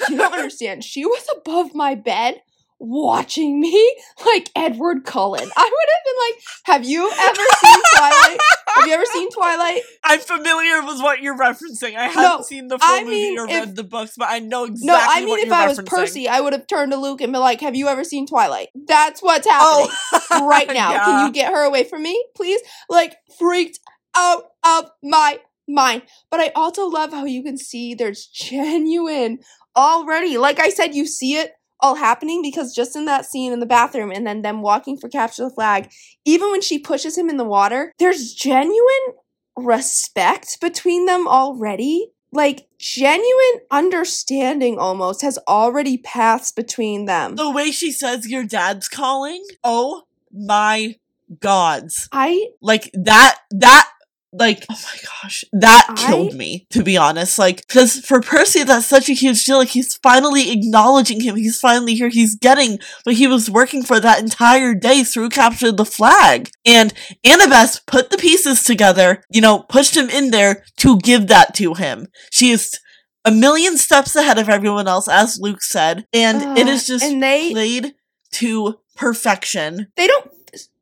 you 0.08 0.16
don't 0.16 0.32
understand. 0.32 0.84
She 0.84 1.04
was 1.04 1.26
above 1.36 1.74
my 1.74 1.94
bed 1.94 2.42
watching 2.78 3.58
me 3.58 3.96
like 4.26 4.50
Edward 4.54 5.04
Cullen. 5.04 5.48
I 5.56 5.62
would 5.64 5.88
have 5.94 6.04
been 6.04 6.14
like, 6.28 6.42
have 6.64 6.84
you 6.84 7.10
ever 7.10 7.42
seen 7.64 7.80
Twilight? 7.96 8.38
Have 8.76 8.86
you 8.86 8.92
ever 8.92 9.06
seen 9.06 9.30
Twilight? 9.30 9.80
I'm 10.04 10.20
familiar 10.20 10.82
with 10.84 11.00
what 11.00 11.22
you're 11.22 11.38
referencing. 11.38 11.96
I 11.96 12.08
haven't 12.08 12.22
No, 12.22 12.42
seen 12.42 12.68
the 12.68 12.78
full 12.78 12.86
I 12.88 13.02
movie 13.04 13.38
or 13.38 13.44
if- 13.48 13.50
read 13.50 13.76
the 13.76 13.84
books, 13.84 14.12
but 14.18 14.28
I 14.30 14.40
know 14.40 14.64
exactly 14.64 14.90
what 14.92 14.98
it 14.98 15.04
is. 15.04 15.06
No, 15.08 15.22
I 15.22 15.24
mean 15.24 15.46
if 15.46 15.52
I 15.52 15.68
was. 15.68 15.80
Percy, 15.86 16.28
I 16.28 16.40
would 16.40 16.52
have 16.52 16.66
turned 16.66 16.92
to 16.92 16.98
Luke 16.98 17.22
and 17.22 17.32
been 17.32 17.40
like, 17.40 17.62
have 17.62 17.74
you 17.74 17.88
ever 17.88 18.04
seen 18.04 18.26
Twilight? 18.26 18.68
That's 18.74 19.22
what's 19.22 19.46
happening. 19.48 19.90
Oh, 20.32 20.46
right 20.48 20.68
now. 20.68 20.92
Yeah. 20.92 21.04
Can 21.04 21.26
you 21.28 21.32
get 21.32 21.52
her 21.52 21.64
away 21.64 21.84
from 21.84 22.02
me, 22.02 22.22
please? 22.36 22.60
Like, 22.90 23.16
freaked 23.38 23.78
out 24.14 24.44
of 24.64 24.90
my 25.02 25.40
mind. 25.66 26.02
But 26.30 26.40
I 26.40 26.52
also 26.54 26.86
love 26.86 27.10
how 27.12 27.24
you 27.24 27.42
can 27.42 27.56
see 27.56 27.94
there's 27.94 28.26
genuine 28.26 29.38
already. 29.76 30.38
Like 30.38 30.58
I 30.58 30.70
said, 30.70 30.94
you 30.94 31.06
see 31.06 31.36
it 31.36 31.52
all 31.80 31.94
happening 31.94 32.42
because 32.42 32.74
just 32.74 32.96
in 32.96 33.04
that 33.04 33.26
scene 33.26 33.52
in 33.52 33.60
the 33.60 33.66
bathroom 33.66 34.10
and 34.10 34.26
then 34.26 34.42
them 34.42 34.62
walking 34.62 34.96
for 34.96 35.08
capture 35.08 35.44
the 35.44 35.50
flag, 35.50 35.90
even 36.24 36.50
when 36.50 36.62
she 36.62 36.78
pushes 36.78 37.16
him 37.18 37.28
in 37.28 37.36
the 37.36 37.44
water, 37.44 37.92
there's 37.98 38.32
genuine 38.32 39.14
respect 39.56 40.60
between 40.60 41.06
them 41.06 41.28
already. 41.28 42.12
Like 42.32 42.66
genuine 42.78 43.60
understanding 43.70 44.78
almost 44.78 45.22
has 45.22 45.38
already 45.48 45.98
passed 45.98 46.56
between 46.56 47.04
them. 47.06 47.36
the 47.36 47.50
way 47.50 47.70
she 47.70 47.92
says 47.92 48.28
your 48.28 48.44
dad's 48.44 48.88
calling. 48.88 49.44
Oh 49.62 50.02
my 50.32 50.96
gods! 51.40 52.08
I 52.12 52.48
Like 52.60 52.90
that. 52.94 53.38
That. 53.50 53.90
Like, 54.38 54.64
oh 54.70 54.78
my 54.84 54.98
gosh, 55.22 55.44
that 55.52 55.86
I- 55.88 56.06
killed 56.08 56.34
me, 56.34 56.66
to 56.70 56.82
be 56.82 56.96
honest. 56.96 57.38
Like, 57.38 57.66
because 57.66 58.00
for 58.00 58.20
Percy, 58.20 58.62
that's 58.64 58.86
such 58.86 59.08
a 59.08 59.12
huge 59.14 59.44
deal. 59.44 59.58
Like, 59.58 59.68
he's 59.68 59.96
finally 59.96 60.50
acknowledging 60.52 61.20
him. 61.20 61.36
He's 61.36 61.58
finally 61.58 61.94
here. 61.94 62.08
He's 62.08 62.36
getting 62.36 62.78
what 63.04 63.16
he 63.16 63.26
was 63.26 63.50
working 63.50 63.82
for 63.82 63.98
that 64.00 64.20
entire 64.20 64.74
day 64.74 65.04
through 65.04 65.30
Capture 65.30 65.72
the 65.72 65.84
Flag. 65.84 66.50
And 66.64 66.92
Annabeth 67.24 67.86
put 67.86 68.10
the 68.10 68.18
pieces 68.18 68.62
together, 68.62 69.22
you 69.30 69.40
know, 69.40 69.60
pushed 69.60 69.96
him 69.96 70.10
in 70.10 70.30
there 70.30 70.64
to 70.78 70.98
give 70.98 71.28
that 71.28 71.54
to 71.54 71.74
him. 71.74 72.08
She 72.30 72.50
is 72.50 72.78
a 73.24 73.30
million 73.30 73.76
steps 73.76 74.14
ahead 74.14 74.38
of 74.38 74.48
everyone 74.48 74.86
else, 74.86 75.08
as 75.08 75.38
Luke 75.40 75.62
said. 75.62 76.06
And 76.12 76.58
it 76.58 76.66
Uh, 76.68 76.70
is 76.70 76.86
just 76.86 77.04
and 77.04 77.22
they 77.22 77.50
played 77.52 77.94
to 78.34 78.76
perfection. 78.96 79.86
they 79.96 80.06
don't 80.06 80.30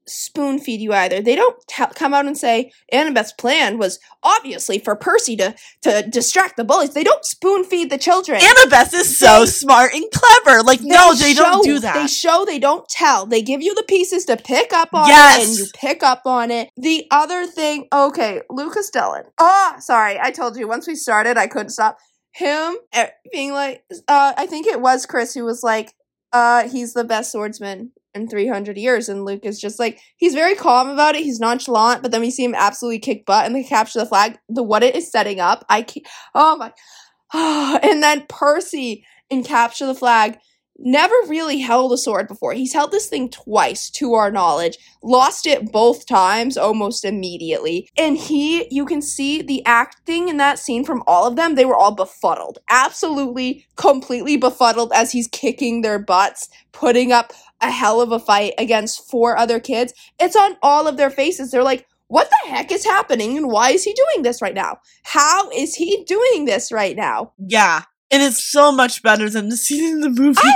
spoon 0.07 0.59
feed 0.59 0.81
you 0.81 0.93
either. 0.93 1.21
They 1.21 1.35
don't 1.35 1.57
tell 1.69 1.89
come 1.89 2.13
out 2.15 2.27
and 2.27 2.37
say 2.37 2.71
Annabeth's 2.93 3.33
plan 3.33 3.79
was 3.79 3.99
obviously 4.23 4.79
for 4.79 4.95
Percy 4.97 5.37
to 5.37 5.55
to 5.83 6.03
distract 6.09 6.57
the 6.57 6.65
bullies. 6.65 6.95
They 6.95 7.05
don't 7.05 7.25
spoon 7.25 7.65
feed 7.65 7.91
the 7.91 7.99
children. 7.99 8.41
Annabeth 8.41 8.93
is 8.95 9.19
so 9.19 9.41
They- 9.41 9.47
smart 9.47 9.95
and 9.95 10.05
clever. 10.13 10.63
Like, 10.63 10.81
no, 10.83 11.15
they 11.15 11.35
don't 11.35 11.65
do 11.65 11.79
that. 11.81 11.95
They 11.95 12.07
show, 12.07 12.45
they 12.45 12.59
don't 12.59 12.89
tell. 12.89 13.27
They 13.27 13.43
give 13.43 13.63
you 13.63 13.75
the 13.75 13.83
pieces 13.85 14.25
to 14.27 14.37
pick 14.37 14.73
up 14.73 14.91
on 14.93 15.09
Yes. 15.09 15.39
it, 15.43 15.49
and 15.49 15.59
you 15.59 15.67
pick 15.75 16.03
up 16.03 16.23
on 16.27 16.51
it. 16.51 16.71
The 16.77 17.07
other 17.11 17.47
thing, 17.47 17.87
okay, 17.93 18.43
Luke 18.51 18.75
Castellan. 18.75 19.25
Ah, 19.39 19.77
sorry, 19.81 20.19
I 20.21 20.31
told 20.31 20.57
you 20.57 20.69
once 20.69 20.87
we 20.87 20.95
started, 20.95 21.37
I 21.39 21.47
couldn't 21.47 21.71
stop. 21.71 21.99
Him 22.33 22.77
eh, 22.93 23.09
being 23.33 23.53
like, 23.53 23.85
uh, 24.09 24.33
I 24.37 24.47
think 24.47 24.67
it 24.67 24.81
was 24.81 25.07
Chris 25.07 25.35
who 25.35 25.45
was 25.45 25.63
like, 25.63 25.93
uh, 26.33 26.69
he's 26.69 26.93
the 26.93 27.05
best 27.05 27.31
swordsman 27.31 27.93
in 28.15 28.29
300 28.29 28.77
years. 28.77 29.09
And 29.09 29.25
Luke 29.25 29.45
is 29.45 29.61
just 29.61 29.79
like, 29.79 30.01
he's 30.17 30.35
very 30.35 30.55
calm 30.55 30.89
about 30.89 31.17
it. 31.17 31.25
He's 31.25 31.41
nonchalant, 31.41 32.03
but 32.03 32.13
then 32.13 32.21
we 32.21 32.31
see 32.31 32.45
him 32.45 32.55
absolutely 32.55 33.01
kick 33.01 33.27
butt 33.27 33.47
and 33.47 33.55
they 33.55 33.65
capture 33.65 33.99
the 33.99 34.07
flag. 34.07 34.39
The 34.49 34.63
what 34.63 34.83
it 34.83 34.95
is 34.95 35.11
setting 35.11 35.41
up, 35.41 35.65
I 35.69 35.83
can't, 35.83 36.07
oh 36.35 36.57
my, 36.57 36.73
and 37.83 38.03
then 38.03 38.27
Percy 38.29 39.05
in 39.31 39.43
capture 39.43 39.87
the 39.87 39.95
flag 39.95 40.39
never 40.79 41.15
really 41.29 41.59
held 41.59 41.93
a 41.93 41.97
sword 41.97 42.29
before. 42.29 42.53
He's 42.53 42.73
held 42.73 42.91
this 42.91 43.07
thing 43.07 43.29
twice, 43.29 43.91
to 43.91 44.15
our 44.15 44.31
knowledge, 44.31 44.79
lost 45.03 45.47
it 45.47 45.71
both 45.71 46.07
times 46.07 46.57
almost 46.57 47.05
immediately. 47.05 47.89
And 47.97 48.17
he, 48.17 48.67
you 48.71 48.85
can 48.85 49.01
see 49.01 49.43
the 49.43 49.65
acting 49.67 50.29
in 50.29 50.37
that 50.39 50.59
scene 50.59 50.85
from 50.85 51.03
all 51.07 51.27
of 51.27 51.37
them, 51.37 51.55
they 51.55 51.65
were 51.65 51.77
all 51.77 51.95
befuddled. 51.95 52.59
Absolutely, 52.69 53.67
completely 53.77 54.37
befuddled 54.37 54.93
as 54.95 55.13
he's 55.13 55.29
kicking 55.29 55.83
their 55.83 55.99
butts, 55.99 56.49
putting 56.73 57.13
up 57.13 57.33
a 57.65 57.71
hell 57.71 58.01
of 58.01 58.13
a 58.13 58.19
fight 58.19 58.53
against 58.59 59.11
four 59.11 59.37
other 59.37 59.59
kids. 59.59 59.93
It's 60.21 60.37
on 60.37 60.57
all 60.63 60.87
of 60.87 60.97
their 60.97 61.11
faces. 61.11 61.51
They're 61.51 61.63
like, 61.63 61.87
what 62.09 62.31
the 62.31 62.51
heck 62.51 62.71
is 62.71 62.85
happening 62.85 63.37
and 63.37 63.49
why 63.49 63.71
is 63.71 63.83
he 63.85 63.93
doing 63.93 64.23
this 64.23 64.43
right 64.43 64.55
now? 64.55 64.79
How 65.03 65.51
is 65.51 65.75
he 65.75 66.05
doing 66.05 66.45
this 66.45 66.71
right 66.71 66.97
now? 66.97 67.33
Yeah. 67.39 67.83
And 68.11 68.23
it's 68.23 68.43
so 68.43 68.71
much 68.71 69.03
better 69.03 69.29
than 69.31 69.49
the 69.49 69.57
scene 69.57 69.85
in 69.95 70.01
the 70.01 70.11
movie. 70.11 70.39
I- 70.43 70.55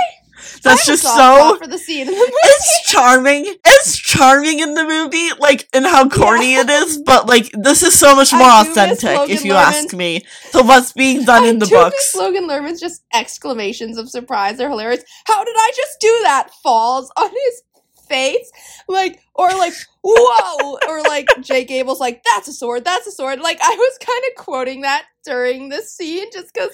That's 0.63 0.83
I 0.83 0.91
just 0.91 1.03
so 1.03 1.57
for 1.59 1.67
the 1.67 1.77
scene 1.77 2.07
the 2.07 2.13
it's 2.13 2.91
charming. 2.91 3.45
It's 3.65 3.97
charming 3.97 4.59
in 4.59 4.73
the 4.73 4.83
movie, 4.83 5.29
like 5.39 5.67
and 5.73 5.85
how 5.85 6.09
corny 6.09 6.53
Yeah. 6.53 6.61
it 6.61 6.69
is, 6.69 6.97
but 6.97 7.27
like 7.27 7.49
this 7.53 7.83
is 7.83 7.97
so 7.97 8.15
much 8.15 8.33
more 8.33 8.49
authentic, 8.49 9.29
if 9.29 9.43
you 9.43 9.53
ask 9.53 9.93
me. 9.93 10.25
To 10.51 10.63
what's 10.63 10.93
being 10.93 11.23
done 11.25 11.45
in 11.45 11.59
the 11.59 11.67
books. 11.67 12.15
Logan 12.15 12.47
Lerman's 12.47 12.79
just 12.79 13.03
exclamations 13.13 13.97
of 13.97 14.09
surprise. 14.09 14.57
They're 14.57 14.69
hilarious. 14.69 15.03
How 15.25 15.43
did 15.43 15.55
I 15.57 15.71
just 15.75 15.99
do 15.99 16.19
that? 16.23 16.49
Falls 16.63 17.11
on 17.17 17.29
his 17.29 17.61
face. 18.09 18.51
Like, 18.87 19.21
or 19.35 19.49
like, 19.49 19.73
whoa. 20.03 20.77
or 20.87 21.01
like 21.03 21.27
Jake 21.41 21.71
Abel's 21.71 21.99
like, 21.99 22.23
that's 22.23 22.47
a 22.47 22.53
sword, 22.53 22.83
that's 22.83 23.07
a 23.07 23.11
sword. 23.11 23.39
Like 23.39 23.59
I 23.61 23.75
was 23.75 23.97
kind 23.99 24.23
of 24.29 24.43
quoting 24.43 24.81
that 24.81 25.05
during 25.23 25.69
this 25.69 25.93
scene 25.93 26.25
just 26.33 26.53
because 26.53 26.71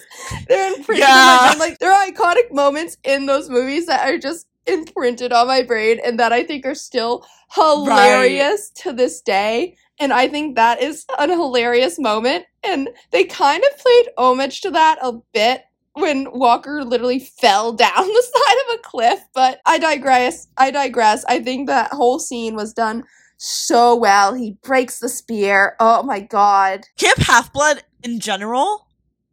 they're 0.48 0.74
imprinted 0.74 0.98
Yeah. 0.98 1.54
Like 1.58 1.78
there 1.78 1.92
are 1.92 2.06
iconic 2.06 2.52
moments 2.52 2.96
in 3.04 3.26
those 3.26 3.48
movies 3.50 3.86
that 3.86 4.08
are 4.08 4.18
just 4.18 4.46
imprinted 4.66 5.32
on 5.32 5.46
my 5.46 5.62
brain 5.62 6.00
and 6.04 6.18
that 6.18 6.32
I 6.32 6.42
think 6.42 6.66
are 6.66 6.74
still 6.74 7.24
hilarious 7.54 8.70
to 8.76 8.92
this 8.92 9.20
day. 9.20 9.76
And 9.98 10.12
I 10.12 10.28
think 10.28 10.56
that 10.56 10.82
is 10.82 11.06
an 11.18 11.30
hilarious 11.30 11.98
moment. 11.98 12.44
And 12.62 12.90
they 13.12 13.24
kind 13.24 13.62
of 13.62 13.78
played 13.78 14.08
homage 14.18 14.60
to 14.62 14.70
that 14.72 14.98
a 15.02 15.12
bit 15.32 15.62
when 15.96 16.30
Walker 16.32 16.84
literally 16.84 17.18
fell 17.18 17.72
down 17.72 17.90
the 17.96 18.22
side 18.34 18.56
of 18.68 18.78
a 18.78 18.82
cliff. 18.82 19.20
But 19.34 19.60
I 19.66 19.78
digress. 19.78 20.46
I 20.56 20.70
digress. 20.70 21.24
I 21.26 21.40
think 21.40 21.66
that 21.68 21.92
whole 21.92 22.18
scene 22.18 22.54
was 22.54 22.72
done 22.72 23.04
so 23.38 23.94
well. 23.96 24.34
He 24.34 24.56
breaks 24.62 24.98
the 24.98 25.08
spear. 25.08 25.76
Oh 25.80 26.02
my 26.02 26.20
god. 26.20 26.84
Camp 26.98 27.18
Half 27.18 27.52
Blood 27.52 27.82
in 28.02 28.20
general 28.20 28.86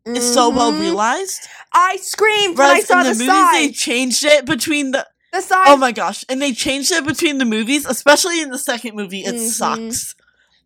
is 0.05 0.33
so 0.33 0.49
well 0.49 0.71
Mhm. 0.73 0.81
realized. 0.81 1.47
I 1.73 1.97
screamed 1.97 2.57
when 2.57 2.69
I 2.69 2.79
saw 2.81 2.99
in 3.01 3.07
the, 3.07 3.13
the, 3.13 3.25
movies 3.25 3.51
they 3.51 3.71
changed 3.71 4.23
it 4.25 4.45
between 4.45 4.91
the 4.91 5.07
The 5.31 5.41
sign. 5.41 5.65
Oh 5.67 5.77
my 5.77 5.91
gosh. 5.91 6.25
And 6.27 6.41
they 6.41 6.53
changed 6.53 6.91
it 6.91 7.05
between 7.05 7.37
the 7.37 7.45
movies, 7.45 7.85
especially 7.85 8.41
in 8.41 8.49
the 8.51 8.57
second 8.57 8.95
movie, 8.95 9.21
it 9.23 9.35
Mhm. 9.35 9.49
sucks. 9.49 10.15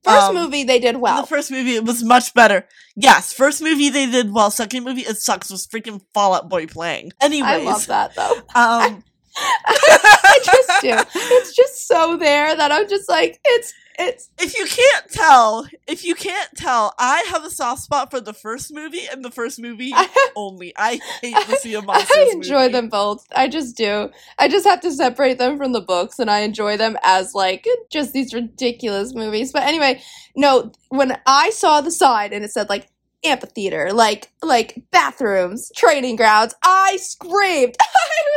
First 0.03 0.27
um, 0.27 0.35
movie 0.35 0.63
they 0.63 0.79
did 0.79 0.97
well. 0.97 1.21
the 1.21 1.27
first 1.27 1.51
movie, 1.51 1.75
it 1.75 1.85
was 1.85 2.03
much 2.03 2.33
better. 2.33 2.67
Yes, 2.95 3.33
first 3.33 3.61
movie 3.61 3.89
they 3.89 4.05
did 4.05 4.33
well. 4.33 4.51
Second 4.51 4.83
movie, 4.83 5.01
it 5.01 5.17
sucks. 5.17 5.49
Was 5.49 5.67
freaking 5.67 6.01
Fallout 6.13 6.49
Boy 6.49 6.67
playing. 6.67 7.11
Anyways, 7.21 7.49
I 7.49 7.57
love 7.57 7.87
that 7.87 8.15
though. 8.15 8.33
um, 8.55 9.03
I 9.65 10.39
just 10.43 10.81
do. 10.81 11.19
It's 11.19 11.55
just 11.55 11.87
so 11.87 12.17
there 12.17 12.55
that 12.55 12.71
I'm 12.71 12.87
just 12.87 13.09
like, 13.09 13.39
it's 13.45 13.73
it's 13.97 14.29
if 14.39 14.57
you 14.57 14.65
can't 14.65 15.11
tell, 15.11 15.67
if 15.87 16.05
you 16.05 16.13
can't 16.13 16.49
tell, 16.55 16.93
I 16.99 17.25
have 17.29 17.43
a 17.43 17.49
soft 17.49 17.81
spot 17.81 18.11
for 18.11 18.19
the 18.19 18.33
first 18.33 18.73
movie 18.73 19.07
and 19.11 19.25
the 19.25 19.31
first 19.31 19.59
movie 19.59 19.91
I, 19.93 20.31
only. 20.35 20.73
I 20.77 20.99
hate 21.21 21.35
the 21.47 21.55
Sea 21.55 21.75
of 21.75 21.85
Monsters. 21.85 22.11
I 22.15 22.29
enjoy 22.31 22.61
movie. 22.61 22.73
them 22.73 22.89
both. 22.89 23.25
I 23.35 23.47
just 23.47 23.75
do. 23.75 24.09
I 24.37 24.47
just 24.47 24.65
have 24.67 24.81
to 24.81 24.91
separate 24.91 25.39
them 25.39 25.57
from 25.57 25.71
the 25.71 25.81
books 25.81 26.19
and 26.19 26.29
I 26.29 26.39
enjoy 26.39 26.77
them 26.77 26.97
as 27.03 27.33
like 27.33 27.67
just 27.91 28.13
these 28.13 28.33
ridiculous 28.33 29.13
movies. 29.15 29.51
But 29.51 29.63
anyway, 29.63 30.01
no, 30.35 30.71
when 30.89 31.17
I 31.25 31.49
saw 31.49 31.81
the 31.81 31.91
sign 31.91 32.33
and 32.33 32.45
it 32.45 32.51
said 32.51 32.69
like 32.69 32.87
amphitheater, 33.25 33.91
like 33.93 34.31
like 34.41 34.81
bathrooms, 34.91 35.71
training 35.75 36.15
grounds, 36.15 36.55
I 36.63 36.97
screamed. 36.97 37.75
I 37.81 37.85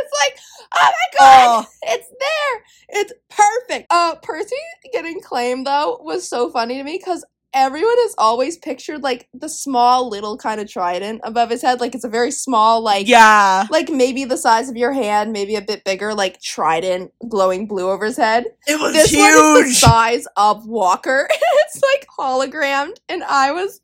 was 0.03 0.11
like, 0.25 0.39
"Oh 0.75 0.91
my 0.91 1.17
god!" 1.19 1.65
Oh, 1.65 1.69
It's 1.83 2.07
there. 2.09 3.01
It's 3.01 3.13
perfect. 3.29 3.87
Uh, 3.89 4.15
Percy 4.21 4.55
getting 4.91 5.21
claimed 5.21 5.65
though 5.67 5.99
was 6.01 6.27
so 6.27 6.49
funny 6.49 6.77
to 6.77 6.83
me 6.83 6.97
because 6.97 7.25
everyone 7.53 7.97
has 7.97 8.15
always 8.17 8.55
pictured 8.57 9.03
like 9.03 9.27
the 9.33 9.49
small 9.49 10.09
little 10.09 10.37
kind 10.37 10.61
of 10.61 10.69
trident 10.69 11.19
above 11.25 11.49
his 11.49 11.61
head. 11.61 11.79
Like 11.81 11.93
it's 11.95 12.03
a 12.05 12.09
very 12.09 12.31
small, 12.31 12.81
like 12.81 13.07
yeah. 13.07 13.67
like 13.69 13.89
maybe 13.89 14.23
the 14.25 14.37
size 14.37 14.69
of 14.69 14.77
your 14.77 14.93
hand, 14.93 15.31
maybe 15.33 15.55
a 15.55 15.61
bit 15.61 15.83
bigger, 15.83 16.13
like 16.13 16.41
trident 16.41 17.11
glowing 17.27 17.67
blue 17.67 17.89
over 17.89 18.05
his 18.05 18.17
head. 18.17 18.45
It 18.67 18.79
was 18.79 18.93
This 18.93 19.15
one 19.15 19.29
is 19.29 19.35
the 19.35 19.63
huge. 19.65 19.75
size 19.79 20.27
of 20.37 20.65
Walker. 20.65 21.27
it's 21.31 21.81
like 21.83 22.07
hologrammed, 22.17 22.97
and 23.09 23.23
I 23.23 23.51
was 23.51 23.81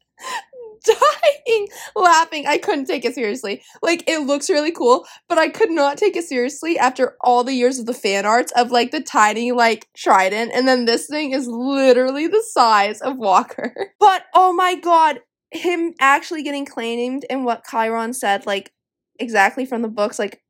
dying 0.87 1.67
laughing. 1.95 2.47
I 2.47 2.57
couldn't 2.57 2.85
take 2.85 3.05
it 3.05 3.15
seriously. 3.15 3.61
Like 3.81 4.03
it 4.07 4.19
looks 4.19 4.49
really 4.49 4.71
cool, 4.71 5.05
but 5.29 5.37
I 5.37 5.49
could 5.49 5.71
not 5.71 5.97
take 5.97 6.15
it 6.15 6.23
seriously 6.25 6.77
after 6.77 7.15
all 7.21 7.43
the 7.43 7.53
years 7.53 7.79
of 7.79 7.85
the 7.85 7.93
fan 7.93 8.25
arts 8.25 8.51
of 8.55 8.71
like 8.71 8.91
the 8.91 9.01
tiny 9.01 9.51
like 9.51 9.87
trident, 9.95 10.51
and 10.53 10.67
then 10.67 10.85
this 10.85 11.07
thing 11.07 11.31
is 11.31 11.47
literally 11.47 12.27
the 12.27 12.43
size 12.51 13.01
of 13.01 13.17
Walker. 13.17 13.73
But 13.99 14.23
oh 14.33 14.53
my 14.53 14.75
god, 14.75 15.19
him 15.51 15.93
actually 15.99 16.43
getting 16.43 16.65
claimed 16.65 17.25
and 17.29 17.45
what 17.45 17.63
Chiron 17.69 18.13
said, 18.13 18.45
like 18.45 18.71
exactly 19.19 19.65
from 19.65 19.81
the 19.81 19.87
books, 19.89 20.17
like 20.19 20.41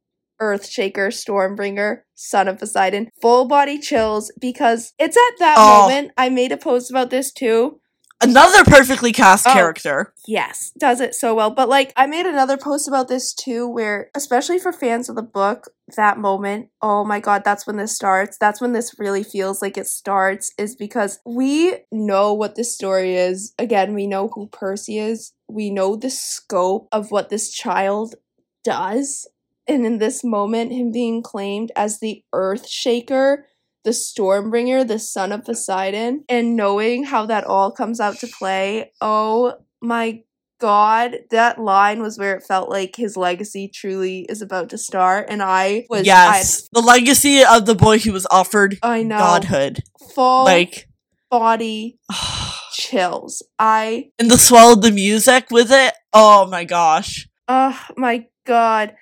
Earthshaker, 0.41 1.07
Stormbringer, 1.09 2.01
Son 2.13 2.47
of 2.47 2.59
Poseidon, 2.59 3.09
full 3.21 3.47
body 3.47 3.79
chills 3.79 4.31
because 4.39 4.93
it's 4.99 5.17
at 5.17 5.39
that 5.39 5.55
Oh. 5.57 5.81
moment. 5.81 6.11
I 6.17 6.29
made 6.29 6.51
a 6.51 6.57
post 6.57 6.91
about 6.91 7.09
this 7.09 7.31
too. 7.31 7.79
Another 8.20 8.63
perfectly 8.63 9.11
cast 9.11 9.47
Oh. 9.47 9.53
character. 9.53 10.13
Yes, 10.28 10.72
does 10.78 10.99
it 11.01 11.13
so 11.13 11.36
well. 11.36 11.51
But 11.51 11.70
like, 11.70 11.93
I 11.95 12.07
made 12.07 12.26
another 12.26 12.57
post 12.57 12.88
about 12.88 13.07
this 13.07 13.34
too, 13.34 13.68
where 13.68 14.09
especially 14.15 14.57
for 14.57 14.74
fans 14.74 15.07
of 15.07 15.15
the 15.15 15.22
book, 15.22 15.70
that 15.95 16.18
moment, 16.18 16.70
oh 16.82 17.03
my 17.05 17.20
god, 17.20 17.43
that's 17.45 17.68
when 17.68 17.78
this 17.78 17.95
starts. 17.95 18.38
That's 18.38 18.59
when 18.59 18.74
this 18.74 18.97
really 18.97 19.24
feels 19.24 19.61
like 19.61 19.78
it 19.78 19.88
starts, 19.88 20.51
is 20.57 20.76
because 20.76 21.20
we 21.26 21.76
know 21.91 22.34
what 22.34 22.55
this 22.55 22.74
story 22.74 23.15
is. 23.15 23.53
Again, 23.59 23.93
we 23.93 24.07
know 24.07 24.30
who 24.30 24.47
Percy 24.47 24.97
is, 24.97 25.34
we 25.47 25.70
know 25.70 25.95
the 25.95 26.09
scope 26.09 26.88
of 26.91 27.11
what 27.11 27.30
this 27.30 27.51
child 27.51 28.15
does. 28.63 29.28
And 29.68 29.86
in 29.86 29.97
this 29.99 30.24
moment, 30.24 30.72
him 30.72 30.91
being 30.91 31.22
claimed 31.22 31.72
as 31.76 31.99
the 31.99 32.24
Earth 32.34 32.68
Shaker, 32.68 33.45
the 33.88 33.93
Stormbringer, 33.93 34.85
the 34.85 34.99
son 34.99 35.31
of 35.31 35.45
Poseidon, 35.45 36.25
and 36.27 36.57
knowing 36.57 37.05
how 37.05 37.25
that 37.25 37.45
all 37.45 37.71
comes 37.71 38.01
out 38.01 38.19
to 38.19 38.27
play, 38.27 38.91
oh 38.99 39.53
my 39.81 40.23
god, 40.59 41.19
that 41.31 41.57
line 41.57 42.01
was 42.01 42.19
where 42.19 42.35
it 42.35 42.43
felt 42.43 42.69
like 42.69 42.97
his 42.97 43.15
legacy 43.15 43.71
truly 43.73 44.25
is 44.27 44.41
about 44.41 44.71
to 44.71 44.77
start. 44.77 45.27
And 45.29 45.41
I 45.41 45.85
was 45.89 46.05
yes. 46.05 46.67
the 46.73 46.81
legacy 46.81 47.45
of 47.45 47.65
the 47.65 47.75
boy 47.75 47.99
who 47.99 48.11
was 48.11 48.27
offered 48.29 48.77
I 48.83 49.03
know 49.03 49.19
godhood. 49.19 49.79
full 50.13 50.43
Like, 50.43 50.89
body 51.31 51.97
chills. 52.73 53.41
I 53.57 54.09
and 54.19 54.29
the 54.29 54.38
swell 54.38 54.73
of 54.73 54.81
the 54.81 54.91
music 54.91 55.49
with 55.49 55.71
it. 55.71 55.93
Oh 56.11 56.45
my 56.45 56.65
gosh. 56.65 57.29
Oh 57.47 57.81
my 57.95 58.25
god. 58.45 58.95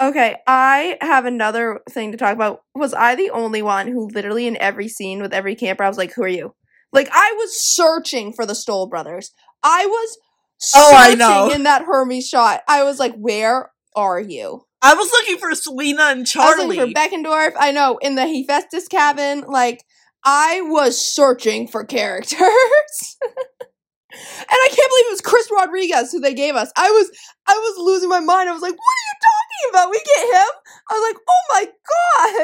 Okay, 0.00 0.36
I 0.46 0.96
have 1.00 1.24
another 1.24 1.80
thing 1.90 2.12
to 2.12 2.18
talk 2.18 2.32
about. 2.34 2.60
Was 2.74 2.94
I 2.94 3.16
the 3.16 3.30
only 3.30 3.62
one 3.62 3.88
who 3.88 4.08
literally 4.08 4.46
in 4.46 4.56
every 4.58 4.88
scene 4.88 5.20
with 5.20 5.32
every 5.34 5.54
camper 5.56 5.82
I 5.82 5.88
was 5.88 5.98
like, 5.98 6.12
"Who 6.14 6.22
are 6.22 6.28
you?" 6.28 6.54
Like 6.92 7.08
I 7.12 7.32
was 7.36 7.60
searching 7.60 8.32
for 8.32 8.46
the 8.46 8.54
Stoll 8.54 8.86
brothers. 8.88 9.32
I 9.62 9.86
was 9.86 10.18
Oh, 10.74 10.92
I 10.94 11.04
searching 11.10 11.18
know. 11.18 11.50
in 11.50 11.62
that 11.64 11.82
Hermes 11.82 12.28
shot. 12.28 12.62
I 12.68 12.82
was 12.84 12.98
like, 12.98 13.14
"Where 13.16 13.70
are 13.96 14.20
you?" 14.20 14.64
I 14.82 14.94
was 14.94 15.10
looking 15.10 15.38
for 15.38 15.50
Silena 15.50 16.12
and 16.12 16.18
I 16.20 16.22
was 16.22 16.30
Charlie. 16.32 16.76
looking 16.76 16.94
for 16.94 17.00
Beckendorf. 17.00 17.52
I 17.58 17.72
know 17.72 17.98
in 18.00 18.14
the 18.14 18.26
Hephaestus 18.26 18.86
cabin. 18.86 19.40
Like 19.48 19.84
I 20.24 20.60
was 20.62 21.00
searching 21.00 21.66
for 21.66 21.84
characters. 21.84 22.38
And 24.10 24.46
I 24.50 24.68
can't 24.68 24.90
believe 24.90 25.06
it 25.06 25.10
was 25.10 25.20
Chris 25.20 25.48
Rodriguez 25.52 26.10
who 26.12 26.20
they 26.20 26.34
gave 26.34 26.54
us. 26.56 26.72
I 26.76 26.90
was 26.90 27.10
I 27.46 27.54
was 27.54 27.74
losing 27.78 28.08
my 28.08 28.20
mind. 28.20 28.48
I 28.48 28.52
was 28.52 28.62
like, 28.62 28.72
"What 28.74 28.80
are 28.80 29.06
you 29.08 29.18
talking 29.28 29.70
about? 29.70 29.90
We 29.90 29.98
get 29.98 30.40
him?" 30.40 30.48
I 30.90 30.94
was 30.94 31.12
like, 31.12 31.22
"Oh 31.28 31.42
my 31.52 31.64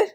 god!" 0.02 0.08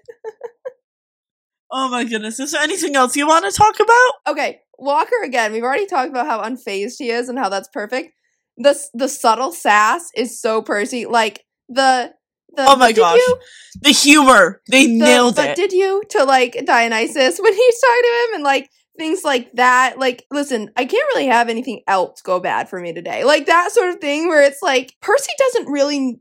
oh 1.71 1.89
my 1.89 2.03
goodness. 2.03 2.39
Is 2.39 2.51
there 2.51 2.61
anything 2.61 2.95
else 2.95 3.15
you 3.15 3.27
want 3.27 3.45
to 3.45 3.51
talk 3.51 3.79
about? 3.79 4.11
Okay, 4.27 4.61
Walker 4.77 5.23
again. 5.23 5.51
We've 5.51 5.63
already 5.63 5.87
talked 5.87 6.09
about 6.11 6.27
how 6.27 6.41
unfazed 6.43 6.95
he 6.99 7.09
is 7.09 7.29
and 7.29 7.37
how 7.39 7.49
that's 7.49 7.69
perfect. 7.69 8.13
The 8.57 8.79
the 8.93 9.07
subtle 9.07 9.51
sass 9.51 10.09
is 10.15 10.39
so 10.39 10.61
Percy. 10.61 11.05
Like 11.05 11.45
the 11.67 12.13
the 12.55 12.65
Oh 12.67 12.75
my 12.75 12.91
"But 12.91 12.95
gosh. 12.95 13.17
you?" 13.17 13.37
The 13.81 13.89
humor. 13.91 14.61
They 14.69 14.85
The, 14.85 14.93
nailed 14.97 15.35
but 15.35 15.49
it. 15.49 15.55
did 15.55 15.71
you 15.71 16.03
to 16.09 16.23
like 16.25 16.63
Dionysus 16.65 17.39
when 17.39 17.53
he's 17.53 17.79
talking 17.81 18.03
to 18.03 18.25
him 18.27 18.35
and 18.35 18.43
like 18.43 18.69
things 18.99 19.23
like 19.23 19.51
that? 19.53 19.97
Like, 19.97 20.25
listen, 20.29 20.69
I 20.75 20.85
can't 20.85 21.07
really 21.15 21.27
have 21.27 21.49
anything 21.49 21.81
else 21.87 22.21
go 22.21 22.39
bad 22.39 22.69
for 22.69 22.79
me 22.79 22.93
today. 22.93 23.23
Like 23.23 23.47
that 23.47 23.71
sort 23.71 23.89
of 23.89 23.99
thing 23.99 24.27
where 24.27 24.43
it's 24.43 24.61
like 24.61 24.93
Percy 25.01 25.31
doesn't 25.39 25.71
really 25.71 26.19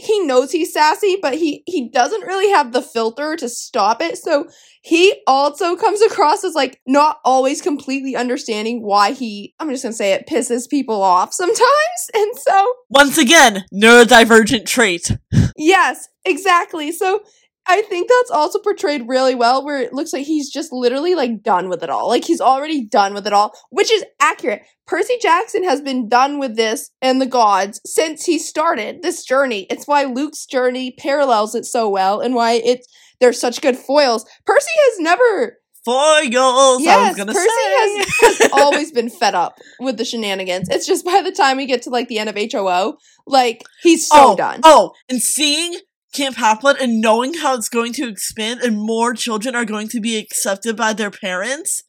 he 0.00 0.20
knows 0.20 0.50
he's 0.50 0.72
sassy, 0.72 1.18
but 1.20 1.34
he 1.34 1.62
he 1.66 1.88
doesn't 1.90 2.22
really 2.22 2.50
have 2.50 2.72
the 2.72 2.82
filter 2.82 3.36
to 3.36 3.48
stop 3.48 4.00
it. 4.00 4.16
So 4.16 4.48
he 4.82 5.20
also 5.26 5.76
comes 5.76 6.00
across 6.00 6.42
as 6.42 6.54
like 6.54 6.80
not 6.86 7.18
always 7.24 7.60
completely 7.60 8.16
understanding 8.16 8.82
why 8.82 9.12
he 9.12 9.54
I'm 9.60 9.70
just 9.70 9.82
going 9.82 9.92
to 9.92 9.96
say 9.96 10.12
it 10.12 10.26
pisses 10.26 10.68
people 10.68 11.02
off 11.02 11.32
sometimes. 11.34 11.60
And 12.12 12.36
so 12.36 12.72
Once 12.88 13.18
again, 13.18 13.64
neurodivergent 13.72 14.66
trait. 14.66 15.16
Yes, 15.56 16.08
exactly. 16.24 16.92
So 16.92 17.20
I 17.66 17.82
think 17.82 18.08
that's 18.08 18.30
also 18.30 18.58
portrayed 18.58 19.06
really 19.06 19.34
well 19.34 19.64
where 19.64 19.80
it 19.80 19.92
looks 19.92 20.12
like 20.12 20.26
he's 20.26 20.50
just 20.50 20.72
literally 20.72 21.14
like 21.14 21.42
done 21.42 21.68
with 21.68 21.82
it 21.82 21.90
all. 21.90 22.08
Like 22.08 22.24
he's 22.24 22.40
already 22.40 22.84
done 22.84 23.14
with 23.14 23.26
it 23.26 23.32
all, 23.32 23.52
which 23.70 23.92
is 23.92 24.04
accurate. 24.20 24.62
Percy 24.86 25.18
Jackson 25.20 25.62
has 25.62 25.80
been 25.80 26.08
done 26.08 26.38
with 26.38 26.56
this 26.56 26.90
and 27.00 27.20
the 27.20 27.26
gods 27.26 27.80
since 27.84 28.24
he 28.24 28.38
started 28.38 29.02
this 29.02 29.24
journey. 29.24 29.66
It's 29.70 29.86
why 29.86 30.04
Luke's 30.04 30.46
journey 30.46 30.92
parallels 30.98 31.54
it 31.54 31.64
so 31.64 31.88
well 31.88 32.20
and 32.20 32.34
why 32.34 32.54
it's 32.54 32.88
they're 33.20 33.32
such 33.32 33.60
good 33.60 33.76
foils. 33.76 34.24
Percy 34.46 34.70
has 34.76 34.98
never 34.98 35.58
Foils, 35.84 36.82
I 36.82 36.84
Yes, 36.84 37.08
was 37.10 37.16
gonna 37.16 37.32
Percy 37.32 37.48
say. 37.48 38.26
has, 38.26 38.38
has 38.38 38.50
always 38.52 38.92
been 38.92 39.08
fed 39.08 39.34
up 39.34 39.58
with 39.78 39.96
the 39.96 40.04
shenanigans. 40.04 40.68
It's 40.68 40.86
just 40.86 41.06
by 41.06 41.22
the 41.22 41.32
time 41.32 41.56
we 41.56 41.64
get 41.66 41.82
to 41.82 41.90
like 41.90 42.08
the 42.08 42.18
end 42.18 42.28
of 42.28 42.36
HOO, 42.36 42.98
like 43.26 43.62
he's 43.82 44.06
so 44.06 44.32
oh, 44.32 44.36
done. 44.36 44.60
Oh, 44.62 44.92
and 45.08 45.22
seeing 45.22 45.78
Camp 46.12 46.36
Blood 46.60 46.76
and 46.80 47.00
knowing 47.00 47.34
how 47.34 47.54
it's 47.54 47.68
going 47.68 47.92
to 47.94 48.08
expand 48.08 48.60
and 48.60 48.76
more 48.78 49.14
children 49.14 49.54
are 49.54 49.64
going 49.64 49.88
to 49.88 50.00
be 50.00 50.16
accepted 50.18 50.76
by 50.76 50.92
their 50.92 51.10
parents 51.10 51.82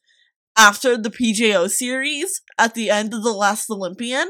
after 0.56 0.96
the 0.96 1.10
PJO 1.10 1.70
series 1.70 2.40
at 2.58 2.74
the 2.74 2.90
end 2.90 3.14
of 3.14 3.22
The 3.22 3.32
Last 3.32 3.70
Olympian. 3.70 4.28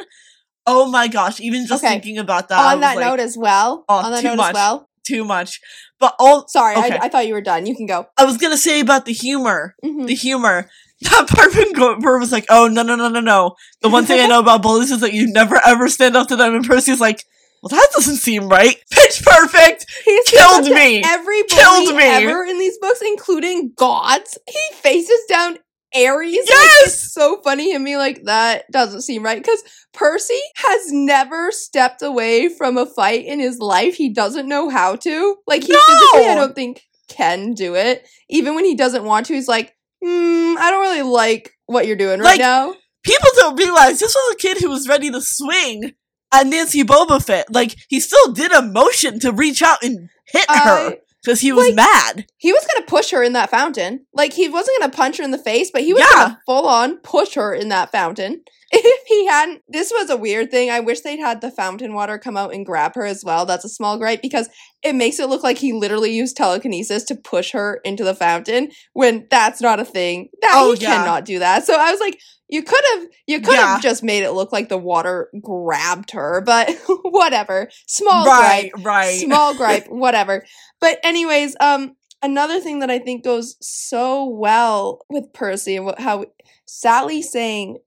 Oh 0.66 0.88
my 0.90 1.08
gosh, 1.08 1.40
even 1.40 1.66
just 1.66 1.82
Okay. 1.84 1.94
thinking 1.94 2.18
about 2.18 2.48
that. 2.48 2.72
On 2.74 2.80
that 2.80 2.96
like, 2.96 3.04
note 3.04 3.20
as 3.20 3.36
well. 3.36 3.84
oh, 3.88 3.96
on 3.96 4.12
that 4.12 4.20
too 4.22 4.28
note 4.28 4.36
much. 4.36 4.48
as 4.50 4.54
well. 4.54 4.88
too 5.04 5.24
much. 5.24 5.60
But 5.98 6.14
all 6.18 6.46
Sorry, 6.48 6.76
Okay. 6.76 6.96
I, 6.98 7.06
I 7.06 7.08
thought 7.08 7.26
you 7.26 7.34
were 7.34 7.40
done. 7.40 7.66
You 7.66 7.74
can 7.76 7.86
go. 7.86 8.06
I 8.16 8.24
was 8.24 8.36
gonna 8.38 8.56
say 8.56 8.80
about 8.80 9.04
the 9.04 9.12
humor. 9.12 9.74
Mhm. 9.84 10.06
The 10.06 10.14
humor. 10.14 10.70
That 11.02 11.26
part 11.28 11.52
when 11.56 11.72
Grover 11.72 12.20
was 12.20 12.30
like, 12.30 12.46
oh, 12.48 12.68
no, 12.68 12.84
no, 12.84 12.94
no, 12.94 13.08
no, 13.08 13.18
no. 13.18 13.56
The 13.80 13.88
one 13.88 14.04
thing 14.06 14.20
I 14.20 14.28
know 14.28 14.38
about 14.38 14.62
bullies 14.62 14.92
is 14.92 15.00
that 15.00 15.12
you 15.12 15.26
never 15.32 15.60
ever 15.66 15.88
stand 15.88 16.14
up 16.16 16.28
to 16.28 16.36
them. 16.36 16.54
And 16.54 16.64
Percy's 16.64 17.00
like, 17.00 17.24
well, 17.62 17.70
that 17.70 17.88
doesn't 17.94 18.16
seem 18.16 18.48
right. 18.48 18.76
Pitch 18.90 19.22
perfect. 19.24 19.86
He's 20.04 20.24
Killed 20.28 20.64
me. 20.64 21.02
Every 21.04 21.42
Killed 21.44 21.94
me. 21.96 22.02
ever 22.02 22.44
in 22.44 22.58
these 22.58 22.78
books, 22.78 23.00
including 23.06 23.72
gods, 23.76 24.36
he 24.48 24.74
faces 24.76 25.20
down 25.28 25.58
Ares. 25.94 26.32
Like, 26.34 26.44
Yes! 26.48 26.86
it's 26.86 27.12
so 27.12 27.40
funny 27.42 27.72
him 27.72 27.84
me 27.84 27.96
like, 27.96 28.24
that 28.24 28.64
doesn't 28.72 29.02
seem 29.02 29.22
right. 29.22 29.40
Because 29.42 29.62
Percy 29.92 30.40
has 30.56 30.90
never 30.90 31.52
stepped 31.52 32.02
away 32.02 32.48
from 32.48 32.78
a 32.78 32.86
fight 32.86 33.24
in 33.26 33.38
his 33.40 33.58
life. 33.58 33.94
He 33.94 34.08
doesn't 34.12 34.48
know 34.48 34.68
how 34.70 34.96
to. 34.96 35.36
Like, 35.46 35.62
he 35.62 35.72
No! 35.72 35.78
physically, 35.86 36.28
I 36.30 36.34
don't 36.34 36.54
think, 36.54 36.82
can 37.08 37.52
do 37.52 37.74
it. 37.76 38.08
Even 38.30 38.54
when 38.54 38.64
he 38.64 38.74
doesn't 38.74 39.04
want 39.04 39.26
to, 39.26 39.34
he's 39.34 39.48
like, 39.48 39.74
hmm, 40.02 40.56
I 40.58 40.68
don't 40.70 40.80
really 40.82 41.02
like 41.02 41.52
what 41.66 41.86
you're 41.86 41.96
doing 41.96 42.20
right 42.20 42.26
Like, 42.32 42.40
now. 42.40 42.74
People 43.04 43.28
don't 43.36 43.56
realize 43.58 44.00
this 44.00 44.14
was 44.14 44.34
a 44.34 44.38
kid 44.38 44.58
who 44.58 44.70
was 44.70 44.88
ready 44.88 45.10
to 45.10 45.20
swing 45.20 45.92
at 46.32 46.46
Nancy 46.46 46.82
Bobofit. 46.84 47.44
Like, 47.50 47.76
he 47.88 48.00
still 48.00 48.32
did 48.32 48.52
a 48.52 48.62
motion 48.62 49.18
to 49.20 49.32
reach 49.32 49.62
out 49.62 49.82
and 49.82 50.08
hit 50.26 50.44
her 50.48 50.54
I- 50.90 50.98
because 51.22 51.40
he 51.40 51.52
was 51.52 51.66
like, 51.68 51.74
mad. 51.76 52.26
He 52.38 52.52
was 52.52 52.66
gonna 52.72 52.86
push 52.86 53.10
her 53.10 53.22
in 53.22 53.32
that 53.34 53.50
fountain. 53.50 54.06
Like 54.12 54.32
he 54.32 54.48
wasn't 54.48 54.80
gonna 54.80 54.92
punch 54.92 55.18
her 55.18 55.24
in 55.24 55.30
the 55.30 55.38
face, 55.38 55.70
but 55.72 55.82
he 55.82 55.92
was 55.92 56.02
Yeah. 56.02 56.14
gonna 56.24 56.40
full 56.46 56.66
on 56.66 56.98
push 56.98 57.34
her 57.34 57.54
in 57.54 57.68
that 57.70 57.90
fountain. 57.92 58.42
If 58.74 59.06
he 59.06 59.26
hadn't, 59.26 59.60
this 59.68 59.92
was 59.94 60.08
a 60.08 60.16
weird 60.16 60.50
thing. 60.50 60.70
I 60.70 60.80
wish 60.80 61.00
they'd 61.00 61.18
had 61.20 61.42
the 61.42 61.50
fountain 61.50 61.92
water 61.92 62.16
come 62.16 62.38
out 62.38 62.54
and 62.54 62.64
grab 62.64 62.94
her 62.94 63.04
as 63.04 63.22
well. 63.22 63.44
That's 63.44 63.66
a 63.66 63.68
small 63.68 63.98
gripe 63.98 64.22
because 64.22 64.48
it 64.82 64.94
makes 64.94 65.20
it 65.20 65.28
look 65.28 65.42
like 65.42 65.58
he 65.58 65.74
literally 65.74 66.10
used 66.14 66.38
telekinesis 66.38 67.04
to 67.04 67.14
push 67.14 67.50
her 67.52 67.80
into 67.84 68.02
the 68.02 68.14
fountain 68.14 68.70
when 68.94 69.26
that's 69.30 69.60
not 69.60 69.78
a 69.78 69.84
thing. 69.84 70.30
That 70.40 70.52
Oh, 70.54 70.72
he 70.72 70.80
yeah. 70.80 70.96
cannot 70.96 71.26
do 71.26 71.38
that. 71.40 71.66
So 71.66 71.74
I 71.78 71.90
was 71.90 72.00
like, 72.00 72.18
you 72.48 72.62
could 72.62 72.80
have, 72.94 73.06
you 73.26 73.40
could 73.42 73.52
Yeah. 73.54 73.74
have 73.74 73.82
just 73.82 74.02
made 74.02 74.22
it 74.22 74.32
look 74.32 74.52
like 74.52 74.70
the 74.70 74.78
water 74.78 75.28
grabbed 75.42 76.12
her, 76.12 76.40
but 76.44 76.70
whatever. 77.02 77.68
Small 77.86 78.24
right, 78.24 78.70
gripe 78.72 78.84
right. 78.86 79.20
small 79.20 79.54
gripe 79.58 79.86
whatever 79.88 80.46
but 80.82 80.98
anyways 81.02 81.56
um 81.60 81.96
another 82.22 82.60
thing 82.60 82.80
that 82.80 82.90
i 82.90 82.98
think 82.98 83.24
goes 83.24 83.56
so 83.62 84.26
well 84.28 85.00
with 85.08 85.32
percy 85.32 85.76
and 85.76 85.94
how 85.98 86.26
sally 86.66 87.22
saying 87.22 87.78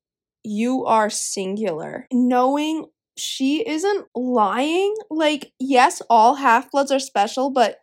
you 0.43 0.83
are 0.85 1.11
singular 1.11 2.07
knowing 2.11 2.85
she 3.17 3.67
isn't 3.67 4.07
lying. 4.15 4.93
Like 5.09 5.51
yes 5.59 6.01
all 6.09 6.35
half-bloods 6.35 6.91
are 6.91 6.99
special 6.99 7.49
but 7.49 7.77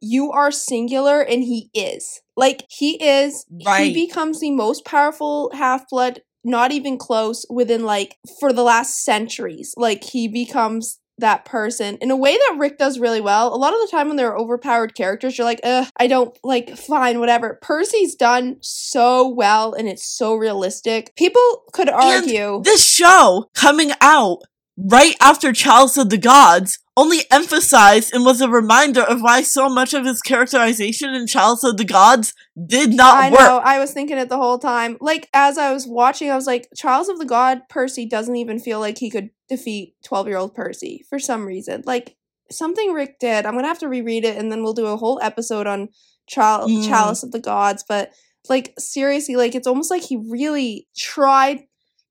you 0.00 0.30
are 0.30 0.50
singular 0.50 1.22
and 1.22 1.42
he 1.42 1.70
is. 1.72 2.20
Like 2.36 2.66
he 2.68 3.02
is. 3.02 3.46
Right. 3.64 3.86
he 3.86 4.06
becomes 4.06 4.40
the 4.40 4.50
most 4.50 4.84
powerful 4.84 5.50
half-blood 5.54 6.20
not 6.44 6.70
even 6.70 6.96
close 6.96 7.44
within 7.50 7.84
like 7.84 8.18
for 8.38 8.52
the 8.52 8.62
last 8.62 9.04
centuries. 9.04 9.74
Like 9.76 10.04
he 10.04 10.28
becomes 10.28 11.00
that 11.18 11.44
person 11.44 11.96
in 12.00 12.10
a 12.10 12.16
way 12.16 12.32
that 12.32 12.56
Rick 12.58 12.78
does 12.78 12.98
really 12.98 13.20
well. 13.20 13.54
A 13.54 13.56
lot 13.56 13.72
of 13.72 13.80
the 13.80 13.88
time 13.90 14.08
when 14.08 14.16
they're 14.16 14.36
overpowered 14.36 14.94
characters, 14.94 15.38
you're 15.38 15.46
like, 15.46 15.60
ugh, 15.64 15.86
I 15.98 16.06
don't 16.06 16.36
like 16.44 16.76
fine, 16.76 17.20
whatever. 17.20 17.58
Percy's 17.62 18.14
done 18.14 18.58
so 18.60 19.28
well 19.28 19.72
and 19.72 19.88
it's 19.88 20.04
so 20.04 20.34
realistic. 20.34 21.14
People 21.16 21.64
could 21.72 21.88
argue 21.88 22.62
This 22.62 22.88
show 22.88 23.50
coming 23.54 23.92
out 24.00 24.40
right 24.76 25.16
after 25.20 25.52
Chalice 25.52 25.96
of 25.96 26.10
the 26.10 26.18
Gods 26.18 26.78
only 26.96 27.20
emphasized 27.30 28.14
and 28.14 28.24
was 28.24 28.40
a 28.40 28.48
reminder 28.48 29.02
of 29.02 29.20
why 29.20 29.42
so 29.42 29.68
much 29.68 29.92
of 29.92 30.04
his 30.06 30.22
characterization 30.22 31.14
in 31.14 31.26
Chalice 31.26 31.62
of 31.62 31.76
the 31.76 31.84
Gods 31.84 32.32
did 32.66 32.94
not 32.94 33.14
work. 33.14 33.24
I 33.24 33.30
work. 33.30 33.40
know, 33.40 33.58
I 33.64 33.78
was 33.78 33.92
thinking 33.92 34.16
it 34.16 34.28
the 34.28 34.38
whole 34.38 34.58
time. 34.58 34.96
Like 35.00 35.28
as 35.34 35.58
I 35.58 35.72
was 35.72 35.86
watching, 35.86 36.30
I 36.30 36.36
was 36.36 36.46
like, 36.46 36.68
Chalice 36.74 37.08
of 37.08 37.18
the 37.18 37.26
God 37.26 37.62
Percy 37.68 38.06
doesn't 38.06 38.36
even 38.36 38.58
feel 38.58 38.80
like 38.80 38.98
he 38.98 39.10
could 39.10 39.30
defeat 39.48 39.94
12-year-old 40.06 40.54
Percy 40.54 41.04
for 41.10 41.18
some 41.18 41.44
reason. 41.44 41.82
Like 41.84 42.16
something 42.50 42.92
Rick 42.92 43.18
did. 43.18 43.44
I'm 43.44 43.52
going 43.52 43.64
to 43.64 43.68
have 43.68 43.80
to 43.80 43.88
reread 43.88 44.24
it 44.24 44.36
and 44.38 44.50
then 44.50 44.62
we'll 44.62 44.72
do 44.72 44.86
a 44.86 44.96
whole 44.96 45.20
episode 45.22 45.66
on 45.66 45.88
Chal- 46.26 46.68
Mm. 46.68 46.86
Chalice 46.88 47.22
of 47.22 47.30
the 47.32 47.38
Gods, 47.40 47.84
but 47.88 48.10
like 48.48 48.72
seriously, 48.78 49.36
like 49.36 49.54
it's 49.54 49.66
almost 49.66 49.90
like 49.90 50.02
he 50.02 50.16
really 50.16 50.88
tried 50.96 51.64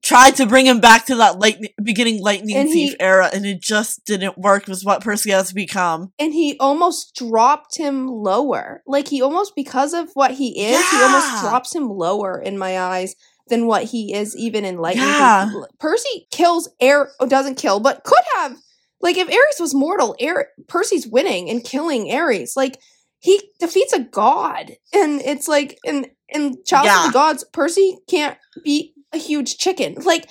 Tried 0.06 0.36
to 0.36 0.46
bring 0.46 0.68
him 0.68 0.80
back 0.80 1.08
to 1.08 1.16
that 1.16 1.40
lightning, 1.40 1.72
beginning 1.82 2.22
lightning 2.22 2.56
And 2.56 2.70
thief 2.70 2.92
he- 2.92 3.00
era, 3.00 3.30
and 3.34 3.46
it 3.46 3.60
just 3.60 4.06
didn't 4.06 4.38
work. 4.38 4.68
Was 4.68 4.86
what 4.86 5.02
Percy 5.04 5.32
has 5.32 5.52
become. 5.52 6.14
and 6.20 6.32
he 6.34 6.56
almost 6.60 7.16
dropped 7.16 7.76
him 7.78 8.08
lower. 8.08 8.84
Like 8.86 9.08
he 9.08 9.22
almost 9.22 9.54
because 9.56 9.94
of 9.94 10.10
what 10.14 10.32
he 10.32 10.64
is, 10.64 10.90
he 10.92 10.98
almost 11.02 11.42
drops 11.42 11.76
him 11.76 11.90
lower 11.90 12.40
in 12.40 12.58
my 12.58 12.80
eyes 12.80 13.16
than 13.48 13.66
what 13.68 13.84
he 13.86 14.14
is 14.14 14.36
even 14.38 14.64
in 14.64 14.78
Lightning. 14.78 15.06
Yeah. 15.06 15.50
Thief. 15.50 15.64
Percy 15.80 16.28
kills 16.32 16.70
Air 16.80 17.10
oh, 17.20 17.28
doesn't 17.28 17.56
kill, 17.56 17.80
but 17.80 18.04
could 18.04 18.24
have 18.38 18.58
like 19.02 19.18
if 19.18 19.28
Ares 19.28 19.60
was 19.60 19.74
mortal, 19.76 20.16
Air 20.20 20.50
Percy's 20.68 21.08
winning 21.08 21.50
and 21.50 21.64
killing 21.64 22.12
Ares. 22.12 22.54
Like 22.56 22.80
he 23.20 23.42
defeats 23.60 23.94
a 23.94 24.00
god. 24.02 24.72
And 24.94 25.20
it's 25.22 25.48
like 25.48 25.78
in 25.84 26.08
in 26.30 26.58
Chalice 26.66 26.88
Yeah. 26.92 27.06
of 27.06 27.12
the 27.12 27.14
Gods, 27.14 27.44
Percy 27.54 27.98
can't 28.10 28.38
beat 28.64 28.94
a 29.16 29.20
huge 29.20 29.58
chicken. 29.58 29.96
Like 29.96 30.30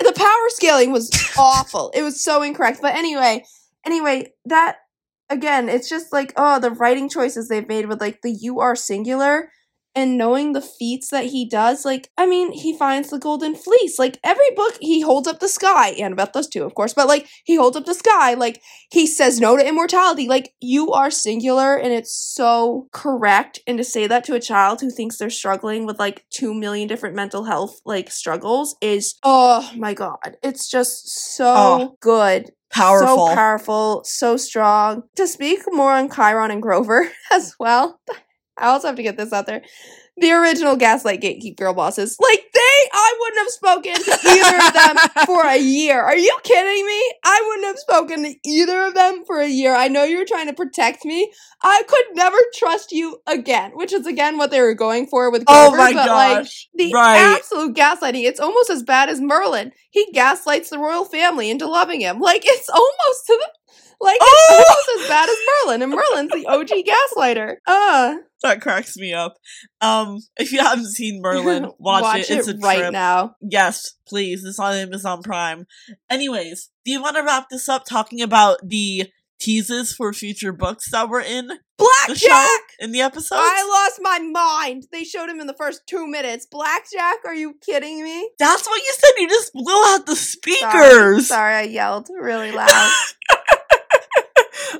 the 0.00 0.12
power 0.12 0.48
scaling 0.48 0.92
was 0.92 1.10
awful. 1.38 1.90
It 1.94 2.02
was 2.02 2.22
so 2.22 2.42
incorrect. 2.42 2.78
But 2.80 2.94
anyway, 2.94 3.44
anyway, 3.84 4.32
that 4.44 4.76
again, 5.28 5.68
it's 5.68 5.88
just 5.88 6.12
like 6.12 6.32
oh, 6.36 6.60
the 6.60 6.70
writing 6.70 7.08
choices 7.08 7.48
they've 7.48 7.68
made 7.68 7.86
with 7.86 8.00
like 8.00 8.20
the 8.22 8.32
you 8.32 8.60
are 8.60 8.76
singular 8.76 9.50
and 9.98 10.16
knowing 10.16 10.52
the 10.52 10.60
feats 10.62 11.08
that 11.10 11.26
he 11.26 11.44
does. 11.48 11.84
Like, 11.84 12.08
I 12.16 12.26
mean, 12.26 12.52
he 12.52 12.76
finds 12.78 13.10
the 13.10 13.18
golden 13.18 13.54
fleece. 13.54 13.98
Like 13.98 14.18
every 14.22 14.50
book, 14.54 14.74
he 14.80 15.00
holds 15.00 15.26
up 15.26 15.40
the 15.40 15.48
sky. 15.48 15.94
Annabeth 15.98 16.32
does 16.32 16.48
too, 16.48 16.64
of 16.64 16.74
course. 16.74 16.94
But 16.94 17.08
like, 17.08 17.26
he 17.44 17.56
holds 17.56 17.76
up 17.76 17.84
the 17.86 17.94
sky. 17.94 18.34
Like 18.34 18.62
he 18.90 19.06
says 19.06 19.40
no 19.40 19.56
to 19.56 19.66
immortality. 19.66 20.28
Like 20.28 20.52
you 20.60 20.92
are 20.92 21.10
singular, 21.10 21.76
and 21.76 21.92
it's 21.92 22.14
so 22.16 22.88
correct. 22.92 23.58
And 23.66 23.78
to 23.78 23.84
say 23.84 24.06
that 24.06 24.24
to 24.24 24.34
a 24.34 24.40
child 24.40 24.80
who 24.80 24.90
thinks 24.90 25.18
they're 25.18 25.30
struggling 25.30 25.84
with 25.86 25.98
like 25.98 26.24
two 26.30 26.54
million 26.54 26.86
different 26.88 27.16
mental 27.16 27.44
health 27.44 27.80
like 27.84 28.10
struggles 28.10 28.76
is 28.80 29.16
oh 29.24 29.70
my 29.76 29.94
god, 29.94 30.36
it's 30.42 30.68
just 30.70 31.08
so 31.36 31.54
Oh. 31.56 31.96
good 32.00 32.50
Powerful. 32.70 33.28
so 33.28 33.34
powerful, 33.34 34.02
so 34.04 34.36
strong. 34.36 35.02
To 35.16 35.26
speak 35.26 35.60
more 35.72 35.92
on 35.92 36.10
Chiron 36.10 36.50
and 36.50 36.60
Grover 36.62 37.10
as 37.32 37.54
well, 37.58 37.98
I 38.58 38.68
also 38.68 38.88
have 38.88 38.96
to 38.96 39.02
get 39.02 39.16
this 39.16 39.32
out 39.32 39.46
there. 39.46 39.62
The 40.20 40.32
original 40.32 40.74
Gaslight 40.74 41.20
Gatekeep 41.20 41.56
girl 41.56 41.74
bosses, 41.74 42.16
like 42.20 42.44
they, 42.52 42.88
I 42.92 43.16
wouldn't 43.20 43.38
have 43.38 43.50
spoken 43.50 43.94
to 43.94 44.28
either 44.28 44.66
of 44.66 44.72
them 44.74 45.26
for 45.26 45.46
a 45.46 45.58
year. 45.58 46.02
Are 46.02 46.16
you 46.16 46.36
kidding 46.42 46.86
me? 46.86 47.12
I 47.24 47.44
wouldn't 47.46 47.66
have 47.68 47.78
spoken 47.78 48.24
to 48.24 48.34
either 48.44 48.82
of 48.86 48.94
them 48.94 49.22
for 49.28 49.40
a 49.40 49.46
year. 49.48 49.76
I 49.76 49.86
know 49.86 50.02
you 50.02 50.18
were 50.18 50.24
trying 50.24 50.48
to 50.48 50.54
protect 50.54 51.04
me. 51.04 51.30
I 51.62 51.84
could 51.86 52.04
never 52.14 52.36
trust 52.56 52.90
you 52.90 53.18
again, 53.28 53.72
which 53.74 53.92
is 53.92 54.08
again 54.08 54.38
what 54.38 54.50
they 54.50 54.60
were 54.60 54.74
going 54.74 55.06
for 55.06 55.30
with 55.30 55.44
Grover. 55.44 55.76
oh 55.76 55.78
my 55.78 55.92
but 55.92 56.08
like, 56.08 56.38
gosh! 56.38 56.68
the 56.74 56.92
right. 56.92 57.36
absolute 57.36 57.76
gaslighting. 57.76 58.24
It's 58.24 58.40
almost 58.40 58.70
as 58.70 58.82
bad 58.82 59.08
as 59.08 59.20
Merlin. 59.20 59.70
He 59.90 60.10
gaslights 60.12 60.70
the 60.70 60.80
royal 60.80 61.04
family 61.04 61.48
into 61.48 61.68
loving 61.68 62.00
him. 62.00 62.18
Like 62.18 62.42
it's 62.44 62.68
almost 62.68 63.26
to 63.26 63.38
the 63.38 63.57
Like 64.00 64.18
Oh! 64.20 64.46
it's 64.60 64.70
almost 64.70 65.02
as 65.02 65.08
bad 65.08 65.28
as 65.28 65.36
Merlin, 65.64 65.82
and 65.82 65.92
Merlin's 65.92 66.30
the 66.32 66.46
OG 66.46 66.84
gaslighter. 66.86 67.56
Uh 67.66 68.16
That 68.42 68.60
cracks 68.60 68.96
me 68.96 69.12
up. 69.12 69.36
Um, 69.80 70.18
if 70.38 70.52
you 70.52 70.60
haven't 70.60 70.86
seen 70.86 71.20
Merlin, 71.20 71.70
watch, 71.78 72.30
it. 72.30 72.30
It's 72.30 72.48
a 72.48 72.56
right 72.58 72.78
trip. 72.78 72.92
now. 72.92 73.34
Yes, 73.40 73.94
please. 74.06 74.44
It's 74.44 74.58
on 74.60 74.74
Amazon 74.74 75.22
Prime. 75.22 75.66
Anyways, 76.08 76.70
do 76.84 76.92
you 76.92 77.02
want 77.02 77.16
to 77.16 77.22
wrap 77.24 77.46
this 77.50 77.68
up 77.68 77.84
talking 77.84 78.20
about 78.22 78.58
the 78.62 79.10
teases 79.40 79.92
for 79.92 80.12
future 80.12 80.52
books 80.52 80.90
that 80.90 81.08
were 81.08 81.20
in 81.20 81.48
Blackjack! 81.76 82.60
in 82.80 82.90
the 82.92 83.00
episode? 83.00 83.36
I 83.38 83.64
lost 83.88 84.00
my 84.02 84.18
mind. 84.20 84.86
They 84.92 85.04
showed 85.04 85.28
him 85.28 85.40
in 85.40 85.46
the 85.46 85.54
first 85.54 85.82
two 85.86 86.06
minutes. 86.06 86.46
Blackjack? 86.46 87.18
Are 87.24 87.34
you 87.34 87.54
kidding 87.64 88.02
me? 88.02 88.30
That's 88.38 88.66
what 88.66 88.80
you 88.82 88.92
said. 88.98 89.10
You 89.18 89.28
just 89.28 89.52
blew 89.52 89.84
out 89.94 90.06
the 90.06 90.16
Sorry, 90.16 90.54
speakers. 90.56 91.26
Sorry, 91.28 91.54
I 91.54 91.62
yelled 91.62 92.08
really 92.20 92.50
loud. 92.52 92.92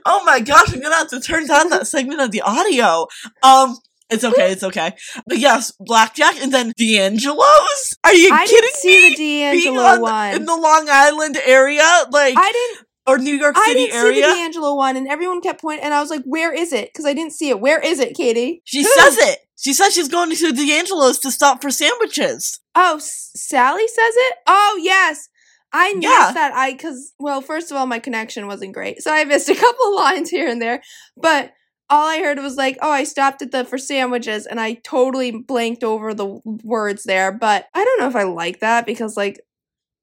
oh 0.07 0.23
my 0.25 0.41
gosh, 0.41 0.73
I'm 0.73 0.81
gonna 0.81 0.95
have 0.95 1.09
to 1.09 1.21
turn 1.21 1.47
down 1.47 1.71
that 1.71 1.87
segment 1.87 2.21
of 2.21 2.31
the 2.31 2.43
audio. 2.43 3.07
Um, 3.43 3.77
it's 4.11 4.25
okay, 4.25 4.53
it's 4.53 4.63
okay. 4.65 4.93
But 5.27 5.39
yes, 5.39 5.73
Blackjack 5.81 6.41
and 6.43 6.53
then 6.53 6.73
D'Angelo's? 6.79 7.95
Are 8.05 8.15
you 8.15 8.31
I 8.33 8.47
kidding 8.47 8.61
didn't 8.63 8.77
see 8.77 8.89
me? 9.03 9.11
the 9.11 9.17
D'Angelo 9.17 9.83
on 9.83 10.01
one. 10.01 10.35
in 10.35 10.45
the 10.47 10.57
Long 10.57 10.87
Island 10.91 11.39
area, 11.45 11.83
like 12.11 12.35
I 12.37 12.53
didn't. 12.53 12.87
or 13.07 13.19
New 13.19 13.35
York 13.35 13.57
City 13.57 13.71
I 13.71 13.75
didn't 13.75 13.93
see 13.93 13.99
the 13.99 14.27
area. 14.27 14.35
D'Angelo 14.35 14.75
one, 14.75 14.97
and 14.97 15.09
everyone 15.09 15.41
kept 15.41 15.61
pointing, 15.61 15.85
and 15.85 15.93
I 15.95 16.01
was 16.01 16.11
like, 16.11 16.23
"Where 16.25 16.53
is 16.53 16.73
it?" 16.73 16.91
Because 16.93 17.05
I 17.05 17.13
didn't 17.13 17.33
see 17.33 17.51
it. 17.51 17.61
Where 17.61 17.81
is 17.81 17.99
it, 18.01 18.15
Katie? 18.17 18.63
She 18.65 18.83
says 18.97 19.19
it. 19.19 19.41
She 19.61 19.73
says 19.73 19.93
she's 19.93 20.09
going 20.09 20.31
to 20.35 20.53
D'Angelo's 20.53 21.19
to 21.21 21.31
stop 21.33 21.61
for 21.61 21.71
sandwiches. 21.71 22.61
Oh, 22.77 22.97
S- 22.97 23.31
Sally 23.35 23.89
says 23.89 24.15
it. 24.17 24.35
Oh, 24.47 24.81
yes. 24.83 25.29
I 25.73 25.93
missed 25.95 26.05
Yeah. 26.05 26.31
that. 26.35 26.53
I 26.55 26.73
because 26.73 27.13
well, 27.19 27.41
first 27.41 27.71
of 27.71 27.77
all, 27.77 27.87
my 27.87 27.99
connection 27.99 28.47
wasn't 28.47 28.75
great, 28.75 29.03
so 29.03 29.13
I 29.13 29.25
missed 29.25 29.49
a 29.49 29.55
couple 29.67 29.89
of 29.89 29.95
lines 29.95 30.31
here 30.31 30.49
and 30.49 30.61
there. 30.63 30.83
But 31.17 31.53
all 31.91 32.07
I 32.09 32.19
heard 32.19 32.39
was 32.39 32.57
like, 32.57 32.79
"Oh, 32.83 32.91
I 32.91 33.05
stopped 33.05 33.43
at 33.43 33.51
the 33.51 33.65
for 33.65 33.79
sandwiches," 33.79 34.47
and 34.47 34.61
I 34.61 34.75
totally 34.85 35.31
blanked 35.31 35.85
over 35.85 36.15
the 36.15 36.41
words 36.45 37.05
there. 37.05 37.33
But 37.33 37.67
I 37.75 37.85
don't 37.85 38.01
know 38.01 38.09
if 38.09 38.17
I 38.17 38.25
like 38.25 38.61
that 38.61 38.87
because 38.87 39.17
like. 39.17 39.41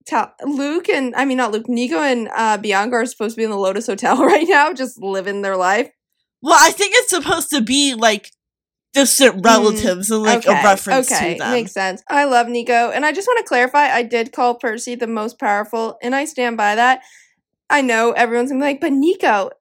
Ta- 0.08 0.36
Luke 0.46 0.88
and 0.88 1.16
I 1.16 1.26
mean 1.26 1.38
not 1.38 1.52
Luke, 1.52 1.68
Nico 1.68 1.98
and 1.98 2.30
uh, 2.36 2.58
Bianca 2.60 2.98
are 2.98 3.06
supposed 3.08 3.34
to 3.34 3.40
be 3.40 3.44
in 3.44 3.50
the 3.50 3.58
Lotus 3.58 3.88
Hotel 3.88 4.16
right 4.24 4.46
now, 4.48 4.72
just 4.72 5.02
living 5.02 5.42
their 5.42 5.58
life. 5.58 5.90
Well, 6.44 6.56
I 6.60 6.70
think 6.70 6.94
it's 6.96 7.10
supposed 7.10 7.50
to 7.50 7.62
be 7.62 7.96
like 7.96 8.30
distant 8.96 9.46
relatives 9.46 10.10
and 10.10 10.24
like 10.24 10.46
a 10.48 10.52
reference 10.52 11.10
Mm, 11.10 11.16
okay, 11.16 11.34
to 11.34 11.40
them. 11.40 11.52
Makes 11.52 11.74
sense. 11.74 12.04
I 12.10 12.26
love 12.26 12.48
Nico, 12.48 12.90
and 12.92 13.06
I 13.06 13.12
just 13.12 13.28
want 13.28 13.38
to 13.40 13.46
clarify: 13.46 13.90
I 13.90 14.04
did 14.04 14.32
call 14.32 14.56
Percy 14.56 14.96
the 14.96 15.08
most 15.08 15.38
powerful, 15.40 15.98
and 16.02 16.16
I 16.16 16.26
stand 16.26 16.58
by 16.58 16.76
that. 16.76 17.02
I 17.70 17.82
know 17.82 18.12
everyone's 18.12 18.52
gonna 18.52 18.64
be 18.64 18.68
like, 18.68 18.82
but 18.82 18.92
Nico. 18.94 19.52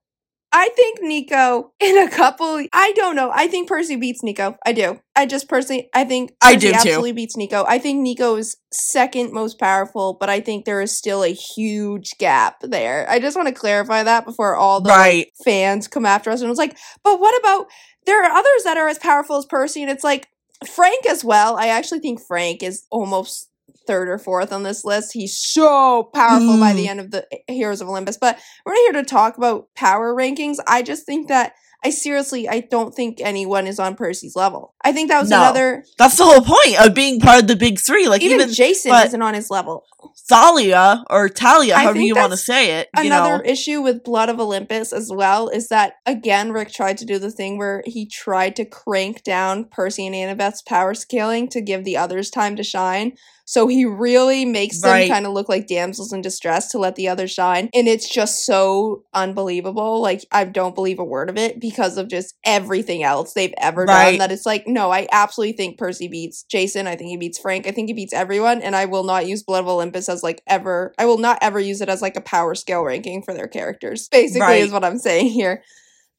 I 0.57 0.69
think 0.69 0.99
Nico 1.01 1.73
in 1.81 1.97
a 1.97 2.09
couple. 2.09 2.63
I 2.71 2.93
don't 2.93 3.17
know. 3.17 3.29
I 3.33 3.47
think 3.47 3.67
Percy 3.67 3.97
beats 3.97 4.23
Nico. 4.23 4.55
I 4.65 4.71
do. 4.71 5.01
I 5.13 5.25
just 5.25 5.49
personally. 5.49 5.89
I 5.93 6.05
think 6.05 6.31
I 6.41 6.53
Percy 6.53 6.67
do 6.67 6.71
too. 6.71 6.75
absolutely 6.75 7.11
beats 7.11 7.35
Nico. 7.35 7.65
I 7.67 7.77
think 7.77 7.99
Nico 8.01 8.37
is 8.37 8.55
second 8.71 9.33
most 9.33 9.59
powerful, 9.59 10.15
but 10.17 10.29
I 10.29 10.39
think 10.39 10.63
there 10.63 10.79
is 10.81 10.97
still 10.97 11.23
a 11.25 11.33
huge 11.33 12.11
gap 12.19 12.61
there. 12.61 13.05
I 13.09 13.19
just 13.19 13.35
want 13.35 13.49
to 13.49 13.53
clarify 13.53 14.03
that 14.03 14.23
before 14.23 14.55
all 14.55 14.79
the 14.79 14.87
like, 14.89 15.33
fans 15.43 15.89
come 15.89 16.05
after 16.05 16.29
us 16.29 16.39
and 16.39 16.49
it's 16.49 16.59
like, 16.59 16.77
but 17.03 17.19
what 17.19 17.37
about 17.39 17.67
there 18.05 18.23
are 18.23 18.31
others 18.31 18.63
that 18.63 18.77
are 18.77 18.87
as 18.87 18.99
powerful 18.99 19.37
as 19.37 19.45
Percy, 19.45 19.81
and 19.81 19.91
it's 19.91 20.03
like 20.03 20.27
Frank 20.73 21.05
as 21.07 21.23
well. 21.23 21.57
I 21.57 21.67
actually 21.67 21.99
think 21.99 22.21
Frank 22.21 22.63
is 22.63 22.85
almost 22.91 23.49
third 23.87 24.09
or 24.09 24.17
fourth 24.17 24.51
on 24.51 24.63
this 24.63 24.83
list. 24.85 25.11
He's 25.13 25.37
so 25.37 26.09
powerful 26.13 26.57
by 26.59 26.73
Mm. 26.73 26.75
the 26.75 26.87
end 26.87 26.99
of 26.99 27.11
the 27.11 27.27
Heroes 27.47 27.81
of 27.81 27.89
Olympus. 27.89 28.17
But 28.17 28.39
we're 28.65 28.73
not 28.73 28.81
here 28.93 29.01
to 29.01 29.03
talk 29.03 29.37
about 29.37 29.67
power 29.75 30.13
rankings. 30.15 30.57
I 30.67 30.81
just 30.81 31.05
think 31.05 31.27
that 31.27 31.53
I 31.85 31.91
seriously 31.91 32.49
I 32.49 32.61
don't 32.61 32.95
think 32.95 33.21
anyone 33.21 33.67
is 33.67 33.77
on 33.77 33.95
Percy's 33.95 34.35
level. 34.35 34.73
I 34.83 34.91
think 34.91 35.09
that 35.09 35.21
was 35.21 35.29
No. 35.29 35.37
another 35.37 35.85
That's 35.99 36.17
the 36.17 36.23
whole 36.23 36.41
point 36.41 36.83
of 36.83 36.95
being 36.95 37.19
part 37.19 37.43
of 37.43 37.47
the 37.47 37.55
big 37.55 37.79
three. 37.79 38.07
Like 38.07 38.23
even, 38.23 38.41
even, 38.41 38.53
Jason 38.53 38.91
isn't 38.91 39.21
on 39.21 39.35
his 39.35 39.51
level. 39.51 39.85
Thalia 40.27 41.03
or 41.11 41.29
Talia, 41.29 41.75
I 41.75 41.83
however 41.83 41.99
you 41.99 42.15
want 42.15 42.31
to 42.31 42.37
say 42.37 42.79
it. 42.79 42.89
You 42.97 43.05
Another 43.05 43.37
know, 43.37 43.43
issue 43.45 43.83
with 43.83 44.03
Blood 44.03 44.29
of 44.29 44.39
Olympus 44.39 44.91
as 44.91 45.11
well 45.13 45.47
is 45.47 45.67
that 45.67 45.97
again 46.07 46.51
Rick 46.51 46.71
tried 46.71 46.97
to 46.97 47.05
do 47.05 47.19
the 47.19 47.29
thing 47.29 47.59
where 47.59 47.83
he 47.85 48.07
tried 48.07 48.55
to 48.55 48.65
crank 48.65 49.23
down 49.23 49.65
Percy 49.65 50.07
and 50.07 50.15
Annabeth's 50.15 50.63
power 50.63 50.95
scaling 50.95 51.47
to 51.49 51.61
give 51.61 51.83
the 51.83 51.97
others 51.97 52.31
time 52.31 52.55
to 52.55 52.63
shine. 52.63 53.13
So 53.45 53.67
he 53.67 53.85
really 53.85 54.43
makes 54.43 54.81
them 54.81 55.07
kind 55.07 55.25
of 55.27 55.33
look 55.33 55.47
like 55.47 55.67
damsels 55.67 56.11
in 56.11 56.21
distress 56.21 56.69
to 56.71 56.79
let 56.79 56.95
the 56.95 57.07
others 57.07 57.31
shine. 57.31 57.69
And 57.73 57.87
it's 57.87 58.09
just 58.09 58.45
so 58.45 59.03
unbelievable. 59.13 60.01
Like 60.01 60.25
I 60.31 60.45
don't 60.45 60.73
believe 60.75 60.97
a 60.99 61.03
word 61.03 61.29
of 61.29 61.37
it 61.37 61.59
because 61.59 61.97
of 61.97 62.07
just 62.09 62.35
everything 62.43 63.03
else 63.03 63.33
they've 63.33 63.53
ever 63.57 63.85
done. 63.85 64.17
That 64.17 64.31
it's 64.31 64.45
like, 64.45 64.67
no, 64.67 64.91
I 64.91 65.07
absolutely 65.11 65.53
think 65.55 65.77
Percy 65.77 66.07
beats 66.07 66.43
Jason. 66.43 66.87
I 66.87 66.95
think 66.95 67.09
he 67.09 67.17
beats 67.17 67.37
Frank. 67.37 67.67
I 67.67 67.71
think 67.71 67.87
he 67.87 67.93
beats 67.93 68.13
everyone. 68.13 68.61
And 68.61 68.75
I 68.75 68.85
will 68.85 69.03
not 69.03 69.27
use 69.27 69.43
Blood 69.43 69.59
of 69.63 69.67
Olympus 69.67 70.09
as 70.09 70.23
like 70.23 70.41
ever 70.47 70.93
I 70.97 71.05
will 71.05 71.19
not 71.19 71.37
ever 71.41 71.59
use 71.59 71.81
it 71.81 71.89
as 71.89 72.01
like 72.01 72.17
a 72.17 72.21
power 72.21 72.55
scale 72.55 72.83
ranking 72.83 73.21
for 73.21 73.33
their 73.33 73.47
characters. 73.47 74.07
Basically 74.09 74.41
Right. 74.41 74.63
is 74.63 74.71
what 74.71 74.83
I'm 74.83 74.97
saying 74.97 75.27
here. 75.27 75.63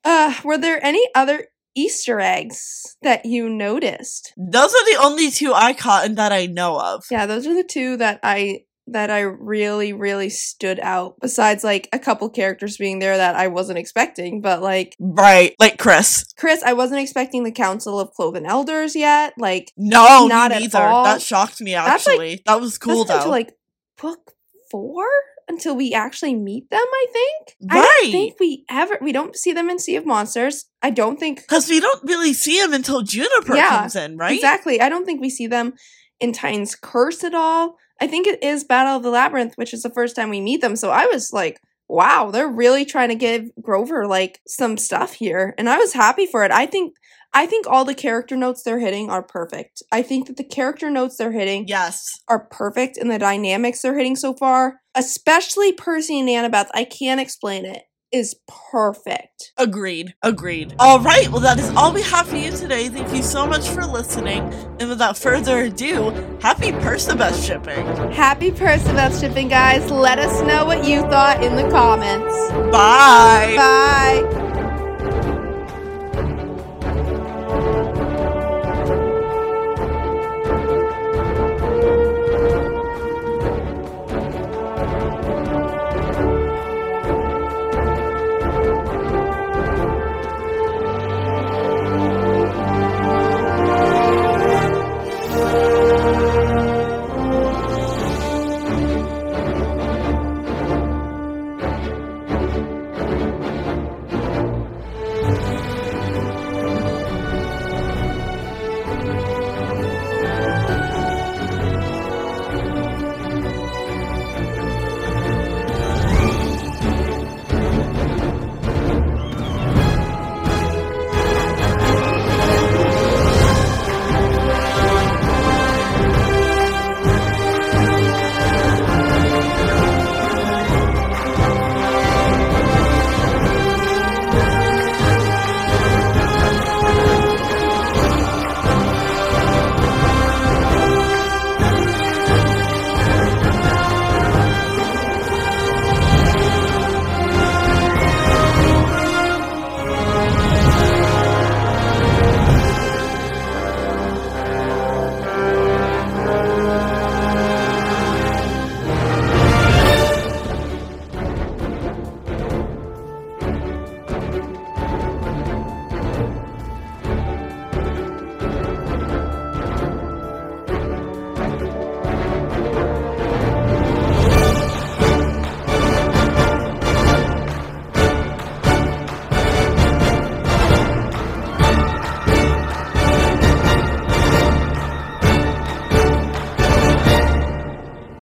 Uh 0.04 0.32
were 0.44 0.58
there 0.58 0.84
any 0.84 1.04
other 1.14 1.46
Easter 1.76 2.18
eggs 2.20 2.96
that 3.02 3.24
you 3.26 3.48
noticed? 3.48 4.32
those 4.36 4.74
are 4.74 4.84
the 4.92 4.98
only 5.00 5.30
two 5.30 5.52
I 5.54 5.72
caught 5.74 6.06
and 6.06 6.16
that 6.16 6.32
I 6.32 6.46
know 6.46 6.80
of. 6.80 7.04
Yeah, 7.10 7.26
those 7.26 7.46
are 7.46 7.54
the 7.54 7.62
two 7.64 7.96
that 7.98 8.18
I 8.22 8.62
that 8.88 9.10
I 9.10 9.20
really 9.20 9.92
really 9.92 10.28
stood 10.28 10.78
out 10.80 11.16
besides 11.20 11.64
like 11.64 11.88
a 11.92 11.98
couple 11.98 12.28
characters 12.30 12.76
being 12.76 13.00
there 13.00 13.16
that 13.16 13.34
I 13.34 13.48
wasn't 13.48 13.78
expecting, 13.78 14.40
but 14.40 14.62
like 14.62 14.94
Right, 15.00 15.54
like 15.58 15.76
Chris. 15.78 16.32
Chris, 16.38 16.62
I 16.62 16.72
wasn't 16.72 17.00
expecting 17.00 17.42
the 17.42 17.50
Council 17.52 17.98
of 17.98 18.12
Cloven 18.12 18.46
Elders 18.46 18.94
yet. 18.94 19.34
Like 19.38 19.72
No, 19.76 20.26
Not 20.28 20.52
me 20.52 20.60
neither. 20.60 20.78
That 20.78 21.20
shocked 21.20 21.60
me 21.60 21.72
That's, 21.72 22.06
like- 22.06 22.12
actually. 22.14 22.42
that 22.46 22.60
was 22.60 22.78
cool 22.78 23.04
though. 23.04 23.16
until 23.16 23.30
like 23.30 23.56
book 24.00 24.32
4 24.70 25.04
until 25.48 25.76
we 25.76 25.94
actually 25.94 26.34
meet 26.34 26.68
them, 26.70 26.80
I 26.80 27.06
think. 27.12 27.56
I 27.70 27.80
don't 27.80 28.12
think 28.12 28.34
we 28.40 28.64
ever 28.68 28.98
we 29.00 29.12
don't 29.12 29.36
see 29.36 29.52
them 29.52 29.70
in 29.70 29.78
Sea 29.78 29.96
of 29.96 30.06
Monsters. 30.06 30.66
I 30.82 30.90
don't 30.90 31.18
think 31.18 31.42
Because 31.42 31.68
we 31.68 31.80
don't 31.80 32.02
really 32.04 32.32
see 32.32 32.60
them 32.60 32.72
until 32.72 33.02
Juniper 33.02 33.54
Yeah, 33.54 33.80
comes 33.80 33.96
in, 33.96 34.16
right? 34.16 34.34
Exactly. 34.34 34.80
I 34.80 34.88
don't 34.88 35.04
think 35.04 35.20
we 35.20 35.30
see 35.30 35.46
them 35.46 35.74
in 36.20 36.32
Titan's 36.32 36.74
Curse 36.74 37.24
at 37.24 37.34
all. 37.34 37.76
I 38.00 38.06
think 38.06 38.26
it 38.26 38.42
is 38.42 38.64
Battle 38.64 38.96
of 38.96 39.02
the 39.02 39.10
Labyrinth, 39.10 39.54
which 39.56 39.72
is 39.72 39.82
the 39.82 39.90
first 39.90 40.16
time 40.16 40.30
we 40.30 40.40
meet 40.40 40.60
them. 40.60 40.76
So 40.76 40.90
I 40.90 41.06
was 41.06 41.32
like, 41.32 41.60
wow, 41.88 42.30
they're 42.30 42.48
really 42.48 42.84
trying 42.84 43.08
to 43.08 43.14
give 43.14 43.50
Grover 43.60 44.06
like 44.06 44.40
some 44.46 44.76
stuff 44.76 45.14
here. 45.14 45.54
And 45.56 45.68
I 45.68 45.78
was 45.78 45.92
happy 45.92 46.26
for 46.26 46.44
it. 46.44 46.50
I 46.50 46.66
think 46.66 46.94
I 47.36 47.44
think 47.46 47.66
all 47.66 47.84
the 47.84 47.94
character 47.94 48.34
notes 48.34 48.62
they're 48.62 48.78
hitting 48.78 49.10
are 49.10 49.22
perfect. 49.22 49.82
I 49.92 50.00
think 50.00 50.26
that 50.26 50.38
the 50.38 50.42
character 50.44 50.88
notes 50.90 51.18
they're 51.18 51.32
hitting 51.32 51.68
Yes. 51.68 52.18
are 52.28 52.40
perfect 52.46 52.96
and 52.96 53.10
the 53.10 53.18
dynamics 53.18 53.82
they're 53.82 53.96
hitting 53.96 54.16
so 54.16 54.32
far, 54.32 54.80
especially 54.94 55.72
Percy 55.72 56.18
and 56.18 56.28
Annabeth, 56.30 56.68
I 56.72 56.84
can't 56.84 57.20
explain 57.20 57.66
it, 57.66 57.82
is 58.10 58.36
perfect. 58.72 59.52
Agreed. 59.58 60.14
Agreed. 60.22 60.74
All 60.78 60.98
right. 61.00 61.28
Well, 61.28 61.40
that 61.42 61.58
is 61.58 61.68
all 61.76 61.92
we 61.92 62.00
have 62.02 62.26
for 62.26 62.36
you 62.36 62.50
today. 62.52 62.88
Thank 62.88 63.12
you 63.14 63.22
so 63.22 63.46
much 63.46 63.68
for 63.68 63.84
listening. 63.84 64.42
And 64.80 64.88
without 64.88 65.18
further 65.18 65.62
ado, 65.64 66.12
happy 66.40 66.72
Percabeth 66.72 67.46
shipping. 67.46 67.84
Happy 68.12 68.50
Percabeth 68.50 69.20
shipping, 69.20 69.48
guys. 69.48 69.90
Let 69.90 70.18
us 70.18 70.40
know 70.46 70.64
what 70.64 70.86
you 70.88 71.02
thought 71.02 71.44
in 71.44 71.54
the 71.56 71.68
comments. 71.68 72.34
Bye. 72.72 73.54
Bye. 73.58 74.42